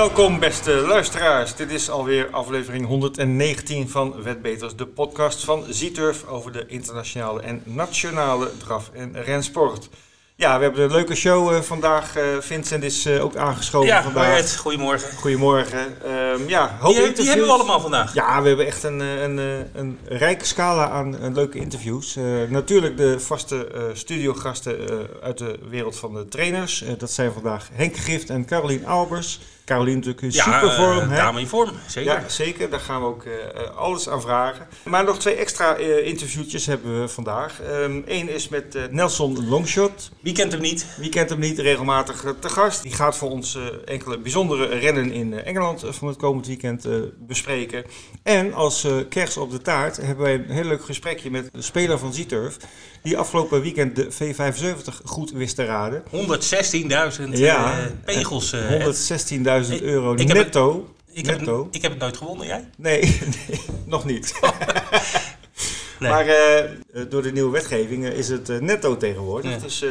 Welkom 0.00 0.38
beste 0.38 0.72
luisteraars. 0.72 1.54
Dit 1.54 1.70
is 1.70 1.90
alweer 1.90 2.28
aflevering 2.30 2.86
119 2.86 3.88
van 3.88 4.22
Wetbeters, 4.22 4.76
de 4.76 4.86
podcast 4.86 5.44
van 5.44 5.64
Zieturf 5.68 6.26
over 6.26 6.52
de 6.52 6.64
internationale 6.66 7.40
en 7.40 7.62
nationale 7.64 8.50
draf- 8.58 8.90
en 8.92 9.22
rensport. 9.22 9.88
Ja, 10.34 10.56
we 10.56 10.62
hebben 10.62 10.82
een 10.82 10.90
leuke 10.90 11.14
show 11.14 11.52
uh, 11.52 11.60
vandaag. 11.60 12.16
Uh, 12.16 12.22
Vincent 12.38 12.82
is 12.82 13.06
uh, 13.06 13.24
ook 13.24 13.36
aangeschoven 13.36 13.88
ja, 13.88 14.02
vandaag. 14.02 14.52
Ja, 14.52 14.58
goedemorgen. 14.58 15.16
Goedemorgen. 15.16 15.96
Um, 16.06 16.48
ja, 16.48 16.76
hoop 16.80 16.94
die, 16.94 17.12
die 17.12 17.26
hebben 17.26 17.46
we 17.46 17.52
allemaal 17.52 17.80
vandaag. 17.80 18.14
Ja, 18.14 18.42
we 18.42 18.48
hebben 18.48 18.66
echt 18.66 18.82
een, 18.82 19.00
een, 19.00 19.38
een 19.74 19.98
rijke 20.04 20.44
scala 20.44 20.90
aan 20.90 21.34
leuke 21.34 21.58
interviews. 21.58 22.16
natuurlijk 22.48 22.96
de 22.96 23.20
vaste 23.20 23.68
studiogasten 23.94 24.76
uit 25.22 25.38
de 25.38 25.58
wereld 25.68 25.96
van 25.96 26.14
de 26.14 26.28
trainers. 26.28 26.84
dat 26.98 27.10
zijn 27.10 27.32
vandaag 27.32 27.68
Henk 27.72 27.96
Gift 27.96 28.30
en 28.30 28.44
Carolien 28.44 28.86
Albers. 28.86 29.40
Carolien 29.70 29.94
natuurlijk 29.94 30.22
in 30.22 30.30
ja, 30.30 30.42
supervorm. 30.42 31.10
Uh, 31.10 31.16
dame 31.16 31.40
in 31.40 31.46
vorm, 31.46 31.70
zeker. 31.86 32.12
Ja, 32.12 32.28
zeker. 32.28 32.70
Daar 32.70 32.80
gaan 32.80 33.00
we 33.00 33.06
ook 33.06 33.24
uh, 33.24 33.32
alles 33.76 34.08
aan 34.08 34.20
vragen. 34.20 34.66
Maar 34.82 35.04
nog 35.04 35.18
twee 35.18 35.34
extra 35.34 35.78
uh, 35.78 36.06
interviewtjes 36.06 36.66
hebben 36.66 37.00
we 37.00 37.08
vandaag. 37.08 37.60
Eén 38.06 38.28
um, 38.28 38.28
is 38.28 38.48
met 38.48 38.90
Nelson 38.90 39.48
Longshot. 39.48 40.10
Wie 40.20 40.34
kent 40.34 40.52
hem 40.52 40.60
niet? 40.60 40.86
Wie 40.96 41.08
kent 41.08 41.30
hem 41.30 41.38
niet? 41.38 41.58
Regelmatig 41.58 42.24
te 42.40 42.48
gast. 42.48 42.82
Die 42.82 42.92
gaat 42.92 43.16
voor 43.16 43.30
ons 43.30 43.58
enkele 43.84 44.18
bijzondere 44.18 44.66
rennen 44.66 45.12
in 45.12 45.34
Engeland 45.34 45.84
van 45.88 46.08
het 46.08 46.16
komend 46.16 46.46
weekend 46.46 46.86
bespreken. 47.18 47.84
En 48.22 48.54
als 48.54 48.86
kerst 49.08 49.36
op 49.36 49.50
de 49.50 49.60
taart 49.60 49.96
hebben 49.96 50.24
wij 50.24 50.34
een 50.34 50.50
heel 50.50 50.64
leuk 50.64 50.84
gesprekje 50.84 51.30
met 51.30 51.48
de 51.52 51.62
speler 51.62 51.98
van 51.98 52.12
Zieturf. 52.12 52.56
Die 53.02 53.18
afgelopen 53.18 53.62
weekend 53.62 53.96
de 53.96 54.08
V75 54.12 55.04
goed 55.04 55.30
wist 55.30 55.56
te 55.56 55.64
raden. 55.64 56.02
116.000 56.04 57.28
ja, 57.32 57.90
pegels. 58.04 58.54
116.000 58.54 59.82
euro 59.82 60.14
ik 60.14 60.32
netto. 60.32 60.88
Het, 61.06 61.18
ik, 61.18 61.26
netto. 61.26 61.56
Heb 61.56 61.66
het, 61.66 61.74
ik 61.74 61.82
heb 61.82 61.90
het 61.90 62.00
nooit 62.00 62.16
gewonnen, 62.16 62.46
jij? 62.46 62.68
Nee, 62.76 63.00
nee 63.48 63.60
nog 63.84 64.04
niet. 64.04 64.32
nee. 66.00 66.10
Maar 66.10 66.26
uh, 66.26 67.04
door 67.08 67.22
de 67.22 67.32
nieuwe 67.32 67.50
wetgeving 67.50 68.04
uh, 68.04 68.18
is 68.18 68.28
het 68.28 68.48
uh, 68.48 68.58
netto 68.58 68.96
tegenwoordig. 68.96 69.50
Ja. 69.50 69.58
Dus 69.58 69.84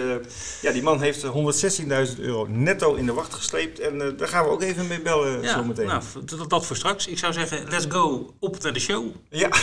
ja, 0.62 0.72
die 0.72 0.84
man 0.84 1.02
heeft 1.02 1.26
116.000 1.26 2.20
euro 2.20 2.46
netto 2.50 2.94
in 2.94 3.06
de 3.06 3.14
wacht 3.14 3.34
gesleept. 3.34 3.80
En 3.80 4.16
daar 4.18 4.28
gaan 4.28 4.44
we 4.44 4.50
ook 4.50 4.62
even 4.62 4.88
mee 4.88 5.02
bellen 5.02 5.42
ja, 5.42 5.54
zometeen. 5.54 5.88
Nou, 5.88 6.04
dat, 6.26 6.50
dat 6.50 6.66
voor 6.66 6.76
straks. 6.76 7.08
Ik 7.08 7.18
zou 7.18 7.34
zeggen, 7.34 7.66
let's 7.70 7.86
go 7.90 8.34
op 8.40 8.64
naar 8.64 8.74
de 8.74 8.80
show. 8.80 9.06
Ja. 9.30 9.50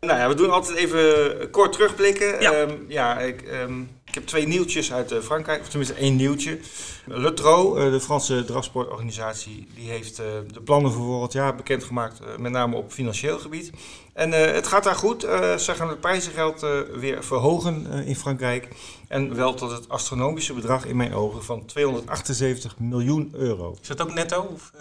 nou 0.00 0.18
ja, 0.18 0.28
we 0.28 0.34
doen 0.34 0.50
altijd 0.50 0.76
even 0.76 1.50
kort 1.50 1.72
terugblikken. 1.72 2.40
Ja, 2.40 2.60
um, 2.60 2.84
ja 2.88 3.18
ik... 3.18 3.42
Um, 3.52 3.96
ik 4.08 4.14
heb 4.14 4.26
twee 4.26 4.46
nieuwtjes 4.46 4.92
uit 4.92 5.12
uh, 5.12 5.20
Frankrijk, 5.20 5.60
of 5.60 5.68
tenminste 5.68 5.94
één 5.94 6.16
nieuwtje. 6.16 6.58
Le 7.04 7.34
Trot, 7.34 7.76
uh, 7.76 7.90
de 7.90 8.00
Franse 8.00 8.44
drafsportorganisatie, 8.44 9.68
die 9.74 9.90
heeft 9.90 10.20
uh, 10.20 10.26
de 10.52 10.60
plannen 10.60 10.92
voor 10.92 11.04
volgend 11.04 11.32
jaar 11.32 11.54
bekendgemaakt, 11.54 12.20
met 12.38 12.52
name 12.52 12.76
op 12.76 12.92
financieel 12.92 13.38
gebied. 13.38 13.70
En 14.12 14.32
het 14.32 14.66
gaat 14.66 14.84
daar 14.84 14.94
goed. 14.94 15.20
ze 15.58 15.72
gaan 15.74 15.88
het 15.88 16.00
prijzengeld 16.00 16.66
weer 16.92 17.24
verhogen 17.24 17.86
in 17.86 18.16
Frankrijk. 18.16 18.68
En 19.08 19.34
wel 19.34 19.54
tot 19.54 19.70
het 19.70 19.88
astronomische 19.88 20.52
bedrag 20.52 20.86
in 20.86 20.96
mijn 20.96 21.14
ogen 21.14 21.44
van 21.44 21.64
278 21.66 22.78
miljoen 22.78 23.30
euro. 23.32 23.76
Is 23.82 23.88
dat 23.88 24.02
ook 24.02 24.14
netto? 24.14 24.42
Of, 24.42 24.72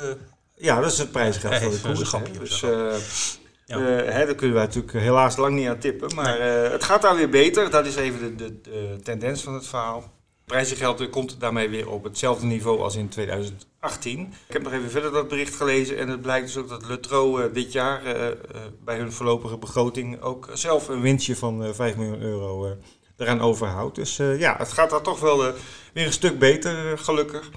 ja, 0.55 0.79
dat 0.81 0.91
is 0.91 0.97
het 0.97 1.11
prijzengeld 1.11 1.61
nee, 1.61 1.71
van 1.71 1.71
de 1.71 1.81
koers. 1.81 1.99
Een 1.99 2.05
grapje, 2.05 2.39
dus, 2.39 3.39
ja. 3.67 3.77
Uh, 3.77 4.13
hè, 4.13 4.25
daar 4.25 4.35
kunnen 4.35 4.55
wij 4.55 4.65
natuurlijk 4.65 4.93
helaas 4.93 5.35
lang 5.35 5.55
niet 5.55 5.67
aan 5.67 5.77
tippen. 5.77 6.15
Maar 6.15 6.39
nee. 6.39 6.63
uh, 6.63 6.71
het 6.71 6.83
gaat 6.83 7.01
daar 7.01 7.15
weer 7.15 7.29
beter. 7.29 7.69
Dat 7.69 7.85
is 7.85 7.95
even 7.95 8.19
de, 8.19 8.35
de, 8.35 8.61
de 8.61 8.99
tendens 9.03 9.41
van 9.41 9.53
het 9.53 9.67
verhaal. 9.67 10.15
Prijzengeld 10.45 11.09
komt 11.09 11.39
daarmee 11.39 11.69
weer 11.69 11.89
op 11.89 12.03
hetzelfde 12.03 12.45
niveau 12.45 12.81
als 12.81 12.95
in 12.95 13.09
2018. 13.09 14.33
Ik 14.47 14.53
heb 14.53 14.63
nog 14.63 14.73
even 14.73 14.89
verder 14.89 15.11
dat 15.11 15.27
bericht 15.27 15.55
gelezen. 15.55 15.97
En 15.97 16.07
het 16.07 16.21
blijkt 16.21 16.45
dus 16.45 16.57
ook 16.57 16.69
dat 16.69 16.87
Lutro 16.87 17.39
uh, 17.39 17.53
dit 17.53 17.71
jaar 17.71 18.01
bij 18.83 18.97
hun 18.97 19.11
voorlopige 19.11 19.57
begroting 19.57 20.21
ook 20.21 20.49
zelf 20.53 20.87
een 20.87 21.01
winstje 21.01 21.35
van 21.35 21.75
5 21.75 21.95
miljoen 21.95 22.21
euro 22.21 22.77
eraan 23.17 23.41
overhoudt. 23.41 23.95
Dus 23.95 24.17
ja, 24.17 24.55
het 24.57 24.71
gaat 24.71 24.89
daar 24.89 25.01
toch 25.01 25.19
wel 25.19 25.53
weer 25.93 26.05
een 26.05 26.13
stuk 26.13 26.39
beter, 26.39 26.97
gelukkig. 26.97 27.49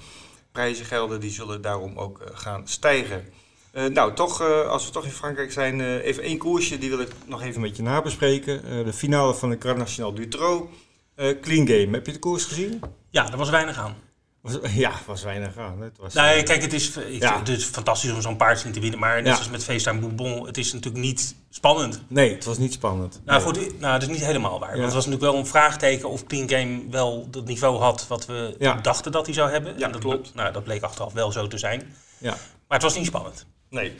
Prijzengelden 0.51 1.19
die 1.19 1.31
zullen 1.31 1.61
daarom 1.61 1.97
ook 1.97 2.21
gaan 2.33 2.67
stijgen. 2.67 3.25
Uh, 3.73 3.85
nou, 3.85 4.13
toch, 4.13 4.41
uh, 4.41 4.67
als 4.67 4.85
we 4.85 4.91
toch 4.91 5.05
in 5.05 5.11
Frankrijk 5.11 5.51
zijn, 5.51 5.79
uh, 5.79 6.05
even 6.05 6.23
één 6.23 6.37
koersje, 6.37 6.77
die 6.77 6.89
wil 6.89 6.99
ik 6.99 7.11
nog 7.25 7.41
even 7.41 7.61
met 7.61 7.75
je 7.75 7.83
nabespreken. 7.83 8.85
de 8.85 8.93
finale 8.93 9.33
van 9.33 9.49
de 9.49 9.57
Grand 9.59 9.77
National 9.77 10.13
Dutro. 10.13 10.69
clean 11.15 11.67
game, 11.67 11.87
heb 11.91 12.05
je 12.05 12.11
de 12.11 12.19
koers 12.19 12.45
gezien? 12.45 12.79
Ja, 13.09 13.31
er 13.31 13.37
was 13.37 13.49
weinig 13.49 13.77
aan. 13.77 13.95
Was, 14.41 14.57
ja, 14.85 14.91
was 15.05 15.23
weinig 15.23 15.57
aan. 15.57 15.81
Het 15.81 15.97
was, 15.97 16.13
nee, 16.13 16.43
kijk, 16.43 16.61
het 16.61 16.73
is, 16.73 16.93
ja. 17.09 17.39
het 17.39 17.49
is 17.49 17.63
fantastisch 17.65 18.11
om 18.11 18.21
zo'n 18.21 18.35
paard 18.35 18.59
zien 18.59 18.71
te 18.71 18.79
winnen. 18.79 18.99
Maar 18.99 19.15
net 19.15 19.25
ja. 19.25 19.33
zoals 19.33 19.49
met 19.49 19.63
FaceTime 19.63 19.99
Bourbon, 19.99 20.45
het 20.45 20.57
is 20.57 20.73
natuurlijk 20.73 21.03
niet 21.03 21.35
spannend. 21.49 22.01
Nee, 22.07 22.33
het 22.33 22.45
was 22.45 22.57
niet 22.57 22.73
spannend. 22.73 23.21
Nou, 23.25 23.43
nee. 23.43 23.47
goed, 23.47 23.79
nou 23.79 23.99
dat 23.99 24.09
is 24.09 24.15
niet 24.15 24.25
helemaal 24.25 24.59
waar. 24.59 24.71
Want 24.71 24.83
het 24.83 24.93
was 24.93 25.05
natuurlijk 25.05 25.31
wel 25.31 25.41
een 25.41 25.47
vraagteken 25.47 26.09
of 26.09 26.23
Clean 26.23 26.49
Game 26.49 26.81
wel 26.89 27.27
dat 27.29 27.45
niveau 27.45 27.79
had 27.79 28.07
wat 28.07 28.25
we 28.25 28.77
dachten 28.81 29.11
dat 29.11 29.25
hij 29.25 29.35
zou 29.35 29.51
hebben. 29.51 29.77
Ja, 29.77 29.85
en 29.85 29.91
dat 29.91 30.01
klopt. 30.01 30.33
Nou, 30.33 30.53
dat 30.53 30.63
bleek 30.63 30.81
achteraf 30.81 31.13
wel 31.13 31.31
zo 31.31 31.47
te 31.47 31.57
zijn. 31.57 31.95
Ja. 32.17 32.35
Maar 32.67 32.79
het 32.79 32.81
was 32.81 32.95
niet 32.95 33.05
spannend. 33.05 33.45
Nee, 33.71 33.93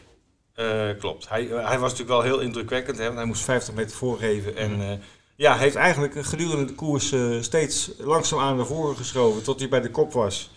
uh, 0.55 0.89
klopt. 0.99 1.29
Hij, 1.29 1.43
hij 1.43 1.79
was 1.79 1.91
natuurlijk 1.91 2.09
wel 2.09 2.21
heel 2.21 2.39
indrukwekkend. 2.39 2.97
Hè? 2.97 3.03
Want 3.03 3.17
hij 3.17 3.25
moest 3.25 3.43
50 3.43 3.73
meter 3.73 3.97
voorgeven. 3.97 4.55
En 4.55 4.79
uh, 4.79 4.91
ja, 5.35 5.57
heeft 5.57 5.75
eigenlijk 5.75 6.25
gedurende 6.25 6.65
de 6.65 6.73
koers 6.73 7.11
uh, 7.11 7.41
steeds 7.41 7.91
langzaamaan 7.97 8.55
naar 8.55 8.65
voren 8.65 8.95
geschoven. 8.95 9.43
Tot 9.43 9.59
hij 9.59 9.69
bij 9.69 9.81
de 9.81 9.89
kop 9.89 10.13
was. 10.13 10.51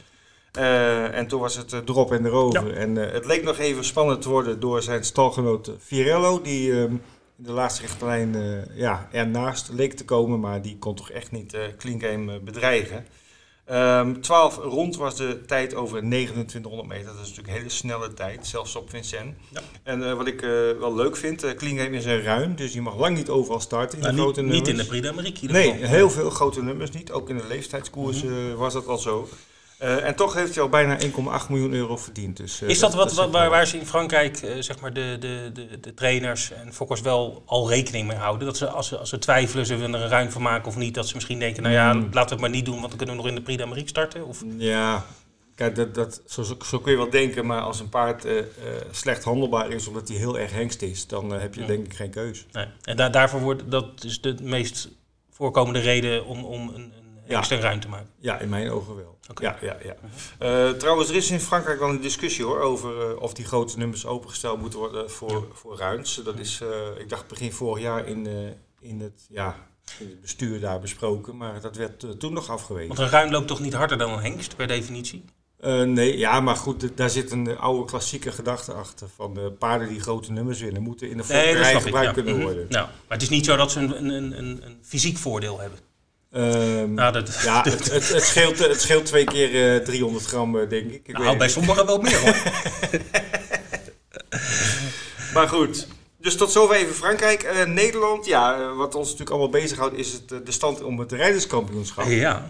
en 0.52 1.26
toen 1.26 1.40
was 1.40 1.56
het 1.56 1.72
erop 1.72 2.12
en 2.12 2.26
erover. 2.26 2.68
Ja. 2.68 2.74
En 2.74 2.96
het 2.96 3.26
leek 3.26 3.42
nog 3.42 3.58
even 3.58 3.84
spannend 3.84 4.22
te 4.22 4.28
worden 4.28 4.60
door 4.60 4.82
zijn 4.82 5.04
stalgenoot 5.04 5.70
Virello. 5.78 6.40
Die 6.40 6.70
in 6.72 7.02
de 7.36 7.52
laatste 7.52 7.82
rechterlijn 7.82 8.36
ja, 8.74 9.08
ernaast 9.12 9.70
leek 9.72 9.92
te 9.92 10.04
komen. 10.04 10.40
Maar 10.40 10.62
die 10.62 10.78
kon 10.78 10.94
toch 10.94 11.10
echt 11.10 11.30
niet 11.30 11.56
Clean 11.78 12.00
Game 12.00 12.40
bedreigen. 12.40 13.06
Um, 13.72 14.20
12 14.20 14.56
rond 14.56 14.96
was 14.96 15.16
de 15.16 15.40
tijd 15.46 15.74
over 15.74 15.98
2900 15.98 16.88
meter. 16.88 17.04
Dat 17.04 17.14
is 17.14 17.20
natuurlijk 17.20 17.48
een 17.48 17.54
hele 17.54 17.68
snelle 17.68 18.14
tijd, 18.14 18.46
zelfs 18.46 18.76
op 18.76 18.90
Vincent. 18.90 19.34
Ja. 19.52 19.60
En 19.82 20.00
uh, 20.00 20.12
wat 20.12 20.26
ik 20.26 20.42
uh, 20.42 20.50
wel 20.78 20.94
leuk 20.94 21.16
vind, 21.16 21.44
uh, 21.44 21.50
Clean 21.50 21.78
Game 21.78 21.96
is 21.96 22.04
een 22.04 22.22
ruim, 22.22 22.56
dus 22.56 22.72
je 22.72 22.80
mag 22.80 22.96
lang 22.96 23.16
niet 23.16 23.28
overal 23.28 23.60
starten 23.60 23.98
in 23.98 24.04
nou, 24.04 24.16
de 24.16 24.22
grote 24.22 24.42
niet, 24.42 24.50
nummers. 24.50 24.68
Niet 24.68 24.78
in 24.78 24.84
de 24.84 24.90
Prix 24.90 25.06
d'Amérique. 25.06 25.46
Nee, 25.46 25.86
heel 25.86 26.10
veel 26.10 26.30
grote 26.30 26.62
nummers 26.62 26.90
niet. 26.90 27.12
Ook 27.12 27.30
in 27.30 27.36
de 27.36 27.46
leeftijdskoers 27.46 28.22
mm 28.22 28.30
-hmm. 28.30 28.54
was 28.54 28.72
dat 28.72 28.86
al 28.86 28.98
zo. 28.98 29.28
Uh, 29.82 30.06
en 30.06 30.14
toch 30.14 30.34
heeft 30.34 30.54
hij 30.54 30.62
al 30.62 30.68
bijna 30.68 31.00
1,8 31.00 31.08
miljoen 31.48 31.72
euro 31.72 31.96
verdiend. 31.96 32.36
Dus, 32.36 32.62
uh, 32.62 32.68
is 32.68 32.78
dat, 32.78 32.94
wat, 32.94 33.14
dat 33.14 33.30
waar, 33.30 33.50
waar 33.50 33.66
ze 33.66 33.78
in 33.78 33.86
Frankrijk 33.86 34.42
uh, 34.42 34.50
zeg 34.58 34.80
maar 34.80 34.92
de, 34.92 35.16
de, 35.20 35.50
de, 35.52 35.80
de 35.80 35.94
trainers 35.94 36.52
en 36.52 36.72
fokkers 36.72 37.00
wel 37.00 37.42
al 37.46 37.68
rekening 37.68 38.06
mee 38.06 38.16
houden? 38.16 38.46
Dat 38.46 38.56
ze 38.56 38.68
als, 38.68 38.88
ze 38.88 38.98
als 38.98 39.08
ze 39.08 39.18
twijfelen, 39.18 39.66
ze 39.66 39.76
willen 39.76 39.94
er 39.94 40.02
een 40.02 40.08
ruim 40.08 40.30
van 40.30 40.42
maken 40.42 40.68
of 40.68 40.76
niet, 40.76 40.94
dat 40.94 41.08
ze 41.08 41.14
misschien 41.14 41.38
denken, 41.38 41.62
nou 41.62 41.74
ja, 41.74 41.92
mm. 41.92 42.00
laten 42.00 42.24
we 42.24 42.30
het 42.30 42.40
maar 42.40 42.50
niet 42.50 42.64
doen, 42.64 42.80
want 42.80 42.88
dan 42.88 42.96
kunnen 42.96 43.16
we 43.16 43.22
nog 43.22 43.30
in 43.30 43.36
de 43.36 43.42
Prix 43.42 43.58
d'Amérique 43.58 43.88
starten? 43.88 44.26
Of? 44.26 44.42
Ja, 44.56 45.04
kijk, 45.54 45.74
dat, 45.74 45.94
dat, 45.94 46.22
zo, 46.26 46.42
zo 46.42 46.78
kun 46.78 46.92
je 46.92 46.98
wel 46.98 47.10
denken, 47.10 47.46
maar 47.46 47.60
als 47.60 47.80
een 47.80 47.88
paard 47.88 48.26
slecht 48.90 49.24
handelbaar 49.24 49.70
is 49.70 49.88
omdat 49.88 50.08
hij 50.08 50.16
heel 50.16 50.38
erg 50.38 50.52
hengst 50.52 50.82
is, 50.82 51.06
dan 51.06 51.32
heb 51.32 51.54
je 51.54 51.64
denk 51.64 51.84
ik 51.84 51.94
geen 51.94 52.10
keus. 52.10 52.46
Nee. 52.52 52.66
En 52.82 52.96
da 52.96 53.08
daarvoor 53.08 53.40
wordt, 53.40 53.62
dat 53.70 54.04
is 54.04 54.20
de 54.20 54.34
meest 54.40 54.88
voorkomende 55.30 55.80
reden 55.80 56.26
om, 56.26 56.44
om 56.44 56.68
een, 56.74 56.92
een 57.26 57.36
extra 57.36 57.56
ruim 57.56 57.80
te 57.80 57.88
maken. 57.88 58.08
Ja, 58.18 58.38
in 58.38 58.48
mijn 58.48 58.70
ogen 58.70 58.96
wel. 58.96 59.18
Okay. 59.30 59.56
Ja, 59.60 59.66
ja, 59.66 59.76
ja. 59.82 60.68
Uh, 60.68 60.76
trouwens, 60.76 61.08
er 61.08 61.14
is 61.14 61.30
in 61.30 61.40
Frankrijk 61.40 61.78
wel 61.78 61.88
een 61.88 62.00
discussie 62.00 62.44
hoor, 62.44 62.60
over 62.60 63.10
uh, 63.10 63.22
of 63.22 63.34
die 63.34 63.44
grote 63.44 63.78
nummers 63.78 64.06
opengesteld 64.06 64.60
moeten 64.60 64.78
worden 64.78 65.10
voor, 65.10 65.30
ja. 65.30 65.54
voor 65.54 65.76
ruins. 65.76 66.20
Dat 66.24 66.38
is, 66.38 66.60
uh, 66.62 66.68
ik 66.98 67.08
dacht 67.08 67.28
begin 67.28 67.52
vorig 67.52 67.82
jaar 67.82 68.06
in, 68.06 68.26
in, 68.80 69.00
het, 69.00 69.26
ja, 69.28 69.56
in 69.98 70.06
het 70.06 70.20
bestuur 70.20 70.60
daar 70.60 70.80
besproken, 70.80 71.36
maar 71.36 71.60
dat 71.60 71.76
werd 71.76 72.20
toen 72.20 72.32
nog 72.32 72.50
afgewezen. 72.50 72.88
Want 72.88 73.00
een 73.00 73.18
ruim 73.18 73.30
loopt 73.30 73.48
toch 73.48 73.60
niet 73.60 73.74
harder 73.74 73.98
dan 73.98 74.12
een 74.12 74.22
hengst 74.22 74.56
per 74.56 74.66
definitie? 74.66 75.24
nee, 75.84 76.18
ja, 76.18 76.40
maar 76.40 76.56
goed, 76.56 76.96
daar 76.96 77.10
zit 77.10 77.30
een 77.30 77.58
oude 77.58 77.84
klassieke 77.84 78.32
gedachte 78.32 78.72
achter. 78.72 79.08
Van 79.14 79.34
de 79.34 79.52
paarden 79.58 79.88
die 79.88 80.00
grote 80.00 80.32
nummers 80.32 80.60
winnen, 80.60 80.82
moeten 80.82 81.10
in 81.10 81.16
de 81.16 81.24
nee, 81.28 81.54
gebruikt 81.54 82.06
ja. 82.08 82.12
kunnen 82.12 82.32
mm 82.32 82.38
-hmm. 82.38 82.48
worden. 82.48 82.66
Nou, 82.68 82.86
maar 82.86 83.16
het 83.18 83.22
is 83.22 83.28
niet 83.28 83.44
zo 83.44 83.56
dat 83.56 83.72
ze 83.72 83.80
een, 83.80 84.08
een, 84.08 84.38
een, 84.38 84.66
een 84.66 84.78
fysiek 84.82 85.16
voordeel 85.16 85.60
hebben. 85.60 85.78
Um, 86.36 86.94
nou, 86.94 87.12
dat, 87.12 87.40
ja, 87.42 87.62
het, 87.70 87.92
het, 87.92 88.08
het, 88.08 88.22
scheelt, 88.22 88.58
het 88.58 88.80
scheelt 88.80 89.06
twee 89.06 89.24
keer 89.24 89.78
uh, 89.78 89.84
300 89.84 90.26
gram, 90.26 90.56
uh, 90.56 90.68
denk 90.68 90.90
ik. 90.90 91.08
ik 91.08 91.18
nou, 91.18 91.36
bij 91.36 91.48
sommigen 91.48 91.86
wel 91.86 91.98
meer 91.98 92.20
hoor. 92.20 92.34
maar 95.34 95.48
goed, 95.48 95.86
dus 96.16 96.36
tot 96.36 96.52
zover 96.52 96.76
even 96.76 96.94
Frankrijk. 96.94 97.42
Uh, 97.42 97.64
Nederland, 97.64 98.26
ja, 98.26 98.74
wat 98.74 98.94
ons 98.94 99.04
natuurlijk 99.04 99.30
allemaal 99.30 99.60
bezighoudt, 99.60 99.96
is 99.96 100.12
het, 100.12 100.46
de 100.46 100.52
stand 100.52 100.82
om 100.82 100.98
het 100.98 101.12
rijderskampioenschap. 101.12 102.06
Ja. 102.06 102.46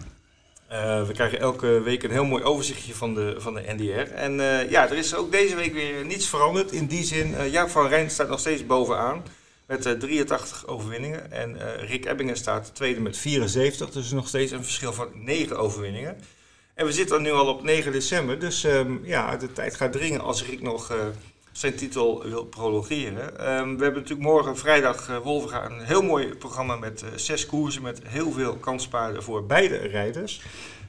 we 1.07 1.11
krijgen 1.13 1.39
elke 1.39 1.81
week 1.81 2.03
een 2.03 2.11
heel 2.11 2.25
mooi 2.25 2.43
overzichtje 2.43 2.95
van 2.95 3.13
de, 3.13 3.35
van 3.37 3.53
de 3.53 3.63
NDR. 3.77 4.13
En 4.13 4.33
ja, 4.69 4.89
er 4.89 4.97
is 4.97 5.15
ook 5.15 5.31
deze 5.31 5.55
week 5.55 5.73
weer 5.73 6.05
niets 6.05 6.27
veranderd. 6.27 6.71
In 6.71 6.85
die 6.85 7.03
zin, 7.03 7.49
Jaap 7.49 7.69
van 7.69 7.87
Rijn 7.87 8.09
staat 8.09 8.29
nog 8.29 8.39
steeds 8.39 8.65
bovenaan. 8.65 9.23
Met 9.67 9.85
uh, 9.85 9.93
83 9.93 10.67
overwinningen. 10.67 11.31
En 11.31 11.55
uh, 11.55 11.89
Rick 11.89 12.05
Ebbingen 12.05 12.37
staat 12.37 12.75
tweede 12.75 12.99
met 12.99 13.17
74. 13.17 13.89
Dus 13.89 14.11
nog 14.11 14.27
steeds 14.27 14.51
een 14.51 14.63
verschil 14.63 14.93
van 14.93 15.07
9 15.13 15.57
overwinningen. 15.57 16.17
En 16.73 16.85
we 16.85 16.91
zitten 16.91 17.21
nu 17.21 17.31
al 17.31 17.47
op 17.47 17.63
9 17.63 17.91
december, 17.91 18.39
dus 18.39 18.63
ehm, 18.63 18.97
ja, 19.03 19.35
de 19.37 19.53
tijd 19.53 19.75
gaat 19.75 19.91
dringen 19.91 20.21
als 20.21 20.45
Rick 20.45 20.61
nog 20.61 20.91
uh, 20.91 20.97
zijn 21.51 21.75
titel 21.75 22.23
wil 22.23 22.45
prolongeren. 22.45 23.23
Um, 23.23 23.77
we 23.77 23.83
hebben 23.83 24.01
natuurlijk 24.01 24.29
morgen 24.29 24.57
vrijdag 24.57 25.19
Wolverga 25.23 25.65
een 25.65 25.79
heel 25.79 26.01
mooi 26.01 26.35
programma 26.35 26.75
met 26.75 27.03
zes 27.15 27.45
koersen 27.45 27.81
met 27.81 28.01
heel 28.03 28.31
veel 28.31 28.55
kanspaarden 28.55 29.23
voor 29.23 29.45
beide 29.45 29.77
rijders. 29.77 30.41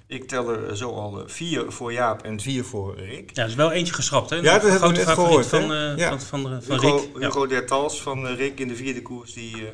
Ik 0.09 0.29
tel 0.29 0.49
er 0.51 0.77
zo 0.77 0.91
al 0.91 1.23
vier 1.27 1.73
voor 1.73 1.93
Jaap 1.93 2.23
en 2.23 2.41
vier 2.41 2.65
voor 2.65 2.97
Rick. 2.97 3.31
Ja, 3.37 3.43
er 3.43 3.49
is 3.49 3.55
wel 3.55 3.73
eentje 3.73 3.95
geschrapt, 3.95 4.31
hè? 4.31 4.37
Ja, 4.37 4.59
dat 4.59 4.71
hebben 4.71 4.91
we 4.91 4.97
net 4.97 5.09
gehoord. 5.09 5.47
Van, 5.47 5.73
uh, 5.73 5.97
ja. 5.97 6.09
van, 6.09 6.21
van, 6.21 6.63
van, 6.63 6.81
Hugo, 6.81 6.97
Rick. 6.97 7.23
Hugo 7.23 7.43
ja. 7.43 7.47
Dertals 7.47 8.03
van 8.03 8.27
Rick 8.27 8.61
in 8.61 8.69
de 8.69 8.77
vierde 8.77 9.03
koers, 9.03 9.33
die, 9.33 9.57
uh, 9.57 9.69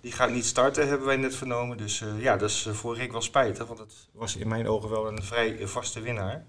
die 0.00 0.12
gaat 0.12 0.30
niet 0.30 0.44
starten, 0.44 0.88
hebben 0.88 1.06
wij 1.06 1.16
net 1.16 1.34
vernomen. 1.34 1.76
Dus 1.76 2.00
uh, 2.00 2.22
ja, 2.22 2.36
dat 2.36 2.50
is 2.50 2.68
voor 2.72 2.96
Rick 2.96 3.12
wel 3.12 3.22
spijtig, 3.22 3.66
want 3.66 3.78
het 3.78 4.08
was 4.12 4.36
in 4.36 4.48
mijn 4.48 4.68
ogen 4.68 4.90
wel 4.90 5.08
een 5.08 5.22
vrij 5.22 5.58
vaste 5.62 6.00
winnaar. 6.00 6.44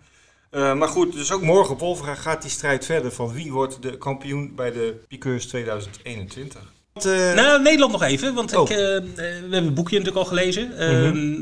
maar 0.52 0.88
goed, 0.88 1.14
dus 1.14 1.31
ook 1.31 1.42
morgen 1.42 1.80
op 1.80 2.02
gaat 2.02 2.42
die 2.42 2.52
strijd 2.52 2.86
verder 2.86 3.12
van 3.12 3.34
wie 3.34 3.52
wordt 3.52 3.81
de 3.81 3.98
kampioen 3.98 4.56
bij 4.56 4.72
de 4.72 5.04
Piqueurs 5.08 5.46
2021. 5.46 6.73
Uh, 6.94 7.34
nou, 7.34 7.62
Nederland 7.62 7.92
nog 7.92 8.04
even, 8.04 8.34
want 8.34 8.56
oh. 8.56 8.69
ik, 8.69 8.69
uh, 8.69 8.78
we 8.78 9.22
hebben 9.40 9.63
het 9.63 9.74
boekje 9.74 9.98
natuurlijk 9.98 10.25
al 10.25 10.30
gelezen. 10.30 10.72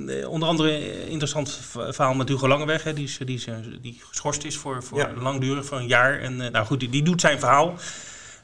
Uh, 0.10 0.30
onder 0.30 0.50
andere 0.50 1.08
interessant 1.08 1.60
verhaal 1.72 2.14
met 2.14 2.30
Hugo 2.30 2.48
Langeweg, 2.48 2.84
hè, 2.84 2.94
die, 2.94 3.04
is, 3.04 3.20
die, 3.26 3.36
is, 3.36 3.48
die 3.82 4.02
geschorst 4.10 4.44
is 4.44 4.58
voor, 4.58 4.84
voor 4.84 4.98
ja. 4.98 5.12
langdurig, 5.20 5.66
voor 5.66 5.78
een 5.78 5.88
jaar. 5.88 6.20
En 6.20 6.36
nou 6.36 6.66
goed, 6.66 6.80
die, 6.80 6.90
die, 6.90 7.04
doet 7.04 7.22
zijn 7.22 7.40
verhaal. 7.40 7.74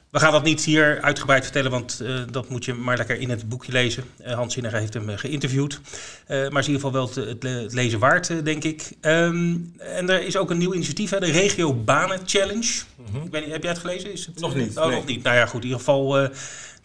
We 0.09 0.19
gaan 0.19 0.31
dat 0.31 0.43
niet 0.43 0.63
hier 0.63 1.01
uitgebreid 1.01 1.43
vertellen, 1.43 1.71
want 1.71 2.03
dat 2.31 2.49
moet 2.49 2.65
je 2.65 2.73
maar 2.73 2.97
lekker 2.97 3.19
in 3.19 3.29
het 3.29 3.49
boekje 3.49 3.71
lezen. 3.71 4.03
Hans 4.23 4.53
Zinniger 4.53 4.79
heeft 4.79 4.93
hem 4.93 5.17
geïnterviewd. 5.17 5.79
maar 6.27 6.37
is 6.37 6.67
in 6.67 6.73
ieder 6.73 6.73
geval 6.73 6.91
wel 6.91 7.07
het, 7.07 7.43
het 7.43 7.73
lezen 7.73 7.99
waard, 7.99 8.45
denk 8.45 8.63
ik. 8.63 8.91
Um, 9.01 9.73
en 9.77 10.09
er 10.09 10.21
is 10.21 10.37
ook 10.37 10.49
een 10.49 10.57
nieuw 10.57 10.73
initiatief, 10.73 11.09
hè, 11.09 11.19
de 11.19 11.31
Regio 11.31 11.73
Banen 11.73 12.19
Challenge. 12.25 12.81
-hmm. 13.11 13.23
ik 13.23 13.31
weet 13.31 13.43
niet, 13.43 13.51
heb 13.51 13.63
jij 13.63 13.71
het 13.71 13.81
gelezen? 13.81 14.11
Is 14.11 14.25
het, 14.25 14.39
nog 14.39 14.55
niet. 14.55 14.77
Oh, 14.77 14.85
nee. 14.85 14.95
nog 14.95 15.05
niet. 15.05 15.23
Nou 15.23 15.35
ja, 15.35 15.45
goed, 15.45 15.59
in 15.59 15.67
ieder 15.67 15.79
geval... 15.79 16.29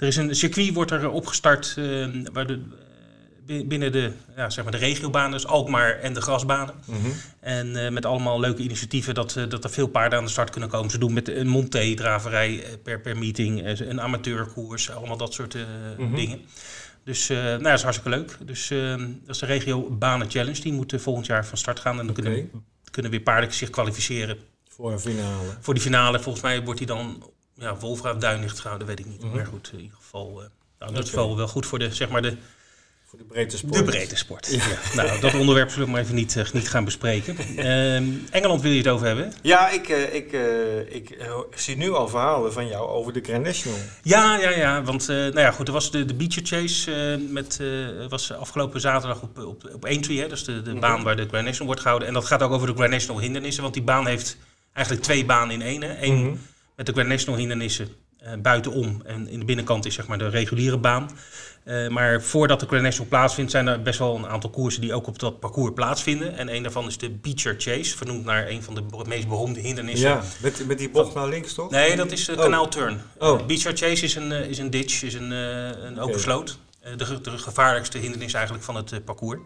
Er 0.02 0.08
is 0.08 0.16
een 0.16 0.34
circuit 0.34 0.74
wordt 0.74 0.90
er 0.90 1.10
opgestart 1.10 1.74
uh, 1.78 2.06
waar 2.32 2.46
de, 2.46 2.60
binnen 3.66 3.92
de, 3.92 4.12
ja, 4.36 4.50
zeg 4.50 4.64
maar 4.64 4.72
de 4.72 4.78
regiobanen, 4.78 5.30
dus 5.30 5.46
Alkmaar 5.46 5.98
en 5.98 6.14
de 6.14 6.20
grasbanen. 6.20 6.74
Mm 6.84 7.00
-hmm. 7.02 7.12
En 7.40 7.76
uh, 7.76 7.88
met 7.88 8.06
allemaal 8.06 8.40
leuke 8.40 8.62
initiatieven 8.62 9.14
dat, 9.14 9.36
uh, 9.36 9.48
dat 9.48 9.64
er 9.64 9.70
veel 9.70 9.86
paarden 9.86 10.18
aan 10.18 10.24
de 10.24 10.30
start 10.30 10.50
kunnen 10.50 10.68
komen. 10.68 10.90
Ze 10.90 10.98
doen 10.98 11.12
met 11.12 11.28
een 11.28 11.48
monté-draverij 11.48 12.64
per, 12.82 13.00
per 13.00 13.18
meeting, 13.18 13.66
een 13.80 14.00
amateurkoers, 14.00 14.90
allemaal 14.90 15.16
dat 15.16 15.34
soort 15.34 15.54
mm 15.54 15.64
-hmm. 15.96 16.14
dingen. 16.14 16.40
Dus 17.04 17.30
uh, 17.30 17.38
nou, 17.38 17.62
dat 17.62 17.72
is 17.72 17.82
hartstikke 17.82 18.18
leuk. 18.18 18.36
Dus 18.40 18.68
dat 19.26 19.34
is 19.34 19.38
de 19.38 19.46
regio 19.46 19.90
Banen 19.90 20.30
Challenge. 20.30 20.60
Die 20.60 20.72
moet 20.72 20.94
volgend 20.96 21.26
jaar 21.26 21.46
van 21.46 21.58
start 21.58 21.80
gaan. 21.80 21.98
En 21.98 22.06
dan 22.06 22.16
okay. 22.16 22.32
kunnen, 22.32 22.64
kunnen 22.90 23.10
weer 23.10 23.20
paarden 23.20 23.52
zich 23.52 23.70
kwalificeren. 23.70 24.38
Voor 24.68 24.92
een 24.92 25.00
finale. 25.00 25.56
Voor 25.60 25.74
die 25.74 25.82
finale. 25.82 26.20
Volgens 26.20 26.44
mij 26.44 26.62
wordt 26.62 26.78
die 26.78 26.88
dan 26.88 27.30
ja, 27.54 27.76
Wolfra 27.76 28.14
Duinlicht 28.14 28.60
gehouden, 28.60 28.86
weet 28.86 28.98
ik 28.98 29.06
niet. 29.06 29.22
Mm 29.22 29.28
-hmm. 29.28 29.36
Maar 29.36 29.46
goed, 29.46 29.70
in 29.72 29.80
ieder 29.80 29.96
geval, 29.96 30.42
nou, 30.78 30.94
dat 30.94 31.04
is 31.04 31.10
wel, 31.10 31.36
wel 31.36 31.48
goed 31.48 31.66
voor 31.66 31.78
de, 31.78 31.94
zeg 31.94 32.08
maar 32.08 32.22
de, 32.22 32.36
voor 33.12 33.20
de 33.20 33.26
breedte 33.26 33.56
sport. 33.56 33.74
De 33.74 33.84
breedte 33.84 34.16
sport. 34.16 34.46
Ja. 34.50 34.64
ja. 34.94 35.04
nou, 35.04 35.20
dat 35.20 35.34
onderwerp 35.34 35.70
zullen 35.70 35.86
we 35.86 35.92
maar 35.92 36.00
even 36.00 36.14
niet, 36.14 36.34
uh, 36.36 36.50
niet 36.52 36.68
gaan 36.68 36.84
bespreken. 36.84 37.36
Uh, 37.56 37.96
Engeland 38.30 38.62
wil 38.62 38.70
je 38.70 38.78
het 38.78 38.88
over 38.88 39.06
hebben? 39.06 39.32
Ja, 39.42 39.68
ik, 39.68 39.88
uh, 39.88 40.14
ik, 40.14 40.32
ik 40.88 41.18
zie 41.54 41.76
nu 41.76 41.90
al 41.90 42.08
verhalen 42.08 42.52
van 42.52 42.68
jou 42.68 42.88
over 42.88 43.12
de 43.12 43.20
Grand 43.20 43.44
National. 43.44 43.78
Ja, 44.02 44.38
ja, 44.38 44.50
ja. 44.50 44.82
Want 44.82 45.06
nou 45.06 45.38
ja, 45.38 45.50
goed, 45.50 45.66
er 45.66 45.72
was 45.72 45.90
de, 45.90 46.04
de 46.04 46.14
Beecher 46.14 46.42
Chase 46.44 47.20
met, 47.28 47.60
was 48.08 48.32
afgelopen 48.32 48.80
zaterdag 48.80 49.22
op, 49.22 49.38
op, 49.38 49.70
op 49.74 49.84
Aintree. 49.84 50.20
Hè, 50.20 50.28
dat 50.28 50.38
is 50.38 50.44
de, 50.44 50.52
de 50.52 50.60
mm 50.60 50.70
-hmm. 50.70 50.80
baan 50.80 51.02
waar 51.02 51.16
de 51.16 51.28
Grand 51.28 51.44
National 51.44 51.66
wordt 51.66 51.80
gehouden. 51.80 52.08
En 52.08 52.14
dat 52.14 52.24
gaat 52.24 52.42
ook 52.42 52.52
over 52.52 52.66
de 52.66 52.74
Grand 52.74 52.90
National 52.90 53.20
hindernissen. 53.20 53.62
Want 53.62 53.74
die 53.74 53.82
baan 53.82 54.06
heeft 54.06 54.36
eigenlijk 54.72 55.04
twee 55.04 55.24
banen 55.24 55.54
in 55.54 55.62
één. 55.62 55.82
Hè. 55.82 56.02
Eén 56.02 56.14
mm 56.14 56.24
-hmm 56.24 56.38
met 56.76 56.86
de 56.86 56.92
Grand 56.92 57.08
National 57.08 57.38
hindernissen 57.38 57.88
buitenom. 58.42 59.02
En 59.04 59.28
in 59.28 59.38
de 59.38 59.44
binnenkant 59.44 59.86
is 59.86 59.94
zeg 59.94 60.06
maar 60.06 60.18
de 60.18 60.28
reguliere 60.28 60.78
baan. 60.78 61.10
Uh, 61.64 61.88
maar 61.88 62.22
voordat 62.22 62.60
de 62.60 62.80
National 62.80 63.08
plaatsvindt, 63.08 63.50
zijn 63.50 63.66
er 63.66 63.82
best 63.82 63.98
wel 63.98 64.16
een 64.16 64.26
aantal 64.26 64.50
koersen 64.50 64.80
die 64.80 64.94
ook 64.94 65.06
op 65.06 65.18
dat 65.18 65.40
parcours 65.40 65.72
plaatsvinden. 65.74 66.36
En 66.36 66.54
een 66.54 66.62
daarvan 66.62 66.86
is 66.86 66.98
de 66.98 67.10
Beecher 67.10 67.54
Chase, 67.58 67.96
vernoemd 67.96 68.24
naar 68.24 68.48
een 68.48 68.62
van 68.62 68.74
de 68.74 68.82
meest 69.06 69.28
beroemde 69.28 69.60
hindernissen. 69.60 70.08
Ja, 70.08 70.22
met, 70.42 70.66
met 70.66 70.78
die 70.78 70.90
bocht 70.90 71.14
naar 71.14 71.28
links 71.28 71.54
toch? 71.54 71.70
Nee, 71.70 71.96
dat 71.96 72.12
is 72.12 72.24
de 72.24 72.32
oh. 72.32 72.38
Kanaal 72.38 72.68
Turn. 72.68 73.00
Oh. 73.18 73.40
Uh, 73.40 73.46
Beecher 73.46 73.76
Chase 73.76 74.04
is 74.04 74.14
een, 74.14 74.32
is 74.32 74.58
een 74.58 74.70
ditch, 74.70 75.02
is 75.02 75.14
een, 75.14 75.30
een 75.30 75.92
open 75.92 76.02
okay. 76.02 76.18
sloot. 76.18 76.58
De, 76.96 77.20
de, 77.20 77.38
gevaarlijkste 77.38 77.98
hindernis 77.98 78.34
eigenlijk 78.34 78.64
van 78.64 78.76
het 78.76 79.04
parcours. 79.04 79.40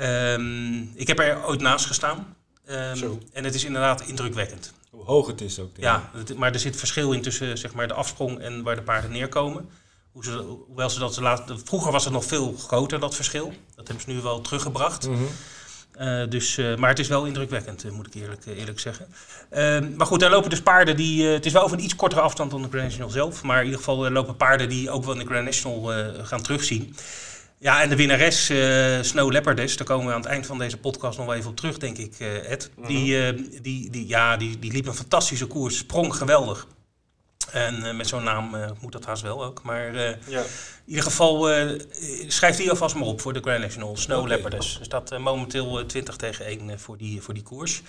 Um, 0.00 0.90
ik 0.94 1.06
heb 1.06 1.18
er 1.18 1.46
ooit 1.46 1.60
naast 1.60 1.86
gestaan. 1.86 2.36
Um, 2.70 3.18
en 3.32 3.44
het 3.44 3.54
is 3.54 3.64
inderdaad 3.64 4.06
indrukwekkend. 4.06 4.72
Hoe 4.90 5.04
hoog 5.04 5.26
het 5.26 5.40
is 5.40 5.58
ook. 5.58 5.70
Ja, 5.76 6.10
het, 6.16 6.36
maar 6.36 6.52
er 6.52 6.58
zit 6.58 6.76
verschil 6.76 7.12
in 7.12 7.22
tussen 7.22 7.58
zeg 7.58 7.74
maar, 7.74 7.88
de 7.88 7.94
afsprong 7.94 8.38
en 8.38 8.62
waar 8.62 8.76
de 8.76 8.82
paarden 8.82 9.10
neerkomen. 9.10 9.68
Hoe 10.14 10.24
ze, 10.24 10.44
hoewel 10.66 10.90
ze 10.90 10.98
dat 10.98 11.20
laten, 11.20 11.60
vroeger 11.64 11.92
was 11.92 12.04
het 12.04 12.12
nog 12.12 12.24
veel 12.24 12.54
groter, 12.58 13.00
dat 13.00 13.14
verschil. 13.14 13.52
Dat 13.74 13.86
hebben 13.88 14.04
ze 14.04 14.10
nu 14.10 14.20
wel 14.20 14.40
teruggebracht. 14.40 15.08
Mm 15.08 15.14
-hmm. 15.14 15.28
uh, 16.00 16.30
dus, 16.30 16.58
uh, 16.58 16.76
maar 16.76 16.88
het 16.88 16.98
is 16.98 17.08
wel 17.08 17.24
indrukwekkend, 17.24 17.90
moet 17.90 18.06
ik 18.06 18.14
eerlijk, 18.14 18.46
eerlijk 18.46 18.80
zeggen. 18.80 19.06
Uh, 19.52 19.96
maar 19.96 20.06
goed, 20.06 20.20
daar 20.20 20.30
lopen 20.30 20.50
dus 20.50 20.62
paarden 20.62 20.96
die... 20.96 21.26
het 21.26 21.46
is 21.46 21.52
wel 21.52 21.62
over 21.62 21.78
een 21.78 21.84
iets 21.84 21.96
kortere 21.96 22.20
afstand 22.20 22.50
dan 22.50 22.62
de 22.62 22.68
Grand 22.68 22.84
National 22.84 23.10
zelf. 23.10 23.42
Maar 23.42 23.58
in 23.58 23.64
ieder 23.64 23.78
geval 23.78 24.10
lopen 24.10 24.36
paarden 24.36 24.68
die 24.68 24.90
ook 24.90 25.04
wel 25.04 25.12
in 25.12 25.18
de 25.18 25.26
Grand 25.26 25.44
National 25.44 25.92
gaan 26.24 26.42
terugzien. 26.42 26.96
Ja, 27.58 27.82
en 27.82 27.88
de 27.88 27.96
winnares 27.96 28.44
Snow 29.08 29.32
Leopardess, 29.32 29.76
daar 29.76 29.86
komen 29.86 30.06
we 30.06 30.12
aan 30.12 30.20
het 30.20 30.30
eind 30.30 30.46
van 30.46 30.58
deze 30.58 30.76
podcast 30.76 31.18
nog 31.18 31.26
wel 31.26 31.34
even 31.34 31.50
op 31.50 31.56
terug, 31.56 31.78
denk 31.78 31.98
ik, 31.98 32.18
Ed. 32.18 32.70
Mm 32.76 32.84
-hmm. 32.84 32.94
die, 32.94 33.60
die, 33.60 33.90
die, 33.90 34.08
ja, 34.08 34.36
die, 34.36 34.58
die 34.58 34.72
liep 34.72 34.86
een 34.86 34.94
fantastische 34.94 35.46
koers, 35.46 35.76
sprong 35.76 36.16
geweldig. 36.16 36.66
En 37.52 37.96
met 37.96 38.08
zo'n 38.08 38.22
naam 38.22 38.56
moet 38.80 38.92
dat 38.92 39.04
haast 39.04 39.22
wel 39.22 39.44
ook. 39.44 39.62
Maar 39.62 39.94
ja. 39.94 40.40
in 40.40 40.46
ieder 40.84 41.02
geval 41.04 41.48
schrijft 42.26 42.58
hij 42.58 42.70
alvast 42.70 42.94
maar 42.94 43.06
op 43.06 43.20
voor 43.20 43.32
de 43.32 43.40
Grand 43.40 43.60
National, 43.60 43.96
Snow 43.96 44.18
okay. 44.18 44.30
Leopardess. 44.30 44.78
Er 44.78 44.84
staat 44.84 45.18
momenteel 45.18 45.86
20 45.86 46.16
tegen 46.16 46.44
1 46.44 46.80
voor, 46.80 46.96
die, 46.96 47.22
voor 47.22 47.34
die 47.34 47.42
koers. 47.42 47.82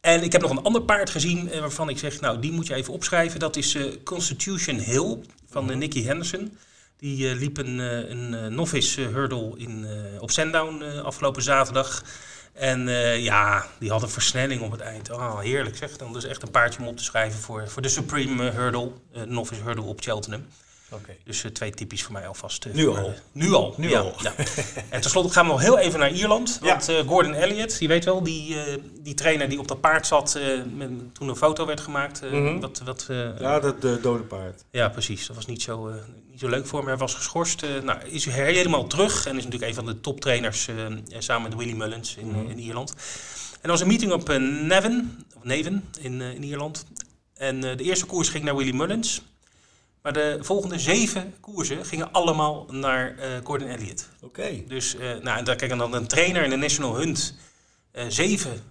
En 0.00 0.22
ik 0.22 0.32
heb 0.32 0.40
nog 0.40 0.50
een 0.50 0.62
ander 0.62 0.82
paard 0.82 1.10
gezien 1.10 1.50
waarvan 1.60 1.88
ik 1.88 1.98
zeg, 1.98 2.20
nou 2.20 2.38
die 2.38 2.52
moet 2.52 2.66
je 2.66 2.74
even 2.74 2.92
opschrijven. 2.92 3.40
Dat 3.40 3.56
is 3.56 3.76
Constitution 4.04 4.78
Hill 4.78 5.16
van 5.50 5.62
mm 5.62 5.68
-hmm. 5.68 5.78
Nicky 5.78 6.02
Henderson. 6.02 6.56
Die 6.98 7.34
liep 7.34 7.58
een, 7.58 7.78
een 7.78 8.54
novice 8.54 9.00
hurdle 9.00 9.52
in, 9.56 9.86
op 10.18 10.30
Sandown 10.30 10.82
afgelopen 10.82 11.42
zaterdag. 11.42 12.02
En 12.52 12.88
ja, 13.22 13.66
die 13.78 13.90
had 13.90 14.02
een 14.02 14.08
versnelling 14.08 14.60
op 14.62 14.70
het 14.70 14.80
eind. 14.80 15.10
Oh, 15.10 15.38
heerlijk 15.38 15.76
zeg. 15.76 15.96
Dan 15.96 16.16
is 16.16 16.24
echt 16.24 16.42
een 16.42 16.50
paardje 16.50 16.80
om 16.80 16.86
op 16.86 16.96
te 16.96 17.04
schrijven 17.04 17.40
voor, 17.40 17.68
voor 17.68 17.82
de 17.82 17.88
Supreme 17.88 18.50
Hurdle. 18.50 18.92
novice 19.26 19.62
hurdle 19.62 19.84
op 19.84 20.00
Cheltenham. 20.00 20.46
Okay. 20.92 21.18
Dus 21.24 21.44
uh, 21.44 21.50
twee 21.50 21.70
typisch 21.70 22.02
voor 22.02 22.12
mij 22.12 22.26
alvast. 22.26 22.66
Uh, 22.66 22.74
nu, 22.74 22.84
voor, 22.84 22.98
al. 22.98 23.14
Nu 23.32 23.52
al. 23.52 23.74
Nu 23.76 23.88
ja, 23.88 23.98
al. 23.98 24.14
Ja. 24.22 24.34
en 24.88 25.00
tenslotte 25.00 25.32
gaan 25.32 25.44
we 25.44 25.50
nog 25.50 25.60
heel 25.60 25.78
even 25.78 25.98
naar 25.98 26.12
Ierland. 26.12 26.58
Want 26.62 26.86
ja. 26.86 27.02
Gordon 27.02 27.34
Elliott, 27.34 27.76
je 27.78 27.88
weet 27.88 28.04
wel, 28.04 28.22
die, 28.22 28.56
die 29.00 29.14
trainer 29.14 29.48
die 29.48 29.58
op 29.58 29.68
dat 29.68 29.80
paard 29.80 30.06
zat 30.06 30.38
met, 30.74 31.14
toen 31.14 31.28
een 31.28 31.36
foto 31.36 31.66
werd 31.66 31.80
gemaakt. 31.80 32.22
Mm 32.22 32.30
-hmm. 32.30 32.60
wat, 32.60 32.82
wat, 32.84 33.06
ja, 33.38 33.60
dat 33.60 33.82
dode 34.02 34.22
paard. 34.22 34.64
Ja, 34.70 34.88
precies. 34.88 35.26
Dat 35.26 35.36
was 35.36 35.46
niet 35.46 35.62
zo, 35.62 35.92
niet 36.30 36.40
zo 36.40 36.48
leuk 36.48 36.66
voor 36.66 36.78
hem. 36.78 36.88
Hij 36.88 36.96
was 36.96 37.14
geschorst. 37.14 37.64
nou, 37.82 37.98
is 38.04 38.24
hij 38.24 38.52
helemaal 38.52 38.86
terug. 38.86 39.26
En 39.26 39.36
is 39.36 39.44
natuurlijk 39.44 39.70
een 39.70 39.84
van 39.84 39.86
de 39.86 40.00
toptrainers 40.00 40.68
samen 41.18 41.48
met 41.48 41.58
Willy 41.58 41.76
Mullins 41.76 42.16
in, 42.16 42.26
mm 42.26 42.34
-hmm. 42.34 42.50
in 42.50 42.58
Ierland. 42.58 42.90
En 43.52 43.62
er 43.62 43.70
was 43.70 43.80
een 43.80 43.88
meeting 43.88 44.12
op 44.12 44.28
Neven, 44.38 45.24
of 45.36 45.44
Neven 45.44 45.84
in, 46.00 46.20
in 46.20 46.42
Ierland. 46.42 46.86
En 47.34 47.60
de 47.60 47.82
eerste 47.82 48.06
koers 48.06 48.28
ging 48.28 48.44
naar 48.44 48.56
Willy 48.56 48.74
Mullins. 48.74 49.22
Maar 50.02 50.12
de 50.12 50.38
volgende 50.40 50.78
zeven 50.78 51.34
koersen 51.40 51.84
gingen 51.84 52.12
allemaal 52.12 52.66
naar 52.70 53.14
uh, 53.18 53.24
Gordon 53.44 53.68
Elliott. 53.68 54.08
Oké. 54.16 54.40
Okay. 54.40 54.64
Dus, 54.68 54.94
uh, 54.94 55.00
nou, 55.00 55.38
en 55.38 55.44
daar 55.44 55.56
kijk 55.56 55.78
dan 55.78 55.94
een 55.94 56.06
trainer 56.06 56.44
in 56.44 56.50
de 56.50 56.56
National 56.56 56.96
Hunt 56.96 57.36
uh, 57.92 58.04
zeven 58.08 58.62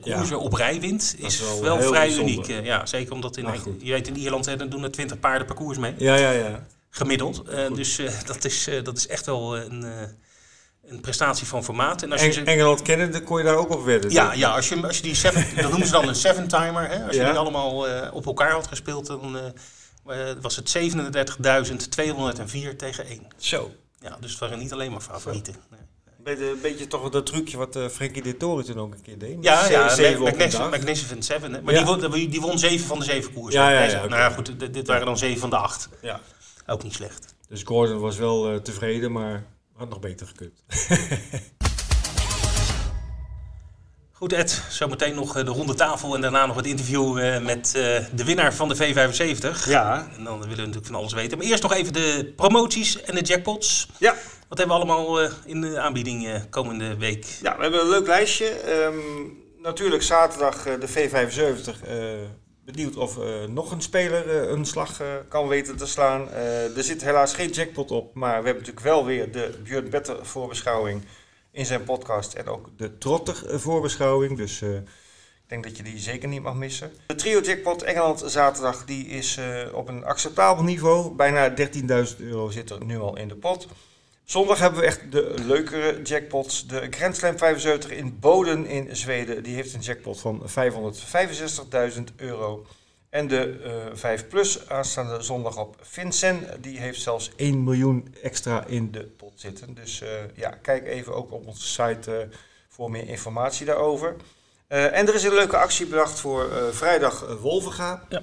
koersen 0.00 0.36
ja. 0.36 0.42
op 0.42 0.52
rij 0.52 0.80
wint, 0.80 1.14
is, 1.18 1.24
is 1.24 1.40
wel, 1.40 1.62
wel 1.62 1.80
vrij 1.80 2.06
bijzonder. 2.06 2.50
uniek. 2.50 2.64
ja, 2.64 2.86
zeker 2.86 3.12
omdat 3.12 3.36
in, 3.36 3.44
nou, 3.44 3.76
je 3.78 3.92
weet, 3.92 4.08
in 4.08 4.16
Ierland 4.16 4.46
hè, 4.46 4.56
dan 4.56 4.68
doen 4.68 4.82
er 4.82 4.90
twintig 4.90 5.20
paarden 5.20 5.46
per 5.46 5.56
koers 5.56 5.78
mee. 5.78 5.94
Ja, 5.98 6.14
ja, 6.14 6.30
ja. 6.30 6.66
Gemiddeld. 6.90 7.44
dus 7.74 8.00
dat, 8.26 8.44
is, 8.44 8.68
dat 8.82 8.96
is 8.96 9.06
echt 9.06 9.26
wel 9.26 9.56
een 9.56 9.84
een 10.88 11.00
prestatie 11.00 11.46
van 11.46 11.64
formaat. 11.64 12.02
En 12.02 12.12
als 12.12 12.22
je 12.22 12.34
Eng 12.34 12.46
Engeland 12.46 12.82
kennen, 12.82 13.12
dan 13.12 13.22
kon 13.22 13.38
je 13.38 13.44
daar 13.44 13.56
ook 13.56 13.70
op 13.70 13.84
wedden. 13.84 14.10
Ja, 14.10 14.32
ja 14.32 14.50
als, 14.50 14.68
je, 14.68 14.86
als 14.86 14.96
je 14.96 15.02
die 15.02 15.14
seven, 15.14 15.46
dat 15.62 15.70
noemen 15.70 15.86
ze 15.86 15.92
dan 15.92 16.08
een 16.08 16.14
seven-timer. 16.14 16.88
Hè? 16.88 17.06
Als 17.06 17.16
je 17.16 17.24
die 17.24 17.32
allemaal 17.32 17.88
uh, 17.88 18.08
op 18.12 18.26
elkaar 18.26 18.50
had 18.50 18.66
gespeeld, 18.66 19.06
dan 19.06 19.36
uh, 19.36 19.42
was 20.40 20.56
het 20.56 20.76
37.204 20.76 22.76
tegen 22.76 23.06
1. 23.06 23.26
Zo. 23.36 23.70
Ja, 24.00 24.16
dus 24.20 24.30
het 24.30 24.40
waren 24.40 24.58
niet 24.58 24.72
alleen 24.72 24.90
maar 24.90 25.00
favorieten. 25.00 25.54
Nee. 25.70 25.80
Een 26.50 26.58
beetje 26.62 26.86
toch 26.86 27.10
dat 27.10 27.26
trucje 27.26 27.56
wat 27.56 27.76
uh, 27.76 27.88
Frankie 27.88 28.22
de 28.22 28.36
Toren 28.36 28.64
toen 28.64 28.78
ook 28.78 28.94
een 28.94 29.02
keer 29.02 29.18
deed. 29.18 29.36
Ja, 29.40 29.68
ja, 29.68 29.84
Magnificent 30.68 31.24
7. 31.24 31.50
Maar 31.50 31.74
ja. 31.74 31.84
die, 31.84 32.08
won, 32.08 32.30
die 32.30 32.40
won 32.40 32.58
7 32.58 32.86
van 32.86 32.98
de 32.98 33.04
7 33.04 33.32
koersen. 33.32 33.60
Ja, 33.60 33.70
ja, 33.70 33.82
ja, 33.82 33.96
okay. 33.96 34.08
Nou 34.08 34.20
ja, 34.20 34.30
goed, 34.30 34.58
dit, 34.58 34.74
dit 34.74 34.86
waren 34.86 35.06
dan 35.06 35.18
7 35.18 35.40
van 35.40 35.50
de 35.50 35.56
8. 35.56 35.88
Ja. 36.02 36.20
Ook 36.66 36.82
niet 36.82 36.92
slecht. 36.92 37.34
Dus 37.48 37.62
Gordon 37.62 37.98
was 37.98 38.16
wel 38.16 38.52
uh, 38.52 38.58
tevreden, 38.58 39.12
maar 39.12 39.44
had 39.76 39.88
nog 39.88 40.00
beter 40.00 40.26
gekund. 40.26 40.62
Goed 44.18 44.32
Ed, 44.32 44.62
zometeen 44.68 45.14
nog 45.14 45.32
de 45.32 45.50
ronde 45.50 45.74
tafel 45.74 46.14
en 46.14 46.20
daarna 46.20 46.46
nog 46.46 46.56
het 46.56 46.66
interview 46.66 47.14
met 47.42 47.70
de 48.14 48.24
winnaar 48.24 48.54
van 48.54 48.68
de 48.68 48.76
V75. 48.76 49.68
Ja. 49.68 50.08
En 50.16 50.24
dan 50.24 50.38
willen 50.38 50.56
we 50.56 50.56
natuurlijk 50.56 50.86
van 50.86 50.94
alles 50.94 51.12
weten. 51.12 51.38
Maar 51.38 51.46
eerst 51.46 51.62
nog 51.62 51.72
even 51.72 51.92
de 51.92 52.32
promoties 52.36 53.02
en 53.02 53.14
de 53.14 53.20
jackpots. 53.20 53.88
Ja. 53.98 54.14
Wat 54.48 54.58
hebben 54.58 54.76
we 54.76 54.82
allemaal 54.82 55.20
in 55.44 55.60
de 55.60 55.80
aanbieding 55.80 56.48
komende 56.50 56.96
week? 56.96 57.24
Ja, 57.42 57.56
we 57.56 57.62
hebben 57.62 57.80
een 57.80 57.88
leuk 57.88 58.06
lijstje. 58.06 58.48
Ehm, 58.48 58.94
natuurlijk 59.62 60.02
zaterdag 60.02 60.62
de 60.62 60.88
V75 60.88 61.84
benieuwd 62.64 62.96
of 62.96 63.16
uh, 63.16 63.24
nog 63.48 63.70
een 63.70 63.82
speler 63.82 64.26
uh, 64.26 64.50
een 64.50 64.64
slag 64.64 65.00
uh, 65.00 65.06
kan 65.28 65.48
weten 65.48 65.76
te 65.76 65.86
slaan. 65.86 66.30
er 66.76 66.82
zit 66.82 67.02
helaas 67.02 67.34
geen 67.34 67.50
jackpot 67.50 67.90
op, 67.90 68.14
maar 68.14 68.38
we 68.38 68.44
hebben 68.44 68.64
natuurlijk 68.64 68.86
wel 68.86 69.04
weer 69.04 69.32
de 69.32 69.58
Björn 69.62 69.90
Better 69.90 70.26
voorbeschouwing 70.26 71.02
in 71.56 71.66
zijn 71.66 71.84
podcast 71.84 72.34
en 72.34 72.46
ook 72.46 72.68
de 72.76 72.98
Trotter 72.98 73.60
voorbeschouwing. 73.60 74.36
Dus 74.36 74.62
ik 74.62 74.82
denk 75.46 75.64
dat 75.64 75.76
je 75.76 75.82
die 75.82 75.98
zeker 75.98 76.28
niet 76.28 76.42
mag 76.42 76.54
missen. 76.54 76.92
De 77.06 77.14
trio 77.14 77.40
jackpot 77.40 77.82
Engeland 77.82 78.22
zaterdag 78.26 78.84
die 78.84 79.06
is 79.06 79.38
op 79.72 79.88
een 79.88 80.04
acceptabel 80.04 80.64
niveau. 80.64 81.14
Bijna 81.14 81.54
13.000 81.56 82.16
euro 82.18 82.50
zit 82.50 82.70
er 82.70 82.84
nu 82.84 82.98
al 82.98 83.16
in 83.16 83.28
de 83.28 83.36
pot. 83.36 83.68
Zondag 84.24 84.58
hebben 84.58 84.80
we 84.80 84.86
echt 84.86 85.12
de 85.12 85.34
leukere 85.46 86.02
jackpots. 86.02 86.66
De 86.66 86.86
Grand 86.90 87.16
Slam 87.16 87.38
75 87.38 87.90
in 87.90 88.18
Boden 88.20 88.66
in 88.66 88.96
Zweden. 88.96 89.42
Die 89.42 89.54
heeft 89.54 89.74
een 89.74 89.80
jackpot 89.80 90.20
van 90.20 90.42
565.000 91.96 92.02
euro. 92.16 92.66
En 93.16 93.28
de 93.28 93.60
uh, 93.64 93.72
5 93.92 94.28
Plus 94.28 94.68
aanstaande 94.68 95.22
zondag 95.22 95.58
op 95.58 95.76
Vincent. 95.80 96.46
Die 96.60 96.78
heeft 96.78 97.00
zelfs 97.00 97.30
1 97.36 97.64
miljoen 97.64 98.14
extra 98.22 98.64
in 98.66 98.92
de 98.92 99.02
pot 99.02 99.32
zitten. 99.34 99.74
Dus 99.74 100.02
uh, 100.02 100.08
ja, 100.34 100.50
kijk 100.50 100.86
even 100.86 101.14
ook 101.14 101.32
op 101.32 101.46
onze 101.46 101.66
site 101.66 102.10
uh, 102.10 102.36
voor 102.68 102.90
meer 102.90 103.08
informatie 103.08 103.66
daarover. 103.66 104.16
en 104.68 105.08
er 105.08 105.14
is 105.14 105.22
een 105.22 105.34
leuke 105.34 105.56
actie 105.56 105.86
bedacht 105.86 106.20
voor 106.20 106.50
vrijdag 106.72 107.36
Wolvenga. 107.40 108.06
Ja. 108.08 108.22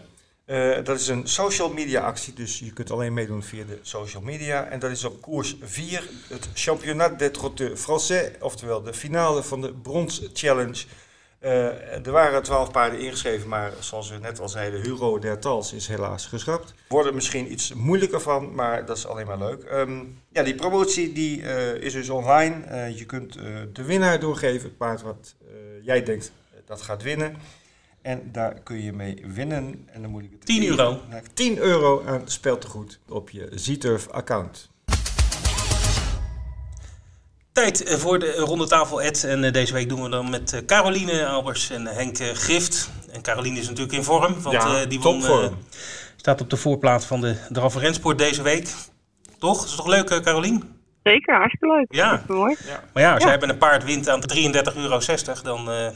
Dat 0.81 1.00
is 1.00 1.07
een 1.07 1.27
social 1.27 1.69
media 1.69 2.01
actie, 2.01 2.33
dus 2.33 2.59
je 2.59 2.73
kunt 2.73 2.91
alleen 2.91 3.13
meedoen 3.13 3.43
via 3.43 3.63
de 3.63 3.79
social 3.81 4.21
media. 4.21 4.65
En 4.65 4.79
dat 4.79 4.91
is 4.91 5.03
op 5.03 5.21
koers 5.21 5.55
4, 5.62 6.09
het 6.29 6.47
Championnat 6.53 7.19
des 7.19 7.31
Trotteurs 7.31 7.81
Français, 7.81 8.31
oftewel 8.39 8.81
de 8.81 8.93
finale 8.93 9.43
van 9.43 9.62
de 9.62 9.73
Brons 9.73 10.21
Challenge. 10.33 10.85
Uh, 11.43 12.05
er 12.05 12.12
waren 12.12 12.43
12 12.43 12.71
paarden 12.71 13.00
ingeschreven, 13.00 13.50
maar 13.50 13.71
zoals 13.79 14.09
we 14.09 14.17
net 14.17 14.39
al 14.39 14.50
zeiden, 14.50 14.81
Hugo 14.81 15.19
Dertals 15.19 15.73
is 15.73 15.88
helaas 15.88 16.25
geschrapt. 16.25 16.73
Wordt 16.88 17.07
er 17.07 17.13
misschien 17.13 17.51
iets 17.51 17.73
moeilijker 17.73 18.21
van, 18.21 18.55
maar 18.55 18.85
dat 18.85 18.97
is 18.97 19.07
alleen 19.07 19.25
maar 19.25 19.38
leuk. 19.38 19.71
Um, 19.71 20.21
ja, 20.29 20.43
die 20.43 20.55
promotie 20.55 21.13
die, 21.13 21.41
uh, 21.41 21.73
is 21.73 21.93
dus 21.93 22.09
online. 22.09 22.55
je 22.95 23.05
kunt 23.05 23.33
de 23.73 23.83
winnaar 23.83 24.19
doorgeven, 24.19 24.67
het 24.67 24.77
paard 24.77 25.01
wat 25.01 25.35
jij 25.81 26.03
denkt 26.03 26.31
dat 26.65 26.81
gaat 26.81 27.03
winnen. 27.03 27.35
En 28.01 28.29
daar 28.31 28.59
kun 28.59 28.81
je 28.81 28.93
mee 28.93 29.23
winnen. 29.25 29.88
En 29.91 30.01
dan 30.01 30.12
moet 30.12 30.23
ik 30.23 30.31
het 30.31 30.45
10 30.45 30.65
euro. 30.67 31.00
10 31.33 31.57
euro 31.57 32.03
aan 32.05 32.21
speeltegoed 32.25 33.00
op 33.07 33.29
je 33.29 33.50
Zturf 33.53 34.09
account. 34.09 34.69
Tijd 37.53 37.98
voor 38.00 38.19
de 38.19 38.36
ronde 38.36 38.67
tafel 38.67 39.01
Ed. 39.01 39.24
En 39.24 39.53
deze 39.53 39.74
week 39.74 39.89
doen 39.89 40.03
we 40.03 40.10
dan 40.10 40.29
met 40.29 40.63
Caroline 40.65 41.25
Albers 41.25 41.69
en 41.69 41.86
Henk 41.86 42.17
Gift. 42.17 42.91
En 43.12 43.22
Caroline 43.22 43.60
is 43.60 43.67
natuurlijk 43.67 43.93
in 43.93 44.03
vorm. 44.03 44.41
Want 44.41 44.63
ja, 44.63 44.86
die 44.86 45.00
won, 45.00 45.24
staat 46.15 46.41
op 46.41 46.50
de 46.50 46.57
voorplaat 46.57 47.05
van 47.05 47.22
de 47.22 47.36
Draf 47.50 47.75
Rensport 47.75 48.17
deze 48.17 48.41
week. 48.41 48.69
Toch? 49.39 49.63
Is 49.63 49.72
het 49.72 49.77
toch 49.77 49.88
leuk, 49.88 50.22
Caroline? 50.24 50.60
Zeker, 51.03 51.36
hartstikke 51.36 51.75
leuk. 51.75 51.86
Ja. 51.89 52.24
mooi. 52.27 52.55
ja. 52.65 52.83
Maar 52.93 53.03
ja, 53.03 53.13
als 53.13 53.24
ja. 53.24 53.29
jij 53.29 53.38
met 53.38 53.50
een 53.50 53.57
paard 53.57 53.83
wint 53.83 54.10
aan 54.10 54.22
33,60 54.22 54.75
euro, 54.75 55.00
dan... 55.43 55.69
Uh, 55.69 55.88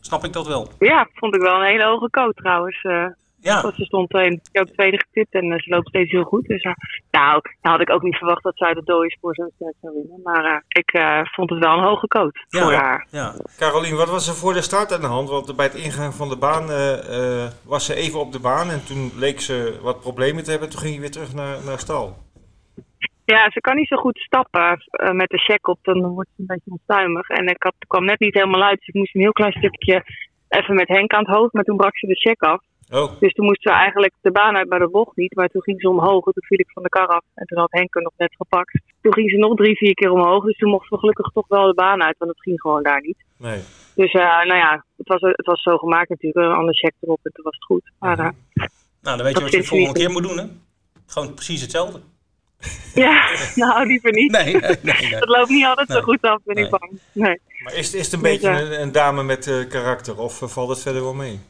Snap 0.00 0.24
ik 0.24 0.32
dat 0.32 0.46
wel? 0.46 0.72
Ja, 0.78 1.08
vond 1.14 1.34
ik 1.34 1.40
wel 1.40 1.54
een 1.54 1.66
hele 1.66 1.84
hoge 1.84 2.10
coat 2.10 2.36
trouwens. 2.36 2.82
Uh, 2.82 3.06
ja. 3.40 3.62
Want 3.62 3.74
ze 3.74 3.84
stond 3.84 4.14
in 4.14 4.40
ook 4.52 4.68
tweede 4.68 4.98
getipt 4.98 5.34
en 5.34 5.44
uh, 5.44 5.58
ze 5.58 5.70
loopt 5.70 5.88
steeds 5.88 6.10
heel 6.10 6.22
goed. 6.22 6.46
Dus 6.46 6.64
uh, 6.64 6.72
nou, 7.10 7.40
nou 7.62 7.76
had 7.76 7.80
ik 7.80 7.90
ook 7.90 8.02
niet 8.02 8.16
verwacht 8.16 8.42
dat 8.42 8.56
zij 8.56 8.74
de 8.74 8.82
dode 8.84 9.10
spoor 9.10 9.34
zo 9.34 9.48
sterk 9.54 9.74
zou 9.80 9.94
winnen. 9.94 10.20
Maar 10.22 10.64
ik 10.68 10.90
vond 11.32 11.50
het 11.50 11.58
wel 11.58 11.72
een 11.72 11.84
hoge 11.84 12.06
coat 12.06 12.44
ja, 12.48 12.62
voor 12.62 12.72
haar. 12.72 13.06
Ja. 13.10 13.34
Carolien, 13.56 13.96
wat 13.96 14.10
was 14.10 14.28
er 14.28 14.34
voor 14.34 14.52
de 14.52 14.62
start 14.62 14.92
aan 14.92 15.00
de 15.00 15.06
hand? 15.06 15.28
Want 15.28 15.56
bij 15.56 15.66
het 15.66 15.74
ingaan 15.74 16.12
van 16.12 16.28
de 16.28 16.36
baan 16.36 16.66
was 17.64 17.86
ze 17.86 17.94
even 17.94 18.20
op 18.20 18.32
de 18.32 18.40
baan 18.40 18.70
en 18.70 18.84
toen 18.84 19.10
leek 19.16 19.40
ze 19.40 19.78
wat 19.82 20.00
problemen 20.00 20.44
te 20.44 20.50
hebben. 20.50 20.70
Toen 20.70 20.80
ging 20.80 20.94
je 20.94 21.00
weer 21.00 21.10
terug 21.10 21.34
naar, 21.34 21.56
naar 21.64 21.78
stal. 21.78 22.16
Ja, 23.24 23.50
ze 23.50 23.60
kan 23.60 23.76
niet 23.76 23.88
zo 23.88 23.96
goed 23.96 24.18
stappen 24.18 24.84
uh, 24.92 25.10
met 25.10 25.28
de 25.28 25.38
check 25.38 25.68
op, 25.68 25.78
dan 25.82 26.08
wordt 26.08 26.30
ze 26.34 26.40
een 26.40 26.46
beetje 26.46 26.70
onstuimig. 26.70 27.28
En 27.28 27.46
ik 27.46 27.62
had, 27.62 27.74
kwam 27.86 28.04
net 28.04 28.20
niet 28.20 28.34
helemaal 28.34 28.62
uit, 28.62 28.78
dus 28.78 28.88
ik 28.88 28.94
moest 28.94 29.14
een 29.14 29.20
heel 29.20 29.32
klein 29.32 29.52
stukje 29.52 30.04
even 30.48 30.74
met 30.74 30.88
Henk 30.88 31.12
aan 31.12 31.24
het 31.24 31.36
hoofd, 31.36 31.52
maar 31.52 31.64
toen 31.64 31.76
brak 31.76 31.98
ze 31.98 32.06
de 32.06 32.14
check 32.14 32.42
af. 32.42 32.62
Oh. 32.90 33.20
Dus 33.20 33.32
toen 33.32 33.46
moest 33.46 33.62
ze 33.62 33.70
eigenlijk 33.70 34.12
de 34.20 34.30
baan 34.30 34.56
uit 34.56 34.68
bij 34.68 34.78
de 34.78 34.88
bocht 34.88 35.16
niet, 35.16 35.34
maar 35.34 35.48
toen 35.48 35.62
ging 35.62 35.80
ze 35.80 35.88
omhoog. 35.88 36.24
Toen 36.24 36.44
viel 36.46 36.58
ik 36.58 36.70
van 36.70 36.82
de 36.82 36.88
kar 36.88 37.06
af 37.06 37.24
en 37.34 37.46
toen 37.46 37.58
had 37.58 37.70
Henk 37.70 37.94
er 37.94 38.02
nog 38.02 38.12
net 38.16 38.34
gepakt. 38.36 38.80
Toen 39.00 39.12
ging 39.12 39.30
ze 39.30 39.36
nog 39.36 39.54
drie, 39.54 39.76
vier 39.76 39.94
keer 39.94 40.10
omhoog, 40.10 40.44
dus 40.44 40.58
toen 40.58 40.70
mochten 40.70 40.90
we 40.90 40.98
gelukkig 40.98 41.28
toch 41.32 41.48
wel 41.48 41.66
de 41.66 41.74
baan 41.74 42.02
uit, 42.02 42.18
want 42.18 42.30
het 42.30 42.40
ging 42.42 42.60
gewoon 42.60 42.82
daar 42.82 43.00
niet. 43.00 43.18
Nee. 43.36 43.60
Dus 43.94 44.12
uh, 44.12 44.22
nou 44.22 44.54
ja, 44.54 44.84
het 44.96 45.08
was, 45.08 45.20
het 45.20 45.46
was 45.46 45.62
zo 45.62 45.76
gemaakt 45.76 46.08
natuurlijk, 46.08 46.46
een 46.46 46.58
ander 46.58 46.74
check 46.74 46.92
erop 47.00 47.20
en 47.22 47.32
toen 47.32 47.44
was 47.44 47.54
het 47.54 47.64
goed. 47.64 47.90
Maar, 47.98 48.18
uh, 48.18 48.28
nou, 49.02 49.16
dan 49.16 49.22
weet 49.22 49.36
je 49.36 49.42
wat 49.42 49.52
je 49.52 49.58
de 49.58 49.64
volgende 49.64 49.98
keer 49.98 50.10
moet 50.10 50.22
doen, 50.22 50.38
hè? 50.38 50.44
Gewoon 51.06 51.34
precies 51.34 51.60
hetzelfde. 51.60 52.00
Ja, 52.94 53.36
nou 53.54 53.86
liever 53.86 54.12
niet. 54.12 54.30
Nee, 54.30 54.44
nee, 54.44 54.60
nee, 54.82 54.94
nee. 55.00 55.10
Dat 55.20 55.28
loopt 55.28 55.48
niet 55.48 55.64
altijd 55.64 55.90
zo 55.90 56.00
goed 56.00 56.22
af, 56.22 56.38
ben 56.44 56.56
ik 56.56 56.70
bang. 56.70 57.00
Nee. 57.12 57.40
Maar 57.64 57.74
is, 57.74 57.94
is 57.94 58.04
het 58.04 58.12
een 58.12 58.20
Dus, 58.22 58.30
beetje 58.30 58.48
eh, 58.48 58.58
een, 58.58 58.80
een 58.80 58.92
dame 58.92 59.22
met 59.22 59.46
eh, 59.46 59.68
karakter 59.68 60.18
of 60.18 60.42
eh, 60.42 60.48
valt 60.48 60.68
het 60.68 60.80
verder 60.80 61.02
wel 61.02 61.14
mee? 61.14 61.40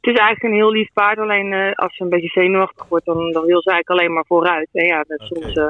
Het 0.00 0.12
is 0.14 0.18
eigenlijk 0.20 0.42
een 0.42 0.60
heel 0.60 0.70
lief 0.70 0.92
paard, 0.92 1.18
alleen 1.18 1.52
eh, 1.52 1.72
als 1.72 1.96
ze 1.96 2.02
een 2.02 2.08
beetje 2.08 2.28
zenuwachtig 2.40 2.88
wordt, 2.88 3.04
dan, 3.04 3.16
dan 3.32 3.44
wil 3.46 3.62
ze 3.62 3.70
eigenlijk 3.70 3.88
alleen 4.00 4.12
maar 4.12 4.24
vooruit. 4.26 4.68
En 4.72 4.86
ja, 4.86 5.04
dat 5.08 5.20
soms, 5.20 5.52
eh, 5.52 5.68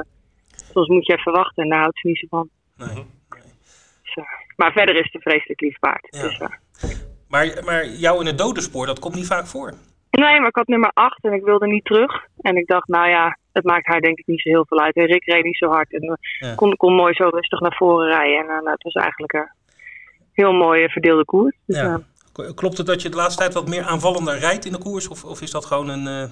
soms 0.73 0.87
moet 0.87 1.05
je 1.05 1.13
even 1.13 1.31
wachten 1.31 1.63
en 1.63 1.69
daar 1.69 1.79
houdt 1.79 1.99
ze 1.99 2.07
niet 2.07 2.17
zo 2.19 2.27
van. 2.29 2.49
Nee. 2.77 3.05
Dus, 4.03 4.15
eh, 4.15 4.23
maar 4.55 4.71
verder 4.71 4.95
is 4.95 5.03
het 5.03 5.13
een 5.15 5.21
vreselijk 5.21 5.61
lief 5.61 5.79
paard. 5.79 6.07
Ja. 6.11 6.21
Dus, 6.21 6.39
Maar, 7.27 7.61
maar 7.65 7.85
jou 7.87 8.19
in 8.19 8.25
het 8.25 8.37
dodenspoor, 8.37 8.85
dat 8.85 8.99
komt 8.99 9.15
niet 9.15 9.27
vaak 9.27 9.45
voor. 9.47 9.73
nee, 10.11 10.39
maar 10.39 10.47
ik 10.49 10.55
had 10.55 10.67
nummer 10.67 10.91
8 10.93 11.23
en 11.23 11.33
ik 11.33 11.43
wilde 11.43 11.67
niet 11.67 11.85
terug. 11.85 12.25
En 12.41 12.55
ik 12.55 12.67
dacht, 12.67 12.87
nou 12.87 13.09
ja, 13.09 13.37
het 13.53 13.63
maakt 13.63 13.85
haar 13.87 14.01
denk 14.01 14.17
ik 14.19 14.27
niet 14.27 14.41
zo 14.41 14.49
heel 14.49 14.65
veel 14.67 14.79
uit. 14.79 14.95
En 14.95 15.05
Rick 15.05 15.25
reed 15.25 15.43
niet 15.43 15.57
zo 15.57 15.67
hard 15.69 15.93
en 15.93 16.01
eh, 16.01 16.13
Ja. 16.39 16.55
kon, 16.55 16.75
kon 16.77 16.93
mooi 16.93 17.13
zo 17.13 17.27
rustig 17.27 17.59
naar 17.59 17.75
voren 17.75 18.07
rijden. 18.07 18.39
En 18.39 18.45
nou, 18.45 18.69
het 18.71 18.83
was 18.83 18.93
eigenlijk 18.93 19.33
een 19.33 19.49
heel 20.31 20.53
mooie 20.53 20.89
verdeelde 20.89 21.25
koers. 21.25 21.55
Dus, 21.65 21.77
Ja. 21.77 21.99
Eh, 22.35 22.53
Klopt 22.55 22.77
het 22.77 22.87
dat 22.87 23.01
je 23.01 23.09
de 23.09 23.15
laatste 23.15 23.39
tijd 23.41 23.53
wat 23.53 23.67
meer 23.67 23.83
aanvallender 23.83 24.37
rijdt 24.37 24.65
in 24.65 24.71
de 24.71 24.77
koers? 24.77 25.07
Of, 25.07 25.23
of 25.23 25.41
is 25.41 25.51
dat 25.51 25.65
gewoon 25.65 25.89
een... 25.89 26.07
eh, 26.07 26.29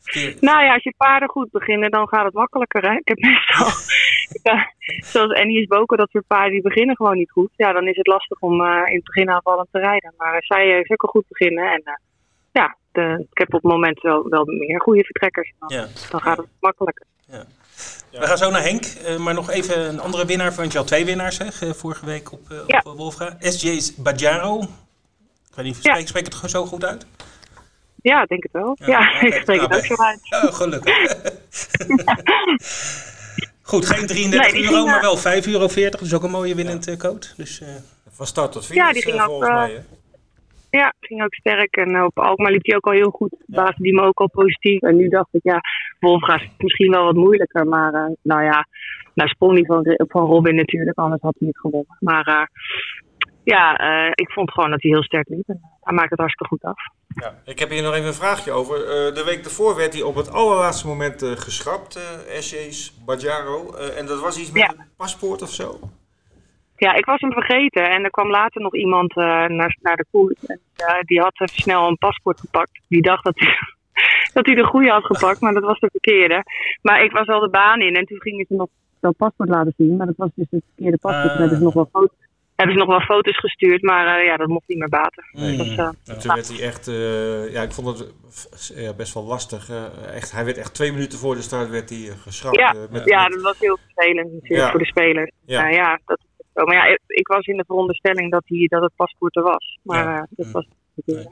verkeer- 0.00 0.36
Nou 0.40 0.64
ja, 0.64 0.72
als 0.74 0.82
je 0.82 0.94
paarden 0.96 1.28
goed 1.28 1.50
beginnen, 1.50 1.90
dan 1.90 2.08
gaat 2.08 2.24
het 2.24 2.34
makkelijker. 2.34 2.82
Hè? 2.82 2.94
Ik 2.96 3.08
heb 3.08 3.18
meestal, 3.18 3.66
ja, 4.52 4.72
zoals 5.12 5.32
Annie 5.32 5.60
is 5.60 5.66
Boken, 5.66 5.96
dat 5.98 6.10
soort 6.10 6.26
paarden 6.26 6.50
die 6.52 6.62
beginnen 6.62 6.96
gewoon 6.96 7.16
niet 7.16 7.30
goed. 7.30 7.50
Ja, 7.56 7.72
dan 7.72 7.88
is 7.88 7.96
het 7.96 8.06
lastig 8.06 8.40
om 8.40 8.60
eh, 8.64 8.82
in 8.86 8.94
het 8.96 9.04
begin 9.04 9.30
aanvallend 9.30 9.68
te 9.70 9.78
rijden. 9.78 10.14
Maar 10.16 10.34
als 10.34 10.46
zij 10.46 10.66
uh, 10.66 10.84
zeker 10.84 11.08
goed 11.08 11.24
beginnen 11.28 11.72
en 11.72 11.80
eh, 11.84 11.94
ja, 12.52 12.76
de, 12.92 13.26
ik 13.30 13.38
heb 13.38 13.54
op 13.54 13.62
het 13.62 13.72
moment 13.72 14.00
wel, 14.00 14.28
wel 14.28 14.44
meer 14.44 14.80
goede 14.80 15.04
vertrekkers. 15.04 15.52
Dan, 15.58 15.68
Ja. 15.78 15.86
dan 16.10 16.20
gaat 16.20 16.36
het 16.36 16.46
makkelijker. 16.60 17.06
We 18.10 18.26
gaan 18.26 18.38
zo 18.38 18.50
naar 18.50 18.62
Henk, 18.62 18.84
eh, 18.84 19.16
maar 19.18 19.34
nog 19.34 19.50
even 19.50 19.88
een 19.88 20.00
andere 20.00 20.26
winnaar. 20.26 20.52
Want 20.54 20.72
je 20.72 20.78
had 20.78 20.86
twee 20.86 21.04
winnaars 21.04 21.38
hè, 21.38 21.52
ge- 21.52 21.74
vorige 21.74 22.06
week 22.06 22.32
op, 22.32 22.40
eh, 22.50 22.56
Ja. 22.66 22.82
op 22.84 22.96
Wolfga. 22.96 23.36
SJ's 23.40 23.94
Bajaro. 23.96 24.60
Ik 25.56 25.62
weet 25.62 25.64
niet, 25.64 25.84
Ja. 25.84 25.92
spreek, 25.92 26.08
spreek 26.08 26.24
het 26.24 26.50
zo 26.50 26.66
goed 26.66 26.84
uit? 26.84 27.06
Ja, 28.02 28.22
ik 28.22 28.28
denk 28.28 28.42
het 28.42 28.52
wel. 28.52 28.76
Ja, 28.80 28.86
Ja, 28.86 29.20
ik 29.28 29.32
spreek 29.34 29.60
het 29.60 29.70
Nou, 29.70 29.80
ook 29.80 29.86
zo 29.86 29.94
uit. 30.02 30.18
Oh, 30.44 30.52
gelukkig. 30.52 30.96
Goed, 33.62 33.86
geen 33.86 34.06
33 34.06 34.52
Nee, 34.52 34.52
die 34.52 34.62
euro, 34.70 34.76
ging, 34.76 34.86
maar 34.90 35.00
wel 35.00 35.16
5,40 35.42 35.48
euro. 35.52 35.66
Dat 35.90 36.00
is 36.00 36.14
ook 36.14 36.22
een 36.22 36.30
mooie 36.30 36.54
winnend 36.54 36.88
eh, 36.88 36.96
code. 36.96 37.26
Dus, 37.36 37.60
eh, 37.60 37.68
Van 38.08 38.26
start 38.26 38.52
tot 38.52 38.66
Ja, 38.66 38.72
finish 38.88 38.92
die 38.92 39.02
ging 39.02 39.20
ook, 39.20 39.26
volgens 39.26 39.48
mij. 39.50 39.70
Hè? 39.70 39.78
Ja, 40.78 40.92
ging 41.00 41.22
ook 41.22 41.34
sterk. 41.34 41.76
En 41.76 41.94
eh, 41.94 42.04
op 42.04 42.18
Alkmaar 42.18 42.52
liep 42.52 42.66
hij 42.66 42.76
ook 42.76 42.86
al 42.86 42.92
heel 42.92 43.10
goed. 43.10 43.34
Baas 43.46 43.76
die 43.76 43.94
me 43.94 44.02
ook 44.02 44.18
al 44.20 44.30
positief. 44.30 44.80
En 44.82 44.96
nu 44.96 45.08
dacht 45.08 45.28
ik, 45.30 45.40
ja, 45.42 45.60
Wolfga 46.00 46.34
is 46.34 46.48
misschien 46.58 46.90
wel 46.90 47.04
wat 47.04 47.14
moeilijker. 47.14 47.66
Maar 47.66 47.94
eh, 47.94 48.06
nou 48.22 48.42
ja, 48.42 48.66
nou 49.14 49.28
sprong 49.28 49.52
hij 49.54 49.64
van, 49.64 49.96
van 50.08 50.26
Robin 50.26 50.54
natuurlijk. 50.54 50.98
Anders 50.98 51.22
had 51.22 51.34
hij 51.38 51.48
het 51.48 51.58
gewonnen. 51.58 51.96
Maar 52.00 52.24
eh, 52.26 52.42
ja, 53.44 53.76
eh, 53.76 54.10
ik 54.14 54.30
vond 54.30 54.52
gewoon 54.52 54.70
dat 54.70 54.82
hij 54.82 54.90
heel 54.90 55.02
sterk 55.02 55.28
liep. 55.28 55.48
En 55.48 55.60
hij 55.80 55.94
maakt 55.94 56.10
het 56.10 56.18
hartstikke 56.18 56.54
goed 56.54 56.62
af. 56.64 56.78
Ja. 57.08 57.34
Ik 57.44 57.58
heb 57.58 57.70
hier 57.70 57.82
nog 57.82 57.94
even 57.94 58.06
een 58.06 58.14
vraagje 58.14 58.50
over. 58.52 58.76
Eh, 58.76 59.14
de 59.14 59.22
week 59.24 59.44
ervoor 59.44 59.76
werd 59.76 59.92
hij 59.92 60.02
op 60.02 60.14
het 60.14 60.30
allerlaatste 60.32 60.86
moment 60.86 61.22
eh, 61.22 61.30
geschrapt, 61.30 61.96
eh 61.96 62.40
SJ's 62.40 62.94
Bajaro. 63.04 63.72
Eh, 63.74 63.98
en 63.98 64.06
dat 64.06 64.20
was 64.20 64.38
iets 64.38 64.52
met 64.52 64.62
Ja. 64.62 64.68
een 64.68 64.84
paspoort 64.96 65.42
of 65.42 65.50
zo? 65.50 65.78
Ja, 66.76 66.94
ik 66.94 67.04
was 67.04 67.20
hem 67.20 67.32
vergeten. 67.32 67.90
En 67.90 68.04
er 68.04 68.10
kwam 68.10 68.30
later 68.30 68.60
nog 68.62 68.74
iemand 68.74 69.16
eh, 69.16 69.24
naar, 69.46 69.76
naar 69.82 69.96
de 69.96 70.06
koers. 70.10 70.46
En 70.46 70.60
die 71.00 71.20
had 71.20 71.40
even 71.40 71.62
snel 71.62 71.88
een 71.88 71.98
paspoort 71.98 72.40
gepakt. 72.40 72.80
Die 72.88 73.02
dacht 73.02 73.24
dat 73.24 73.38
hij, 73.38 73.48
dat 74.34 74.46
hij 74.46 74.54
de 74.54 74.64
goede 74.64 74.90
had 74.90 75.04
gepakt, 75.04 75.40
maar 75.40 75.52
dat 75.52 75.62
was 75.62 75.78
de 75.80 75.88
verkeerde. 75.90 76.42
Maar 76.82 77.04
ik 77.04 77.12
was 77.12 77.26
al 77.26 77.40
de 77.40 77.48
baan 77.50 77.80
in 77.80 77.94
en 77.94 78.04
toen 78.06 78.20
gingen 78.20 78.46
ze 78.48 78.54
nog 78.54 78.68
dat 79.00 79.16
paspoort 79.16 79.48
laten 79.48 79.74
zien. 79.76 79.96
Maar 79.96 80.06
dat 80.06 80.16
was 80.16 80.30
dus 80.34 80.46
het 80.50 80.62
verkeerde 80.66 80.98
paspoort. 80.98 81.32
Ah. 81.32 81.38
Hebben 81.38 81.58
ze 81.58 81.64
nog 81.64 81.74
wel 81.74 81.88
foto's, 81.92 82.16
hebben 82.56 82.74
ze 82.74 82.80
nog 82.84 82.88
wel 82.88 83.00
foto's 83.00 83.38
gestuurd, 83.38 83.82
maar 83.82 84.18
eh, 84.18 84.24
ja, 84.24 84.36
dat 84.36 84.48
mocht 84.48 84.68
niet 84.68 84.78
meer 84.78 84.88
baten. 84.88 85.24
Mm. 85.32 85.56
Dus, 85.56 85.76
eh, 85.76 85.88
En 86.04 86.18
toen 86.18 86.34
werd 86.34 86.48
hij 86.48 86.60
echt, 86.66 86.88
eh, 86.88 87.52
ja, 87.52 87.62
ik 87.62 87.72
vond 87.72 87.98
het 87.98 88.12
eh, 88.74 88.82
ja, 88.82 88.92
best 88.92 89.14
wel 89.14 89.24
lastig. 89.24 89.70
eh, 89.70 90.14
echt, 90.14 90.32
hij 90.32 90.44
werd 90.44 90.56
echt 90.58 90.74
twee 90.74 90.92
minuten 90.92 91.18
voor 91.18 91.34
de 91.34 91.42
start 91.42 91.68
werd 91.70 91.90
hij 91.90 91.98
geschrapt. 91.98 92.56
Ja, 92.56 92.74
met, 92.90 93.04
ja, 93.04 93.22
met- 93.22 93.32
dat 93.32 93.42
was 93.42 93.58
heel 93.58 93.78
vervelend 93.94 94.32
natuurlijk 94.32 94.62
Ja. 94.62 94.70
voor 94.70 94.78
de 94.80 94.86
spelers. 94.86 95.30
Ja. 95.44 95.60
Ja, 95.68 95.68
ja 95.68 95.98
dat 96.06 96.18
is. 96.18 96.64
Maar 96.64 96.74
ja, 96.74 96.84
ik, 96.86 96.98
ik 97.06 97.26
was 97.26 97.46
in 97.46 97.56
de 97.56 97.64
veronderstelling 97.66 98.30
dat, 98.30 98.42
hij, 98.46 98.66
dat 98.68 98.82
het 98.82 98.92
paspoort 98.96 99.36
er 99.36 99.42
was. 99.42 99.78
Maar 99.82 100.04
Ja. 100.04 100.14
eh, 100.16 100.22
dat 100.30 100.46
Mm. 100.46 100.52
was 100.52 100.66
Nee. 101.04 101.26